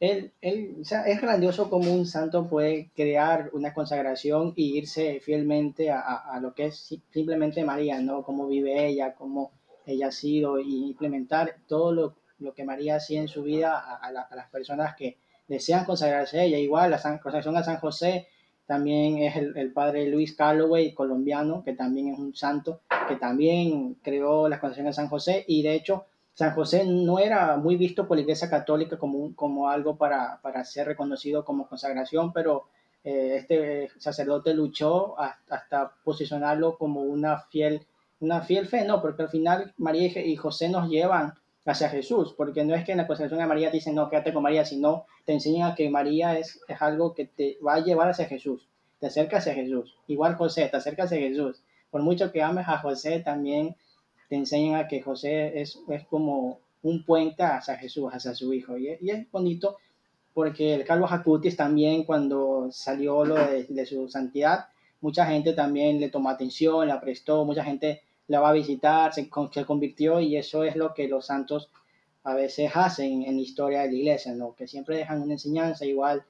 él, 0.00 0.32
él 0.40 0.76
es 0.82 1.20
grandioso 1.20 1.70
como 1.70 1.92
un 1.92 2.06
santo 2.06 2.46
puede 2.46 2.90
crear 2.94 3.50
una 3.54 3.72
consagración 3.72 4.52
y 4.54 4.76
irse 4.76 5.20
fielmente 5.20 5.90
a, 5.90 6.38
lo 6.40 6.52
que 6.54 6.66
es 6.66 6.98
simplemente 7.10 7.64
María, 7.64 8.00
¿no? 8.00 8.22
Cómo 8.22 8.46
vive 8.46 8.86
ella, 8.86 9.14
cómo 9.14 9.52
ella 9.86 10.08
ha 10.08 10.12
sido, 10.12 10.58
y 10.58 10.84
implementar 10.88 11.56
todo 11.66 11.92
lo, 11.92 12.14
lo 12.38 12.54
que 12.54 12.64
María 12.64 12.96
hacía 12.96 13.20
en 13.20 13.28
su 13.28 13.42
vida 13.42 13.78
a, 13.78 14.12
las 14.12 14.50
personas 14.50 14.94
que 14.96 15.18
desean 15.48 15.84
consagrarse 15.84 16.40
a 16.40 16.44
ella. 16.44 16.58
Igual 16.58 16.90
la 16.90 17.00
consagración 17.00 17.56
a 17.56 17.64
San 17.64 17.78
José 17.78 18.28
también 18.66 19.18
es 19.18 19.36
el, 19.36 19.72
padre 19.72 20.08
Luis 20.08 20.34
Calloway, 20.34 20.92
colombiano, 20.92 21.62
que 21.62 21.72
también 21.72 22.08
es 22.08 22.18
un 22.18 22.34
santo, 22.34 22.80
que 23.08 23.16
también 23.16 23.94
creó 24.02 24.48
la 24.48 24.58
concepción 24.58 24.86
de 24.86 24.92
San 24.92 25.08
José 25.08 25.44
y 25.46 25.62
de 25.62 25.74
hecho 25.74 26.06
San 26.34 26.52
José 26.52 26.84
no 26.84 27.18
era 27.18 27.56
muy 27.56 27.76
visto 27.76 28.06
por 28.06 28.16
la 28.16 28.22
Iglesia 28.22 28.50
Católica 28.50 28.98
como, 28.98 29.34
como 29.34 29.70
algo 29.70 29.96
para, 29.96 30.40
para 30.42 30.64
ser 30.64 30.86
reconocido 30.86 31.44
como 31.44 31.68
consagración, 31.68 32.32
pero 32.32 32.66
eh, 33.06 33.36
este 33.36 33.88
sacerdote 34.00 34.52
luchó 34.52 35.14
hasta, 35.20 35.92
posicionarlo 36.02 36.76
como 36.76 37.02
una 37.02 37.38
fiel, 37.38 37.86
una 38.18 38.40
fiel 38.40 38.66
fe, 38.66 38.84
¿no? 38.84 39.00
Porque 39.00 39.22
al 39.22 39.28
final 39.28 39.72
María 39.76 40.26
y 40.26 40.34
José 40.34 40.68
nos 40.68 40.90
llevan 40.90 41.34
hacia 41.66 41.88
Jesús, 41.88 42.34
porque 42.36 42.64
no 42.64 42.74
es 42.74 42.84
que 42.84 42.92
en 42.92 42.98
la 42.98 43.06
consagración 43.06 43.40
de 43.40 43.46
María 43.46 43.70
te 43.70 43.78
dicen, 43.78 43.94
no, 43.94 44.08
quédate 44.08 44.32
con 44.32 44.42
María, 44.42 44.64
sino 44.64 45.06
te 45.24 45.32
enseñan 45.32 45.74
que 45.74 45.90
María 45.90 46.38
es, 46.38 46.60
es 46.68 46.80
algo 46.80 47.14
que 47.14 47.26
te 47.26 47.58
va 47.66 47.74
a 47.74 47.80
llevar 47.80 48.08
hacia 48.08 48.26
Jesús, 48.26 48.68
te 49.00 49.08
acerca 49.08 49.38
hacia 49.38 49.54
Jesús. 49.54 49.96
Igual 50.06 50.36
José, 50.36 50.68
te 50.68 50.76
acerca 50.76 51.04
hacia 51.04 51.18
Jesús. 51.18 51.62
Por 51.90 52.02
mucho 52.02 52.30
que 52.30 52.42
ames 52.42 52.68
a 52.68 52.78
José, 52.78 53.20
también 53.20 53.76
te 54.28 54.36
enseñan 54.36 54.76
a 54.76 54.88
que 54.88 55.02
José 55.02 55.60
es, 55.60 55.78
es 55.88 56.04
como 56.06 56.60
un 56.82 57.04
puente 57.04 57.42
hacia 57.42 57.76
Jesús, 57.76 58.10
hacia 58.12 58.34
su 58.34 58.52
hijo. 58.52 58.76
Y, 58.78 58.96
y 59.00 59.10
es 59.10 59.30
bonito 59.30 59.76
porque 60.34 60.74
el 60.74 60.84
Carlos 60.84 61.10
Acutis 61.12 61.56
también 61.56 62.04
cuando 62.04 62.68
salió 62.70 63.24
lo 63.24 63.36
de, 63.36 63.64
de 63.64 63.86
su 63.86 64.08
santidad, 64.08 64.66
mucha 65.00 65.26
gente 65.26 65.52
también 65.54 65.98
le 65.98 66.10
tomó 66.10 66.28
atención, 66.28 66.86
la 66.86 67.00
prestó, 67.00 67.44
mucha 67.44 67.64
gente 67.64 68.02
la 68.28 68.40
va 68.40 68.50
a 68.50 68.54
visitar, 68.54 69.12
se, 69.12 69.28
se 69.52 69.64
convirtió 69.64 70.20
y 70.20 70.36
eso 70.36 70.64
es 70.64 70.76
lo 70.76 70.94
que 70.94 71.08
los 71.08 71.26
santos 71.26 71.70
a 72.24 72.34
veces 72.34 72.72
hacen 72.74 73.22
en 73.22 73.36
la 73.36 73.42
historia 73.42 73.82
de 73.82 73.88
la 73.88 73.94
iglesia, 73.94 74.34
¿no? 74.34 74.54
que 74.54 74.66
siempre 74.66 74.96
dejan 74.96 75.22
una 75.22 75.34
enseñanza, 75.34 75.84
igual 75.84 76.24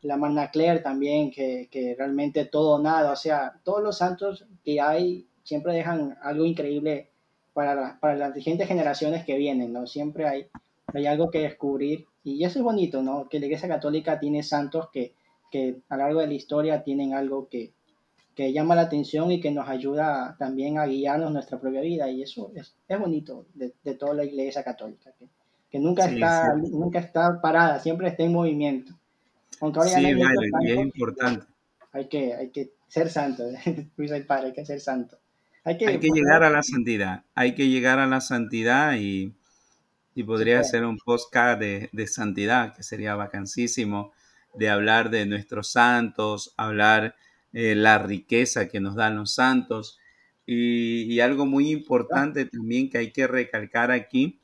la 0.00 0.16
Magna 0.16 0.50
Claire 0.50 0.80
también, 0.80 1.30
que, 1.30 1.68
que 1.70 1.94
realmente 1.96 2.44
todo 2.44 2.82
nada, 2.82 3.12
o 3.12 3.16
sea, 3.16 3.60
todos 3.62 3.82
los 3.82 3.98
santos 3.98 4.46
que 4.64 4.80
hay 4.80 5.26
siempre 5.44 5.74
dejan 5.74 6.18
algo 6.22 6.44
increíble 6.44 7.10
para, 7.52 7.98
para 8.00 8.16
las 8.16 8.34
siguientes 8.34 8.66
generaciones 8.66 9.24
que 9.24 9.36
vienen, 9.36 9.72
¿no? 9.72 9.86
Siempre 9.86 10.26
hay, 10.26 10.46
hay 10.86 11.06
algo 11.06 11.30
que 11.30 11.40
descubrir 11.40 12.06
y 12.24 12.42
eso 12.44 12.58
es 12.58 12.64
bonito, 12.64 13.02
¿no? 13.02 13.28
Que 13.28 13.38
la 13.38 13.46
Iglesia 13.46 13.68
Católica 13.68 14.18
tiene 14.18 14.42
santos 14.42 14.88
que, 14.92 15.14
que 15.50 15.82
a 15.88 15.96
lo 15.96 16.02
largo 16.04 16.20
de 16.20 16.28
la 16.28 16.34
historia 16.34 16.82
tienen 16.82 17.14
algo 17.14 17.48
que, 17.48 17.72
que 18.34 18.52
llama 18.52 18.74
la 18.74 18.82
atención 18.82 19.30
y 19.30 19.40
que 19.40 19.50
nos 19.50 19.68
ayuda 19.68 20.36
también 20.38 20.78
a 20.78 20.86
guiarnos 20.86 21.32
nuestra 21.32 21.60
propia 21.60 21.80
vida. 21.80 22.10
Y 22.10 22.22
eso 22.22 22.50
es, 22.54 22.74
es 22.88 22.98
bonito 22.98 23.46
de, 23.54 23.74
de, 23.84 23.94
toda 23.94 24.14
la 24.14 24.24
iglesia 24.24 24.64
católica, 24.64 25.12
que, 25.18 25.28
que 25.70 25.78
nunca, 25.78 26.06
está, 26.06 26.54
nunca 26.54 26.98
está 26.98 27.40
parada, 27.40 27.78
siempre 27.78 28.08
está 28.08 28.22
en 28.22 28.32
movimiento. 28.32 28.94
Aunque 29.60 29.82
sí, 29.82 30.00
y 30.62 30.70
es 30.70 30.78
importante. 30.78 31.46
Hay 31.92 32.08
que, 32.08 32.34
hay 32.34 32.50
que 32.50 32.72
ser 32.88 33.10
santo, 33.10 33.44
Luis 33.96 34.10
el 34.10 34.26
Padre, 34.26 34.48
hay 34.48 34.52
que 34.52 34.64
ser 34.64 34.80
santo. 34.80 35.18
Hay 35.64 35.76
que, 35.78 35.86
hay 35.86 36.00
que 36.00 36.08
llegar 36.08 36.42
a 36.42 36.50
la 36.50 36.62
santidad, 36.62 37.22
hay 37.34 37.54
que 37.54 37.68
llegar 37.68 38.00
a 38.00 38.06
la 38.06 38.20
santidad 38.20 38.96
y, 38.96 39.32
y 40.14 40.24
podría 40.24 40.64
sí, 40.64 40.70
ser 40.70 40.84
un 40.84 40.98
podcast 40.98 41.60
de, 41.60 41.88
de, 41.92 42.06
santidad, 42.08 42.74
que 42.74 42.82
sería 42.82 43.14
vacancísimo, 43.14 44.12
de 44.54 44.70
hablar 44.70 45.10
de 45.10 45.24
nuestros 45.26 45.70
santos, 45.70 46.52
hablar 46.56 47.14
eh, 47.52 47.74
la 47.74 47.98
riqueza 47.98 48.68
que 48.68 48.80
nos 48.80 48.94
dan 48.94 49.16
los 49.16 49.34
santos. 49.34 49.98
Y, 50.46 51.20
algo 51.20 51.46
muy 51.46 51.70
importante 51.70 52.46
también 52.46 52.90
que 52.90 52.98
hay 52.98 53.12
que 53.12 53.26
recalcar 53.26 53.90
aquí 53.92 54.40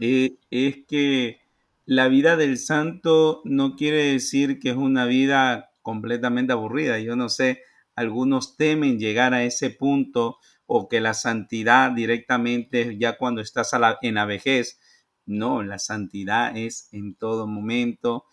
eh, 0.00 0.34
es 0.50 0.78
que 0.88 1.40
la 1.86 2.08
vida 2.08 2.36
del 2.36 2.58
santo 2.58 3.42
no 3.44 3.76
quiere 3.76 4.12
decir 4.12 4.58
que 4.58 4.70
es 4.70 4.76
una 4.76 5.06
vida 5.06 5.72
completamente 5.82 6.52
aburrida. 6.52 6.98
Yo 6.98 7.16
no 7.16 7.28
sé, 7.28 7.62
algunos 7.94 8.56
temen 8.56 8.98
llegar 8.98 9.34
a 9.34 9.44
ese 9.44 9.70
punto 9.70 10.38
o 10.66 10.88
que 10.88 11.00
la 11.00 11.14
santidad 11.14 11.90
directamente 11.90 12.96
ya 12.98 13.16
cuando 13.18 13.40
estás 13.40 13.72
en 14.02 14.14
la 14.14 14.24
vejez. 14.24 14.80
No, 15.26 15.62
la 15.62 15.78
santidad 15.78 16.56
es 16.56 16.88
en 16.92 17.14
todo 17.14 17.46
momento, 17.46 18.24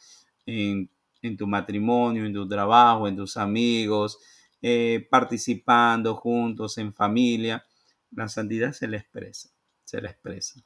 en 0.46 0.90
en 1.28 1.38
tu 1.38 1.48
matrimonio, 1.48 2.26
en 2.26 2.34
tu 2.34 2.48
trabajo, 2.48 3.08
en 3.08 3.16
tus 3.16 3.38
amigos, 3.38 4.20
eh, 4.62 5.08
participando 5.10 6.16
juntos, 6.16 6.78
en 6.78 6.94
familia. 6.94 7.64
La 8.12 8.28
santidad 8.28 8.72
se 8.72 8.88
le 8.88 8.98
expresa, 8.98 9.50
se 9.84 10.02
le 10.02 10.10
expresa. 10.10 10.62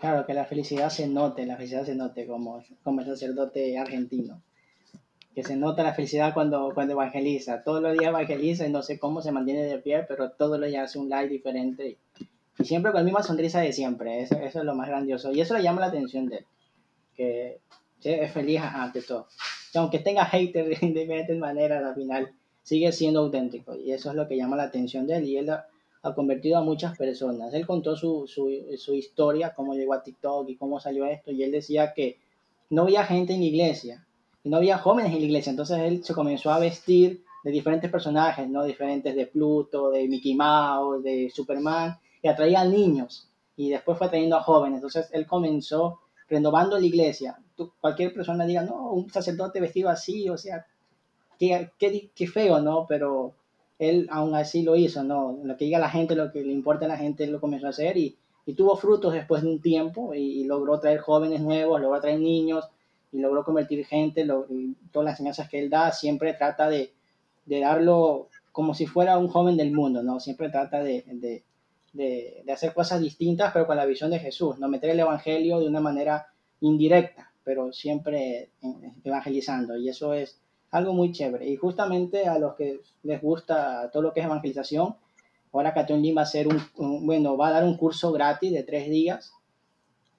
Claro, 0.00 0.24
que 0.26 0.32
la 0.32 0.44
felicidad 0.44 0.90
se 0.90 1.08
note, 1.08 1.44
la 1.44 1.56
felicidad 1.56 1.84
se 1.84 1.94
note 1.94 2.26
como, 2.26 2.62
como 2.84 3.00
el 3.00 3.06
sacerdote 3.06 3.76
argentino. 3.78 4.42
Que 5.34 5.42
se 5.42 5.56
nota 5.56 5.82
la 5.82 5.94
felicidad 5.94 6.32
cuando, 6.34 6.70
cuando 6.72 6.94
evangeliza. 6.94 7.62
Todos 7.62 7.82
los 7.82 7.92
días 7.92 8.08
evangeliza 8.08 8.66
y 8.66 8.70
no 8.70 8.82
sé 8.82 8.98
cómo 8.98 9.20
se 9.22 9.32
mantiene 9.32 9.64
de 9.64 9.78
pie, 9.78 10.04
pero 10.08 10.30
todos 10.30 10.58
los 10.58 10.68
días 10.68 10.90
hace 10.90 10.98
un 10.98 11.08
live 11.08 11.28
diferente. 11.28 11.98
Y 12.58 12.64
siempre 12.64 12.92
con 12.92 13.00
la 13.00 13.04
misma 13.04 13.22
sonrisa 13.22 13.60
de 13.60 13.72
siempre. 13.72 14.22
Eso, 14.22 14.36
eso 14.36 14.60
es 14.60 14.64
lo 14.64 14.74
más 14.74 14.88
grandioso. 14.88 15.32
Y 15.32 15.40
eso 15.40 15.54
le 15.54 15.62
llama 15.62 15.80
la 15.80 15.88
atención 15.88 16.26
de 16.26 16.38
él 16.38 16.46
que 17.18 17.60
es 18.02 18.32
feliz 18.32 18.60
ante 18.62 19.02
todo. 19.02 19.26
Y 19.74 19.78
aunque 19.78 19.98
tenga 19.98 20.24
haters 20.24 20.68
de 20.80 20.88
diferentes 20.88 21.36
maneras, 21.36 21.84
al 21.84 21.94
final 21.94 22.32
sigue 22.62 22.92
siendo 22.92 23.20
auténtico. 23.20 23.74
Y 23.76 23.92
eso 23.92 24.10
es 24.10 24.16
lo 24.16 24.28
que 24.28 24.36
llama 24.36 24.56
la 24.56 24.64
atención 24.64 25.06
de 25.06 25.16
él. 25.16 25.24
Y 25.24 25.36
él 25.36 25.50
ha, 25.50 25.66
convertido 26.14 26.56
a 26.56 26.62
muchas 26.62 26.96
personas. 26.96 27.52
Él 27.52 27.66
contó 27.66 27.94
su, 27.94 28.26
su, 28.26 28.48
su, 28.78 28.94
historia, 28.94 29.52
cómo 29.54 29.74
llegó 29.74 29.92
a 29.92 30.02
TikTok 30.02 30.48
y 30.48 30.56
cómo 30.56 30.80
salió 30.80 31.04
esto. 31.04 31.32
Y 31.32 31.42
él 31.42 31.52
decía 31.52 31.92
que 31.92 32.18
no 32.70 32.82
había 32.82 33.04
gente 33.04 33.34
en 33.34 33.40
la 33.40 33.46
iglesia. 33.46 34.06
Y 34.42 34.48
no 34.48 34.56
había 34.56 34.78
jóvenes 34.78 35.12
en 35.12 35.18
la 35.18 35.24
iglesia. 35.26 35.50
Entonces 35.50 35.78
él 35.80 36.02
se 36.02 36.14
comenzó 36.14 36.50
a 36.50 36.58
vestir 36.58 37.24
de 37.44 37.50
diferentes 37.50 37.90
personajes, 37.90 38.48
¿no? 38.48 38.64
Diferentes 38.64 39.14
de 39.14 39.26
Pluto, 39.26 39.90
de 39.90 40.08
Mickey 40.08 40.34
Mouse, 40.34 41.02
de 41.02 41.30
Superman. 41.30 41.98
Y 42.22 42.28
atraía 42.28 42.60
a 42.60 42.64
niños. 42.64 43.28
Y 43.56 43.68
después 43.68 43.98
fue 43.98 44.08
trayendo 44.08 44.36
a 44.36 44.42
jóvenes. 44.42 44.76
Entonces 44.76 45.10
él 45.12 45.26
comenzó 45.26 46.00
renovando 46.28 46.78
la 46.78 46.86
iglesia. 46.86 47.38
Tú, 47.56 47.72
cualquier 47.80 48.12
persona 48.12 48.46
diga, 48.46 48.62
no, 48.62 48.92
un 48.92 49.10
sacerdote 49.10 49.60
vestido 49.60 49.88
así, 49.88 50.28
o 50.28 50.36
sea, 50.36 50.66
qué, 51.38 51.70
qué, 51.78 52.10
qué 52.14 52.26
feo, 52.26 52.60
¿no? 52.60 52.86
Pero 52.88 53.34
él 53.78 54.08
aún 54.10 54.34
así 54.34 54.62
lo 54.62 54.76
hizo, 54.76 55.04
¿no? 55.04 55.38
Lo 55.42 55.56
que 55.56 55.66
diga 55.66 55.78
la 55.78 55.90
gente, 55.90 56.14
lo 56.14 56.32
que 56.32 56.42
le 56.42 56.52
importa 56.52 56.86
a 56.86 56.88
la 56.88 56.96
gente, 56.96 57.24
él 57.24 57.32
lo 57.32 57.40
comenzó 57.40 57.66
a 57.66 57.70
hacer 57.70 57.96
y, 57.96 58.16
y 58.48 58.54
tuvo 58.54 58.76
frutos 58.76 59.12
después 59.12 59.42
de 59.42 59.48
un 59.48 59.60
tiempo 59.60 60.14
y, 60.14 60.44
logró 60.44 60.80
traer 60.80 61.00
jóvenes 61.00 61.42
nuevos, 61.42 61.80
logró 61.82 62.00
traer 62.00 62.18
niños 62.18 62.66
y 63.12 63.18
logró 63.18 63.44
convertir 63.44 63.84
gente, 63.84 64.24
lo, 64.24 64.46
todas 64.90 65.04
las 65.04 65.14
enseñanzas 65.14 65.50
que 65.50 65.58
él 65.58 65.68
da, 65.68 65.92
siempre 65.92 66.32
trata 66.32 66.68
de, 66.70 66.94
de, 67.44 67.60
darlo 67.60 68.28
como 68.50 68.74
si 68.74 68.86
fuera 68.86 69.18
un 69.18 69.28
joven 69.28 69.58
del 69.58 69.72
mundo, 69.72 70.02
¿no? 70.02 70.18
Siempre 70.18 70.48
trata 70.48 70.82
de, 70.82 71.44
de, 71.92 72.44
hacer 72.52 72.74
cosas 72.74 73.00
distintas, 73.00 73.52
pero 73.52 73.66
con 73.66 73.76
la 73.76 73.86
visión 73.86 74.10
de 74.10 74.18
Jesús, 74.18 74.58
¿no? 74.58 74.68
Meter 74.68 74.90
el 74.90 75.00
Evangelio 75.00 75.60
de 75.60 75.66
una 75.66 75.80
manera 75.80 76.26
indirecta, 76.60 77.32
pero 77.44 77.72
siempre 77.72 78.50
evangelizando 79.04 79.76
y 79.76 79.88
eso 79.88 80.12
es 80.12 80.40
algo 80.70 80.92
muy 80.92 81.12
chévere. 81.12 81.48
Y 81.48 81.56
justamente 81.56 82.26
a 82.26 82.38
los 82.38 82.54
que 82.54 82.80
les 83.02 83.22
gusta 83.22 83.90
todo 83.90 84.02
lo 84.02 84.12
que 84.12 84.20
es 84.20 84.26
evangelización, 84.26 84.96
ahora 85.52 85.74
Catherine 85.74 86.12
va 86.12 86.22
a 86.22 86.24
hacer 86.24 86.46
un, 86.48 87.06
bueno, 87.06 87.36
va 87.36 87.48
a 87.48 87.52
dar 87.52 87.64
un 87.64 87.76
curso 87.76 88.12
gratis 88.12 88.52
de 88.52 88.62
tres 88.62 88.88
días 88.90 89.32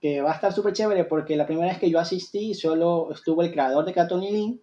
que 0.01 0.21
va 0.21 0.31
a 0.31 0.35
estar 0.35 0.53
súper 0.53 0.73
chévere 0.73 1.03
porque 1.05 1.35
la 1.35 1.45
primera 1.45 1.67
vez 1.67 1.77
que 1.77 1.89
yo 1.89 1.99
asistí 1.99 2.53
solo 2.53 3.11
estuvo 3.11 3.43
el 3.43 3.51
creador 3.51 3.85
de 3.85 3.93
Catherine 3.93 4.29
y, 4.29 4.61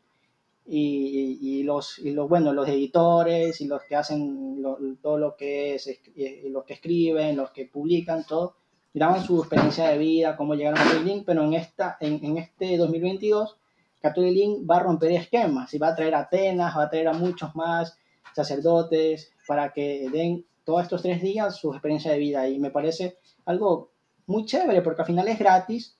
y, 0.68 1.62
los, 1.62 1.98
y 1.98 2.10
los, 2.10 2.28
bueno, 2.28 2.52
los 2.52 2.68
editores 2.68 3.60
y 3.60 3.66
los 3.66 3.82
que 3.84 3.96
hacen 3.96 4.62
todo 5.00 5.18
lo 5.18 5.36
que 5.36 5.74
es, 5.74 6.00
los 6.44 6.64
que 6.64 6.74
escriben, 6.74 7.36
los 7.36 7.50
que 7.50 7.66
publican, 7.66 8.24
todo, 8.26 8.56
daban 8.92 9.22
su 9.22 9.38
experiencia 9.40 9.88
de 9.88 9.98
vida, 9.98 10.36
cómo 10.36 10.54
llegaron 10.54 10.78
a 10.80 10.84
Catherine 10.84 11.22
pero 11.24 11.44
en, 11.44 11.54
esta, 11.54 11.96
en, 12.00 12.24
en 12.24 12.38
este 12.38 12.76
2022 12.76 13.56
Catulín 14.00 14.66
va 14.70 14.76
a 14.76 14.80
romper 14.80 15.12
esquemas 15.12 15.72
y 15.74 15.78
va 15.78 15.88
a 15.88 15.96
traer 15.96 16.14
a 16.14 16.20
Atenas, 16.20 16.76
va 16.76 16.84
a 16.84 16.90
traer 16.90 17.08
a 17.08 17.12
muchos 17.12 17.54
más 17.56 17.98
sacerdotes 18.34 19.32
para 19.46 19.72
que 19.72 20.08
den 20.10 20.46
todos 20.64 20.82
estos 20.82 21.02
tres 21.02 21.22
días 21.22 21.56
su 21.56 21.72
experiencia 21.72 22.12
de 22.12 22.18
vida. 22.18 22.48
Y 22.48 22.58
me 22.58 22.70
parece 22.70 23.18
algo 23.44 23.90
muy 24.26 24.44
chévere 24.44 24.82
porque 24.82 25.02
al 25.02 25.06
final 25.06 25.28
es 25.28 25.38
gratis 25.38 25.95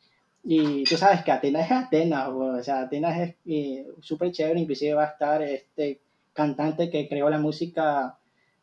y 0.49 0.84
tú 0.84 0.97
sabes 0.97 1.24
que 1.24 1.32
Atenas 1.32 1.66
es 1.66 1.72
Atenas, 1.72 2.28
o 2.28 2.62
sea, 2.62 2.82
Atenas 2.82 3.18
es 3.18 3.34
eh, 3.47 3.84
súper 4.01 4.30
chévere, 4.30 4.61
inclusive 4.61 4.94
va 4.94 5.03
a 5.03 5.09
estar 5.09 5.42
este 5.42 6.01
cantante 6.32 6.88
que 6.88 7.09
creó 7.09 7.28
la 7.28 7.38
música 7.38 8.16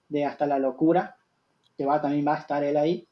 de 0.08 0.24
Hasta 0.24 0.46
la 0.46 0.60
Locura, 0.60 1.18
que 1.78 1.86
va, 1.86 2.02
también 2.02 2.26
va 2.26 2.36
a 2.36 2.40
estar 2.40 2.64
él 2.64 2.78
ahí. 2.78 3.06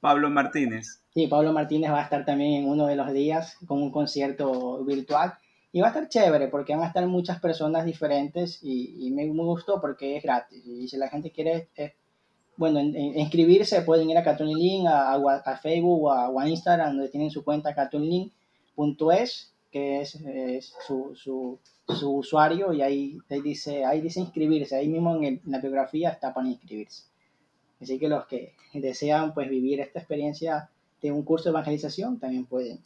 Pablo 0.00 0.28
Martínez. 0.28 1.00
Sí, 1.14 1.26
Pablo 1.26 1.54
Martínez 1.54 1.90
va 1.90 2.00
a 2.00 2.04
estar 2.04 2.26
también 2.26 2.62
en 2.62 2.68
uno 2.68 2.86
de 2.86 2.96
los 2.96 3.10
días 3.14 3.56
con 3.66 3.82
un 3.82 3.90
concierto 3.90 4.84
virtual. 4.84 5.32
Y 5.72 5.80
va 5.80 5.86
a 5.86 5.90
estar 5.90 6.08
chévere 6.08 6.48
porque 6.48 6.74
van 6.74 6.84
a 6.84 6.88
estar 6.88 7.06
muchas 7.06 7.40
personas 7.40 7.86
diferentes 7.86 8.58
y, 8.62 9.10
me, 9.12 9.26
gustó 9.28 9.80
porque 9.80 10.18
es 10.18 10.22
gratis. 10.22 10.62
Y 10.66 10.86
si 10.86 10.98
la 10.98 11.08
gente 11.08 11.30
quiere, 11.30 11.70
eh, 11.76 11.94
bueno, 12.56 12.80
inscribirse, 12.80 13.82
pueden 13.82 14.10
ir 14.10 14.18
a 14.18 14.22
Cartoon 14.22 14.52
Link, 14.52 14.86
a, 14.86 15.14
a, 15.14 15.56
Facebook 15.56 16.04
o 16.04 16.38
a, 16.38 16.48
Instagram, 16.48 16.96
donde 16.96 17.08
tienen 17.08 17.30
su 17.30 17.42
cuenta 17.44 17.74
cartoonlink.es, 17.74 19.54
que 19.70 20.00
es, 20.00 20.74
su, 20.86 21.14
su, 21.14 21.58
su, 21.88 22.16
usuario, 22.16 22.72
y 22.72 22.82
ahí, 22.82 23.18
dice, 23.42 23.84
ahí 23.84 24.00
dice 24.00 24.20
inscribirse. 24.20 24.76
Ahí 24.76 24.88
mismo 24.88 25.16
en, 25.22 25.40
la 25.46 25.60
biografía 25.60 26.10
está 26.10 26.34
para 26.34 26.48
inscribirse. 26.48 27.04
Así 27.80 27.98
que 27.98 28.08
los 28.08 28.26
que 28.26 28.54
desean 28.74 29.34
pues 29.34 29.48
vivir 29.48 29.80
esta 29.80 29.98
experiencia 29.98 30.70
de 31.00 31.10
un 31.10 31.24
curso 31.24 31.44
de 31.44 31.50
evangelización 31.50 32.20
también 32.20 32.46
pueden 32.46 32.80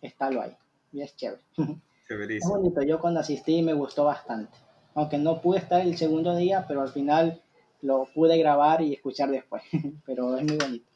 estarlo 0.00 0.40
ahí. 0.40 0.56
Y 0.92 1.02
es 1.02 1.14
chévere. 1.16 1.42
Es 2.10 2.42
bonito, 2.44 2.82
yo 2.82 2.98
cuando 2.98 3.20
asistí 3.20 3.62
me 3.62 3.72
gustó 3.72 4.02
bastante. 4.02 4.58
Aunque 4.94 5.16
no 5.16 5.40
pude 5.40 5.58
estar 5.58 5.80
el 5.80 5.96
segundo 5.96 6.34
día, 6.34 6.64
pero 6.66 6.82
al 6.82 6.88
final 6.88 7.40
lo 7.82 8.06
pude 8.14 8.38
grabar 8.38 8.82
y 8.82 8.94
escuchar 8.94 9.30
después. 9.30 9.62
pero 10.06 10.36
es 10.36 10.44
muy 10.44 10.56
bonito. 10.56 10.86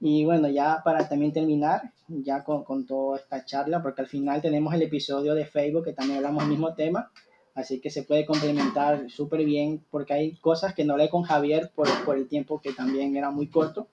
Y 0.00 0.24
bueno, 0.24 0.48
ya 0.48 0.82
para 0.82 1.08
también 1.08 1.32
terminar, 1.32 1.92
ya 2.08 2.42
con, 2.42 2.64
con, 2.64 2.86
toda 2.86 3.18
esta 3.18 3.44
charla, 3.44 3.80
porque 3.82 4.00
al 4.00 4.08
final 4.08 4.42
tenemos 4.42 4.74
el 4.74 4.82
episodio 4.82 5.34
de 5.34 5.46
Facebook 5.46 5.84
que 5.84 5.92
también 5.92 6.16
hablamos 6.16 6.42
del 6.42 6.50
mismo 6.50 6.74
tema, 6.74 7.12
así 7.54 7.80
que 7.80 7.88
se 7.88 8.02
puede 8.02 8.26
complementar 8.26 9.08
súper 9.08 9.44
bien, 9.44 9.84
porque 9.92 10.12
hay 10.12 10.34
cosas 10.38 10.74
que 10.74 10.84
no 10.84 10.94
hablé 10.94 11.08
con 11.08 11.22
Javier 11.22 11.70
por, 11.72 11.86
por, 12.04 12.16
el 12.16 12.26
tiempo 12.26 12.60
que 12.60 12.72
también 12.72 13.16
era 13.16 13.30
muy 13.30 13.46
corto, 13.46 13.86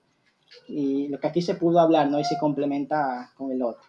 y 0.66 1.06
lo 1.06 1.20
que 1.20 1.28
aquí 1.28 1.42
se 1.42 1.54
pudo 1.54 1.78
hablar, 1.78 2.10
¿no? 2.10 2.18
Y 2.18 2.24
se 2.24 2.38
complementa 2.38 3.30
con 3.36 3.52
el 3.52 3.62
otro. 3.62 3.84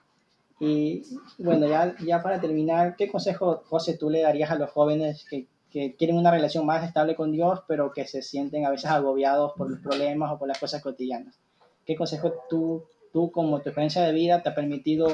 Y 0.59 1.01
bueno, 1.39 1.67
ya, 1.67 1.95
ya 2.05 2.21
para 2.21 2.39
terminar, 2.39 2.95
¿qué 2.95 3.09
consejo, 3.09 3.63
José, 3.65 3.97
tú 3.97 4.11
le 4.11 4.21
darías 4.21 4.51
a 4.51 4.59
los 4.59 4.69
jóvenes 4.69 5.25
que, 5.27 5.47
que 5.71 5.95
quieren 5.95 6.17
una 6.17 6.31
relación 6.31 6.65
más 6.65 6.83
estable 6.83 7.15
con 7.15 7.31
Dios, 7.31 7.61
pero 7.67 7.91
que 7.91 8.05
se 8.05 8.21
sienten 8.21 8.65
a 8.65 8.69
veces 8.69 8.89
agobiados 8.89 9.53
por 9.57 9.69
los 9.69 9.79
problemas 9.79 10.31
o 10.31 10.37
por 10.37 10.47
las 10.47 10.59
cosas 10.59 10.81
cotidianas? 10.81 11.39
¿Qué 11.85 11.95
consejo 11.95 12.33
tú, 12.49 12.83
tú 13.11 13.31
como 13.31 13.61
tu 13.61 13.69
experiencia 13.69 14.03
de 14.03 14.11
vida 14.11 14.43
te 14.43 14.49
ha 14.49 14.55
permitido, 14.55 15.07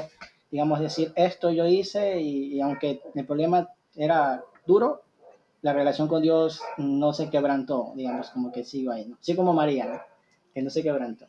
digamos, 0.52 0.80
decir, 0.80 1.14
esto 1.16 1.52
yo 1.52 1.66
hice 1.66 2.20
y, 2.20 2.60
aunque 2.60 3.02
el 3.16 3.26
problema 3.26 3.70
era 3.96 4.44
duro, 4.66 5.04
la 5.62 5.74
relación 5.74 6.08
con 6.08 6.22
Dios 6.22 6.62
no 6.78 7.14
se 7.14 7.30
quebrantó, 7.30 7.94
digamos, 7.96 8.30
como 8.30 8.52
que 8.52 8.64
sigo 8.64 8.92
ahí, 8.92 9.06
¿no? 9.06 9.18
Así 9.20 9.36
como 9.36 9.54
María, 9.54 10.06
que 10.54 10.62
no 10.62 10.70
se 10.70 10.84
quebrantó. 10.84 11.26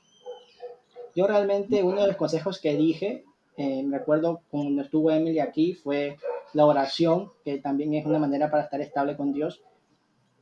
Yo 1.14 1.26
realmente 1.26 1.82
uno 1.82 2.02
de 2.02 2.08
los 2.08 2.16
consejos 2.16 2.60
que 2.60 2.76
dije 2.76 3.24
eh, 3.58 3.82
me 3.82 3.96
acuerdo 3.96 4.42
cuando 4.52 4.82
estuvo 4.82 5.10
Emily 5.10 5.40
aquí, 5.40 5.74
fue 5.74 6.16
la 6.52 6.66
oración, 6.66 7.32
que 7.44 7.58
también 7.58 7.94
es 7.94 8.06
una 8.06 8.18
manera 8.18 8.50
para 8.50 8.64
estar 8.64 8.80
estable 8.80 9.16
con 9.16 9.32
Dios. 9.32 9.62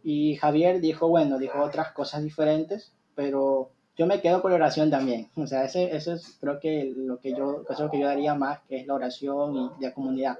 Y 0.03 0.37
Javier 0.37 0.81
dijo, 0.81 1.09
bueno, 1.09 1.39
dijo 1.39 1.61
otras 1.61 1.93
cosas 1.93 2.23
diferentes, 2.23 2.95
pero 3.15 3.71
yo 3.97 4.07
me 4.07 4.21
quedo 4.21 4.43
con 4.43 4.53
la 4.53 4.57
oración 4.57 4.91
también. 4.91 5.31
O 5.37 5.47
sea, 5.47 5.65
ese, 5.65 5.95
eso 5.97 6.13
es 6.13 6.39
creo 6.41 6.61
que 6.61 6.93
lo 6.97 7.19
que 7.19 7.31
yo, 7.31 7.65
eso 7.69 7.91
que 7.91 8.01
yo 8.01 8.07
daría 8.07 8.35
más, 8.35 8.61
que 8.69 8.77
es 8.77 8.87
la 8.87 8.95
oración 8.95 9.57
y 9.79 9.83
la 9.83 9.93
comunidad, 9.93 10.39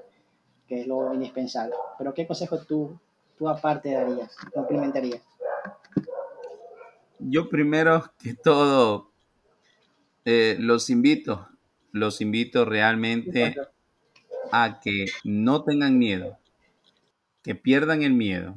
que 0.67 0.81
es 0.81 0.87
lo 0.87 1.13
indispensable. 1.13 1.75
Pero 1.97 2.13
¿qué 2.13 2.25
consejo 2.25 2.59
tú, 2.59 2.97
tú 3.37 3.49
aparte 3.49 3.91
darías, 3.91 4.35
complementarías? 4.53 5.21
Yo 7.19 7.49
primero 7.49 8.03
que 8.19 8.35
todo 8.35 9.11
eh, 10.23 10.55
los 10.59 10.89
invito 10.89 11.47
los 11.97 12.21
invito 12.21 12.65
realmente 12.65 13.55
a 14.51 14.79
que 14.79 15.05
no 15.23 15.63
tengan 15.63 15.97
miedo, 15.97 16.37
que 17.43 17.55
pierdan 17.55 18.03
el 18.03 18.13
miedo, 18.13 18.55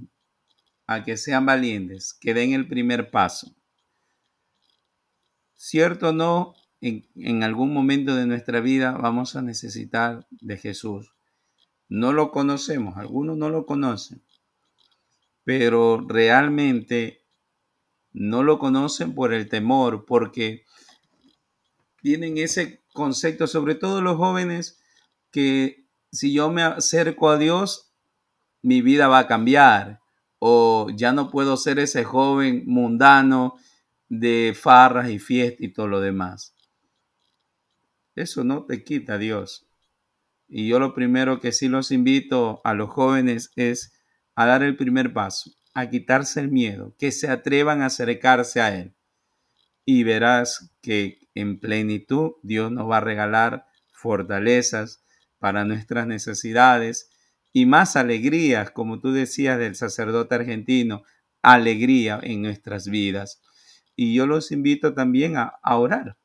a 0.87 1.05
que 1.05 1.17
sean 1.17 1.47
valientes, 1.47 2.15
que 2.15 2.35
den 2.35 2.53
el 2.53 2.67
primer 2.67 3.11
paso. 3.11 3.55
Cierto 5.55 6.09
o 6.09 6.13
no, 6.13 6.55
en, 6.81 7.07
en, 7.15 7.43
algún 7.43 7.73
momento 7.73 8.17
de 8.17 8.27
nuestra 8.27 8.61
vida 8.61 8.93
vamos 8.93 9.37
a 9.37 9.43
necesitar 9.43 10.27
de 10.31 10.57
Jesús. 10.57 11.15
No 11.89 12.13
lo 12.13 12.31
conocemos, 12.31 12.97
algunos 12.97 13.37
no 13.37 13.51
lo 13.51 13.67
conocen, 13.67 14.23
pero 15.45 16.05
realmente 16.09 17.21
no 18.13 18.43
lo 18.43 18.59
conocen 18.59 19.15
por 19.15 19.33
el 19.33 19.49
temor, 19.49 20.05
porque 20.07 20.65
tienen 22.03 22.39
ese 22.39 22.81
concepto, 22.93 23.47
sobre 23.47 23.75
todo 23.75 24.01
los 24.01 24.17
jóvenes, 24.17 24.81
que 25.31 25.80
si 26.13 26.33
yo 26.33 26.51
me 26.51 26.63
acerco 26.63 27.31
a 27.31 27.39
Dios, 27.39 27.93
mi 28.63 28.83
vida 28.83 29.09
va 29.09 29.21
a 29.21 29.27
cambiar 29.27 30.01
o 30.39 30.89
ya 30.95 31.13
no 31.13 31.31
puedo 31.31 31.57
ser 31.57 31.79
ese 31.79 32.05
joven 32.05 32.65
mundano 32.67 33.57
de 34.09 34.57
farras 34.59 35.11
y 35.11 35.19
fiestas 35.19 35.61
y 35.61 35.73
todo 35.73 35.87
lo 35.87 36.01
demás. 36.01 36.55
Eso 38.17 38.43
no 38.45 38.65
te 38.65 38.83
quita 38.83 39.19
Dios. 39.19 39.67
Y 40.49 40.67
yo 40.67 40.81
lo 40.81 40.95
primero 40.95 41.41
que 41.41 41.53
sí 41.53 41.69
los 41.69 41.93
invito 41.93 42.61
a 42.65 42.75
los 42.75 42.91
jóvenes 42.91 43.53
es 43.55 43.93
a 44.35 44.47
dar 44.47 44.63
el 44.63 44.77
primer 44.77 45.13
paso, 45.13 45.53
a 45.75 45.89
quitarse 45.89 46.41
el 46.41 46.51
miedo, 46.51 46.95
que 46.99 47.13
se 47.13 47.29
atrevan 47.29 47.83
a 47.83 47.87
acercarse 47.87 48.61
a 48.61 48.75
Él. 48.75 48.95
Y 49.85 50.03
verás 50.03 50.73
que 50.83 51.29
en 51.35 51.61
plenitud, 51.61 52.33
Dios 52.43 52.73
nos 52.73 52.91
va 52.91 52.97
a 52.97 53.01
regalar 53.01 53.67
fortalezas 53.93 55.05
para 55.41 55.65
nuestras 55.65 56.07
necesidades 56.07 57.11
y 57.53 57.67
más 57.67 57.97
alegrías, 57.97 58.71
como 58.71 59.01
tú 59.01 59.13
decías 59.13 59.59
del 59.59 59.75
sacerdote 59.75 60.37
argentino, 60.37 61.03
alegría 61.43 62.21
en 62.23 62.43
nuestras 62.43 62.89
vidas. 62.89 63.43
Y 63.97 64.15
yo 64.15 64.29
los 64.29 64.53
invito 64.53 64.95
también 64.95 65.37
a, 65.37 65.59
orar. 65.65 66.17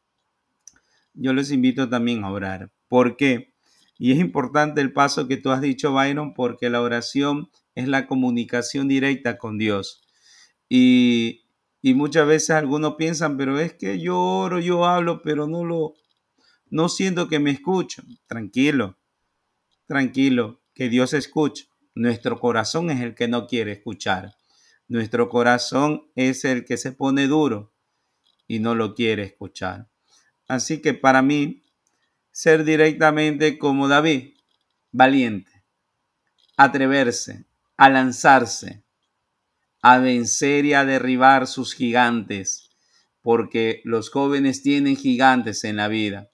Yo 1.14 1.34
los 1.34 1.50
invito 1.50 1.90
también 1.90 2.24
a 2.24 2.32
orar. 2.32 2.72
¿Por 2.88 3.18
qué? 3.18 3.56
Y 3.98 4.12
es 4.12 4.20
importante 4.20 4.82
el 4.82 4.94
paso 4.94 5.28
que 5.28 5.38
tú 5.38 5.50
has 5.50 5.62
dicho, 5.62 5.94
Byron, 5.94 6.36
porque 6.36 6.70
la 6.70 6.82
oración 6.82 7.50
es 7.74 7.88
la 7.88 8.06
comunicación 8.06 8.88
directa 8.88 9.40
con 9.40 9.58
Dios. 9.58 10.04
Y 10.70 11.46
y 11.86 11.94
muchas 11.94 12.26
veces 12.26 12.50
algunos 12.50 12.96
piensan, 12.96 13.38
pero 13.38 13.60
es 13.60 13.76
que 13.76 14.00
yo 14.00 14.20
oro, 14.20 14.60
yo 14.60 14.86
hablo, 14.86 15.22
pero 15.22 15.46
no 15.46 15.64
lo, 15.64 15.94
no 16.72 16.90
siento 16.90 17.28
que 17.28 17.38
me 17.38 17.52
escuchan. 17.52 18.08
Tranquilo, 18.26 18.98
tranquilo, 19.88 20.62
que 20.74 20.90
Dios 20.90 21.14
escucha. 21.14 21.66
Nuestro 21.94 22.40
corazón 22.40 22.90
es 22.92 23.02
el 23.02 23.16
que 23.16 23.28
no 23.28 23.48
quiere 23.48 23.72
escuchar. 23.72 24.36
Nuestro 24.88 25.30
corazón 25.30 26.12
es 26.16 26.46
el 26.46 26.66
que 26.66 26.78
se 26.78 26.92
pone 26.92 27.28
duro 27.28 27.74
y 28.48 28.60
no 28.60 28.76
lo 28.76 28.94
quiere 28.94 29.24
escuchar. 29.24 29.90
Así 30.48 30.82
que 30.82 30.94
para 30.94 31.22
mí, 31.22 31.64
ser 32.32 32.66
directamente 32.66 33.58
como 33.58 33.88
David, 33.88 34.36
valiente, 34.92 35.64
atreverse, 36.58 37.46
a 37.78 37.90
lanzarse, 37.90 38.84
a 39.82 40.00
vencer 40.00 40.66
y 40.66 40.74
a 40.74 40.86
derribar 40.86 41.48
sus 41.48 41.74
gigantes, 41.74 42.70
porque 43.22 43.82
los 43.86 44.10
jóvenes 44.10 44.62
tienen 44.62 44.96
gigantes 44.96 45.64
en 45.64 45.78
la 45.78 45.88
vida. 45.88 46.30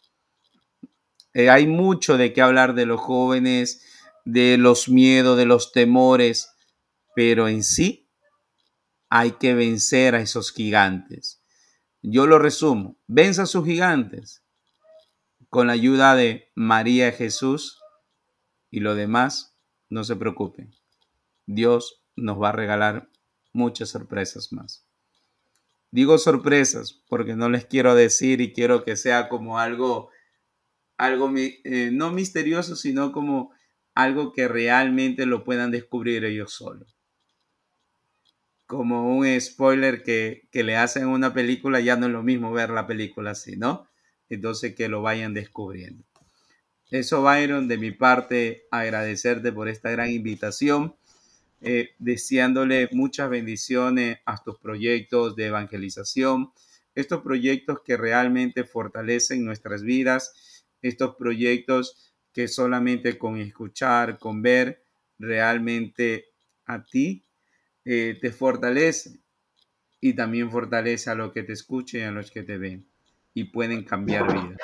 Eh, 1.33 1.49
hay 1.49 1.67
mucho 1.67 2.17
de 2.17 2.33
qué 2.33 2.41
hablar 2.41 2.73
de 2.73 2.85
los 2.85 2.99
jóvenes, 2.99 3.85
de 4.25 4.57
los 4.57 4.89
miedos, 4.89 5.37
de 5.37 5.45
los 5.45 5.71
temores, 5.71 6.49
pero 7.15 7.47
en 7.47 7.63
sí 7.63 8.09
hay 9.09 9.31
que 9.33 9.53
vencer 9.53 10.15
a 10.15 10.21
esos 10.21 10.51
gigantes. 10.51 11.41
Yo 12.01 12.25
lo 12.27 12.39
resumo, 12.39 12.97
venza 13.07 13.43
a 13.43 13.47
sus 13.47 13.65
gigantes 13.65 14.43
con 15.49 15.67
la 15.67 15.73
ayuda 15.73 16.15
de 16.15 16.49
María 16.55 17.11
Jesús 17.11 17.81
y 18.69 18.79
lo 18.79 18.95
demás, 18.95 19.57
no 19.89 20.05
se 20.05 20.15
preocupen. 20.15 20.73
Dios 21.45 22.05
nos 22.15 22.41
va 22.41 22.49
a 22.49 22.53
regalar 22.53 23.09
muchas 23.51 23.89
sorpresas 23.89 24.53
más. 24.53 24.87
Digo 25.91 26.17
sorpresas 26.17 27.03
porque 27.09 27.35
no 27.35 27.49
les 27.49 27.65
quiero 27.65 27.95
decir 27.95 28.39
y 28.39 28.53
quiero 28.53 28.85
que 28.85 28.95
sea 28.95 29.27
como 29.27 29.59
algo, 29.59 30.09
algo 31.01 31.31
eh, 31.35 31.89
no 31.91 32.11
misterioso, 32.11 32.75
sino 32.75 33.11
como 33.11 33.51
algo 33.93 34.31
que 34.33 34.47
realmente 34.47 35.25
lo 35.25 35.43
puedan 35.43 35.71
descubrir 35.71 36.23
ellos 36.25 36.53
solos 36.53 36.95
como 38.71 39.17
un 39.17 39.41
spoiler 39.41 40.01
que, 40.01 40.47
le 40.53 40.77
hacen 40.77 41.07
una 41.07 41.33
película, 41.33 41.81
ya 41.81 41.97
no 41.97 42.05
es 42.05 42.13
lo 42.13 42.23
mismo 42.23 42.53
ver 42.53 42.69
la 42.69 42.87
película 42.87 43.31
así, 43.31 43.57
¿no? 43.57 43.85
Entonces 44.29 44.75
que 44.75 44.87
lo 44.87 45.01
vayan 45.01 45.33
descubriendo. 45.33 46.05
Eso, 46.89 47.21
Byron, 47.21 47.67
de 47.67 47.77
mi 47.77 47.91
parte, 47.91 48.63
agradecerte 48.71 49.51
por 49.51 49.67
esta 49.67 49.91
gran 49.91 50.09
invitación, 50.09 50.95
eh, 51.59 51.89
deseándole 51.99 52.87
muchas 52.93 53.29
bendiciones 53.29 54.19
a 54.25 54.41
tus 54.41 54.57
proyectos 54.57 55.35
de 55.35 55.47
evangelización, 55.47 56.53
estos 56.95 57.23
proyectos 57.23 57.81
que 57.83 57.97
realmente 57.97 58.63
fortalecen 58.63 59.43
nuestras 59.43 59.83
vidas, 59.83 60.33
estos 60.81 61.15
proyectos 61.15 62.13
que 62.33 62.47
solamente 62.47 63.17
con 63.17 63.37
escuchar, 63.37 64.17
con 64.17 64.41
ver, 64.41 64.83
realmente 65.19 66.25
a 66.65 66.83
ti 66.83 67.25
eh, 67.85 68.17
te 68.21 68.31
fortalece 68.31 69.19
y 69.99 70.13
también 70.13 70.49
fortalece 70.49 71.09
a 71.09 71.15
los 71.15 71.31
que 71.31 71.43
te 71.43 71.53
escuchen 71.53 72.01
y 72.01 72.03
a 72.05 72.11
los 72.11 72.31
que 72.31 72.43
te 72.43 72.57
ven 72.57 72.87
y 73.33 73.45
pueden 73.45 73.83
cambiar 73.83 74.31
vidas. 74.31 74.59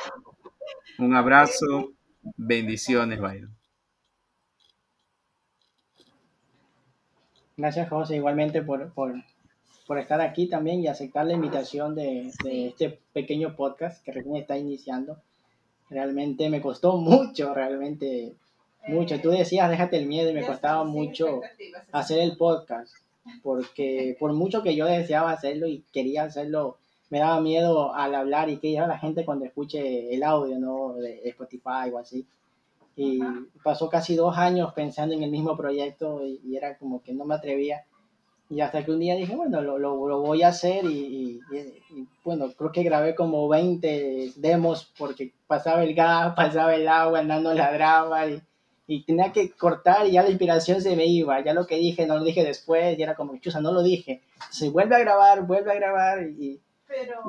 Un 1.00 1.16
abrazo, 1.16 1.94
bendiciones, 2.36 3.20
Byron. 3.20 3.56
Gracias, 7.56 7.90
José, 7.90 8.18
igualmente 8.18 8.62
por, 8.62 8.94
por, 8.94 9.98
estar 9.98 10.22
aquí 10.22 10.48
también 10.48 10.80
y 10.80 10.88
aceptar 10.88 11.26
la 11.26 11.34
invitación 11.34 11.96
de, 11.96 12.32
de, 12.44 12.68
este 12.68 13.00
pequeño 13.14 13.56
podcast 13.56 14.04
que 14.04 14.12
recién 14.12 14.36
está 14.36 14.58
iniciando. 14.58 15.22
Realmente 15.90 16.50
me 16.50 16.62
costó 16.62 16.98
mucho, 16.98 17.54
realmente 17.54 18.36
mucho. 18.88 19.20
Tú 19.20 19.30
decías, 19.30 19.70
déjate 19.70 19.98
el 19.98 20.08
miedo 20.08 20.30
y 20.30 20.34
me 20.34 20.46
costaba 20.46 20.84
mucho 20.84 21.42
hacer 21.92 22.20
el 22.20 22.38
podcast 22.38 22.94
porque 23.44 24.16
por 24.20 24.34
mucho 24.34 24.64
que 24.64 24.76
yo 24.76 24.86
deseaba 24.86 25.32
hacerlo 25.32 25.68
y 25.68 25.84
quería 25.92 26.24
hacerlo, 26.24 26.78
me 27.10 27.20
daba 27.20 27.42
miedo 27.42 27.94
al 27.94 28.16
hablar 28.16 28.50
y 28.50 28.58
que 28.58 28.68
diga 28.68 28.88
la 28.88 29.00
gente 29.00 29.26
cuando 29.26 29.46
escuche 29.46 30.14
el 30.14 30.24
audio, 30.24 30.60
¿no? 30.60 30.94
De 30.94 31.22
Spotify 31.30 31.90
o 31.92 31.98
así. 31.98 32.26
Y 32.96 33.20
pasó 33.64 33.90
casi 33.90 34.16
dos 34.16 34.38
años 34.38 34.74
pensando 34.74 35.14
en 35.14 35.24
el 35.24 35.30
mismo 35.30 35.56
proyecto 35.56 36.26
y, 36.26 36.56
era 36.56 36.78
como 36.78 37.02
que 37.02 37.14
no 37.14 37.26
me 37.26 37.36
atrevía. 37.36 37.86
Y 38.50 38.62
hasta 38.62 38.84
que 38.86 38.92
un 38.92 39.00
día 39.00 39.16
dije, 39.16 39.36
bueno, 39.36 39.62
lo, 39.62 39.78
lo, 39.78 40.08
lo 40.08 40.22
voy 40.22 40.44
a 40.44 40.50
hacer 40.50 40.86
y, 40.86 41.42
y, 41.52 42.08
bueno, 42.24 42.52
creo 42.58 42.72
que 42.72 42.84
grabé 42.84 43.14
como 43.14 43.48
20 43.50 44.34
demos 44.38 44.94
porque 44.98 45.34
pasaba 45.48 45.84
el 45.84 45.94
gas, 45.94 46.34
pasaba 46.36 46.76
el 46.76 46.88
agua, 46.88 47.20
andando 47.20 47.54
ladraba 47.54 48.28
y 48.28 48.42
y 48.88 49.04
tenía 49.04 49.34
que 49.34 49.52
cortar 49.52 50.08
y 50.08 50.14
ya 50.14 50.24
la 50.24 50.30
inspiración 50.30 50.82
se 50.82 50.96
me 50.96 51.06
iba, 51.06 51.44
ya 51.44 51.54
lo 51.54 51.68
que 51.68 51.76
dije 51.76 52.08
no 52.08 52.18
lo 52.18 52.24
dije 52.24 52.44
después 52.44 52.98
y 52.98 53.04
era 53.04 53.16
como, 53.16 53.38
chusa, 53.38 53.60
no 53.60 53.74
lo 53.74 53.84
dije. 53.84 54.22
Se 54.50 54.70
vuelve 54.70 54.96
a 54.96 55.00
grabar, 55.00 55.46
vuelve 55.46 55.72
a 55.72 55.76
grabar 55.76 56.24
y, 56.24 56.62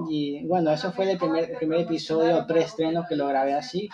y 0.08 0.46
bueno, 0.46 0.70
eso 0.70 0.92
fue 0.92 1.10
el 1.10 1.18
primer, 1.18 1.58
primer 1.58 1.80
episodio, 1.80 2.46
tres 2.46 2.66
estrenos 2.66 3.06
que 3.08 3.16
lo 3.16 3.26
grabé 3.26 3.54
así 3.54 3.88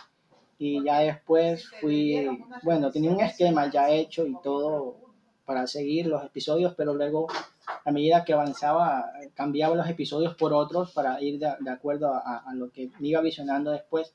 y 0.59 0.85
ya 0.85 1.01
después 1.01 1.67
fui, 1.81 2.29
bueno, 2.63 2.91
tenía 2.91 3.11
un 3.11 3.21
esquema 3.21 3.71
ya 3.71 3.89
hecho 3.89 4.27
y 4.27 4.37
todo 4.43 4.97
para 5.45 5.67
seguir 5.67 6.07
los 6.07 6.25
episodios, 6.25 6.75
pero 6.77 6.95
luego 6.95 7.29
a 7.85 7.91
medida 7.91 8.25
que 8.25 8.33
avanzaba 8.33 9.13
cambiaba 9.35 9.77
los 9.77 9.89
episodios 9.89 10.35
por 10.35 10.53
otros 10.53 10.93
para 10.93 11.21
ir 11.23 11.39
de, 11.39 11.71
acuerdo 11.71 12.13
a, 12.15 12.53
lo 12.55 12.71
que 12.71 12.91
iba 13.01 13.21
visionando 13.21 13.71
después 13.71 14.15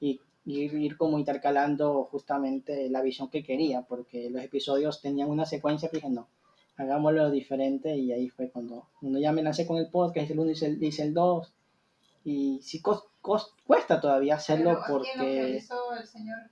y 0.00 0.20
ir, 0.46 0.96
como 0.96 1.18
intercalando 1.18 2.04
justamente 2.04 2.88
la 2.88 3.02
visión 3.02 3.28
que 3.28 3.42
quería, 3.42 3.82
porque 3.82 4.30
los 4.30 4.42
episodios 4.42 5.00
tenían 5.00 5.28
una 5.28 5.44
secuencia, 5.44 5.90
dije, 5.92 6.08
no, 6.08 6.28
hagámoslo 6.76 7.30
diferente 7.30 7.96
y 7.96 8.12
ahí 8.12 8.28
fue 8.28 8.50
cuando, 8.50 8.88
cuando 9.00 9.18
ya 9.18 9.32
me 9.32 9.42
lancé 9.42 9.66
con 9.66 9.76
el 9.76 9.88
podcast, 9.88 10.30
el 10.30 10.38
1 10.38 10.52
y 10.80 11.00
el 11.02 11.14
2, 11.14 11.52
y 12.24 12.60
cuesta 13.20 14.00
todavía 14.00 14.36
hacerlo 14.36 14.78
porque 14.88 15.62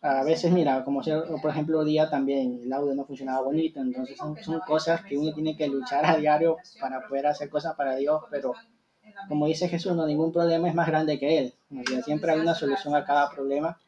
a 0.03 0.25
veces, 0.25 0.53
mira, 0.53 0.85
como 0.85 1.01
por 1.41 1.51
ejemplo 1.51 1.81
el 1.81 1.87
día 1.87 2.11
también 2.11 2.61
el 2.63 2.73
audio 2.73 2.95
no 2.95 3.05
funcionaba 3.05 3.43
bonito, 3.43 3.81
entonces 3.81 4.17
son, 4.17 4.37
son 4.43 4.61
cosas 4.61 5.03
que 5.05 5.17
uno 5.17 5.33
tiene 5.33 5.57
que 5.57 5.69
luchar 5.69 6.05
a 6.05 6.17
diario 6.17 6.59
para 6.81 7.07
poder 7.09 7.29
hacer 7.29 7.49
cosas 7.49 7.75
para 7.75 7.97
Dios, 7.97 8.23
pero 8.31 8.53
como 9.29 9.47
dice 9.47 9.69
Jesús, 9.69 9.95
no 9.95 10.07
ningún 10.07 10.33
problema 10.33 10.69
es 10.69 10.75
más 10.75 10.87
grande 10.87 11.19
que 11.19 11.39
él. 11.39 11.55
siempre 12.05 12.33
hay 12.33 12.41
una 12.41 12.55
solución 12.55 12.95
a 12.95 13.05
cada 13.05 13.31
problema, 13.31 13.79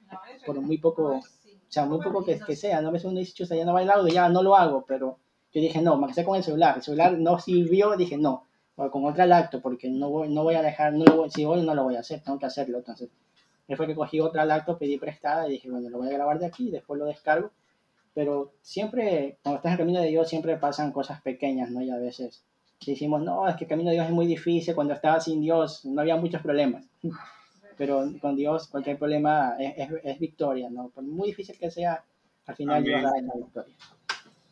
por 0.47 0.61
muy 0.61 0.79
poco, 0.79 1.17
o 1.17 1.23
sea, 1.69 1.85
muy 1.85 2.01
poco 2.01 2.25
que, 2.25 2.39
que 2.39 2.57
sea. 2.57 2.81
No 2.81 2.91
veces 2.91 3.11
uno 3.11 3.21
dice, 3.21 3.45
ya 3.45 3.65
no 3.65 3.75
va 3.75 3.83
el 3.83 3.91
audio, 3.91 4.13
ya 4.13 4.29
no 4.29 4.43
lo 4.43 4.57
hago, 4.57 4.85
pero 4.87 5.19
yo 5.53 5.61
dije, 5.61 5.81
no, 5.83 5.97
me 5.97 6.09
quedé 6.09 6.25
con 6.25 6.37
el 6.37 6.43
celular. 6.43 6.77
El 6.77 6.83
celular 6.83 7.13
no 7.19 7.39
sirvió, 7.39 7.97
dije, 7.97 8.17
no, 8.17 8.45
o 8.79 8.91
con 8.91 9.05
otra 9.05 9.27
lacto, 9.27 9.61
porque 9.61 9.91
no 9.91 10.09
voy, 10.09 10.29
no 10.29 10.45
voy 10.45 10.55
a 10.55 10.63
dejar, 10.63 10.93
no 10.93 11.05
lo 11.05 11.29
si 11.29 11.45
hoy 11.45 11.67
no 11.67 11.75
lo 11.75 11.83
voy 11.83 11.97
a 11.97 12.01
hacer, 12.01 12.23
tengo 12.23 12.39
que 12.39 12.47
hacerlo. 12.47 12.79
Entonces, 12.79 13.11
fue 13.77 13.87
que 13.89 13.95
cogí 13.95 14.21
otra 14.21 14.45
lacto, 14.45 14.79
pedí 14.79 14.99
prestada 14.99 15.49
y 15.49 15.53
dije, 15.53 15.69
bueno, 15.69 15.91
lo 15.91 15.99
voy 15.99 16.09
a 16.09 16.13
grabar 16.13 16.39
de 16.39 16.47
aquí, 16.47 16.71
después 16.71 16.99
lo 16.99 17.07
descargo. 17.07 17.51
Pero 18.15 18.53
siempre, 18.63 19.39
cuando 19.43 19.57
estás 19.57 19.71
en 19.71 19.73
el 19.73 19.79
camino 19.79 20.01
de 20.01 20.09
Dios, 20.09 20.29
siempre 20.29 20.57
pasan 20.57 20.93
cosas 20.93 21.21
pequeñas, 21.23 21.71
¿no? 21.71 21.83
Y 21.83 21.91
a 21.91 21.97
veces 21.97 22.45
decimos, 22.87 23.21
no, 23.23 23.49
es 23.49 23.57
que 23.57 23.65
el 23.65 23.69
camino 23.69 23.91
de 23.91 23.97
Dios 23.97 24.07
es 24.07 24.13
muy 24.13 24.27
difícil, 24.27 24.75
cuando 24.75 24.95
estaba 24.95 25.21
sin 25.21 25.41
Dios 25.41 25.85
no 25.85 26.01
había 26.01 26.17
muchos 26.17 26.41
problemas, 26.41 26.85
pero 27.77 28.05
con 28.21 28.37
Dios 28.37 28.69
cualquier 28.69 28.97
problema 28.97 29.57
es, 29.59 29.91
es, 30.05 30.19
victoria, 30.21 30.71
¿no? 30.71 30.89
Por 30.91 31.03
muy 31.03 31.29
difícil 31.29 31.59
que 31.59 31.71
sea, 31.71 32.05
al 32.47 32.55
final 32.55 32.85
Dios 32.85 33.03
da 33.03 33.11
la 33.11 33.35
victoria. 33.35 33.75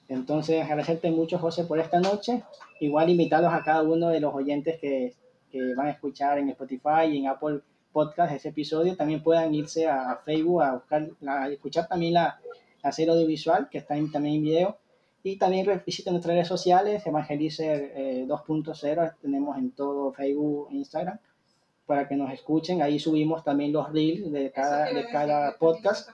Entonces, 0.09 0.63
agradecerte 0.63 1.11
mucho, 1.11 1.39
José, 1.39 1.65
por 1.65 1.79
esta 1.79 2.01
noche. 2.01 2.43
Igual 2.81 3.11
invitarlos 3.11 3.53
a 3.53 3.63
cada 3.63 3.83
uno 3.83 4.09
de 4.09 4.21
los 4.21 4.35
oyentes 4.35 4.79
que, 4.81 5.15
que 5.51 5.75
van 5.75 5.89
a 5.89 5.91
escuchar 5.91 6.39
en 6.39 6.51
Spotify 6.51 7.07
y 7.11 7.19
en 7.19 7.29
Apple 7.29 7.61
Podcast 7.93 8.35
ese 8.35 8.51
episodio, 8.51 8.95
también 8.95 9.23
puedan 9.23 9.55
irse 9.55 9.89
a 9.89 10.17
Facebook 10.23 10.63
a 10.63 10.75
buscar, 10.75 11.09
a 11.27 11.49
escuchar 11.49 11.89
también 11.89 12.13
la, 12.13 12.39
la 12.83 12.93
serie 12.93 13.11
audiovisual 13.11 13.71
que 13.71 13.79
está 13.79 13.95
también 14.13 14.37
en 14.37 14.43
video 14.43 14.79
y 15.23 15.39
también 15.39 15.83
visiten 15.85 16.13
nuestras 16.13 16.35
redes 16.35 16.47
sociales, 16.47 17.05
Evangelizer 17.07 18.27
2.0, 18.29 19.07
eh, 19.09 19.13
tenemos 19.21 19.57
en 19.59 19.73
todo 19.73 20.13
Facebook 20.13 20.69
e 20.71 20.77
Instagram, 20.77 21.19
para 21.85 22.07
que 22.07 22.15
nos 22.15 22.33
escuchen. 22.33 22.81
Ahí 22.81 23.01
subimos 23.01 23.43
también 23.43 23.73
los 23.73 23.91
reels 23.91 24.31
de 24.31 24.53
cada, 24.53 24.93
de 24.93 25.09
cada 25.09 25.57
podcast 25.59 26.11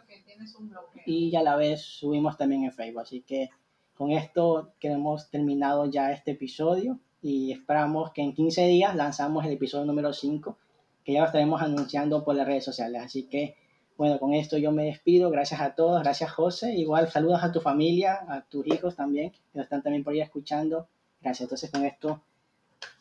y 1.05 1.37
a 1.37 1.43
la 1.43 1.57
vez 1.57 1.83
subimos 1.83 2.39
también 2.39 2.65
en 2.65 2.73
Facebook. 2.73 3.03
Así 3.03 3.21
que 3.21 3.51
con 3.97 4.13
esto 4.13 4.73
que 4.81 4.89
hemos 4.89 5.31
terminado 5.31 5.87
ya 5.87 6.13
este 6.13 6.33
episodio 6.33 6.99
y 7.21 7.53
esperamos 7.53 8.13
que 8.13 8.23
en 8.23 8.35
15 8.35 8.67
días 8.67 8.97
lanzamos 8.97 9.45
el 9.45 9.53
episodio 9.53 9.85
número 9.85 10.13
5, 10.13 10.59
que 11.05 11.13
ya 11.13 11.21
lo 11.21 11.27
estaremos 11.27 11.63
anunciando 11.63 12.25
por 12.25 12.35
las 12.35 12.47
redes 12.47 12.65
sociales. 12.65 13.03
Así 13.03 13.25
que 13.25 13.57
bueno, 13.97 14.19
con 14.19 14.35
esto 14.35 14.59
yo 14.59 14.73
me 14.73 14.85
despido. 14.85 15.31
Gracias 15.31 15.61
a 15.61 15.75
todos. 15.75 16.03
Gracias, 16.03 16.33
José. 16.33 16.73
Igual 16.75 17.09
saludos 17.09 17.43
a 17.43 17.53
tu 17.53 17.61
familia, 17.61 18.25
a 18.29 18.41
tus 18.43 18.67
hijos 18.67 18.97
también, 18.97 19.31
que 19.31 19.39
nos 19.55 19.65
están 19.65 19.83
también 19.83 20.03
por 20.03 20.13
ahí 20.13 20.21
escuchando. 20.21 20.89
Gracias. 21.21 21.43
Entonces, 21.47 21.71
con 21.71 21.85
esto 21.85 22.21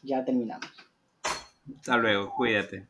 ya 0.04 0.24
terminamos. 0.24 0.70
Hasta 1.78 1.98
luego. 1.98 2.34
Cuídate. 2.36 2.86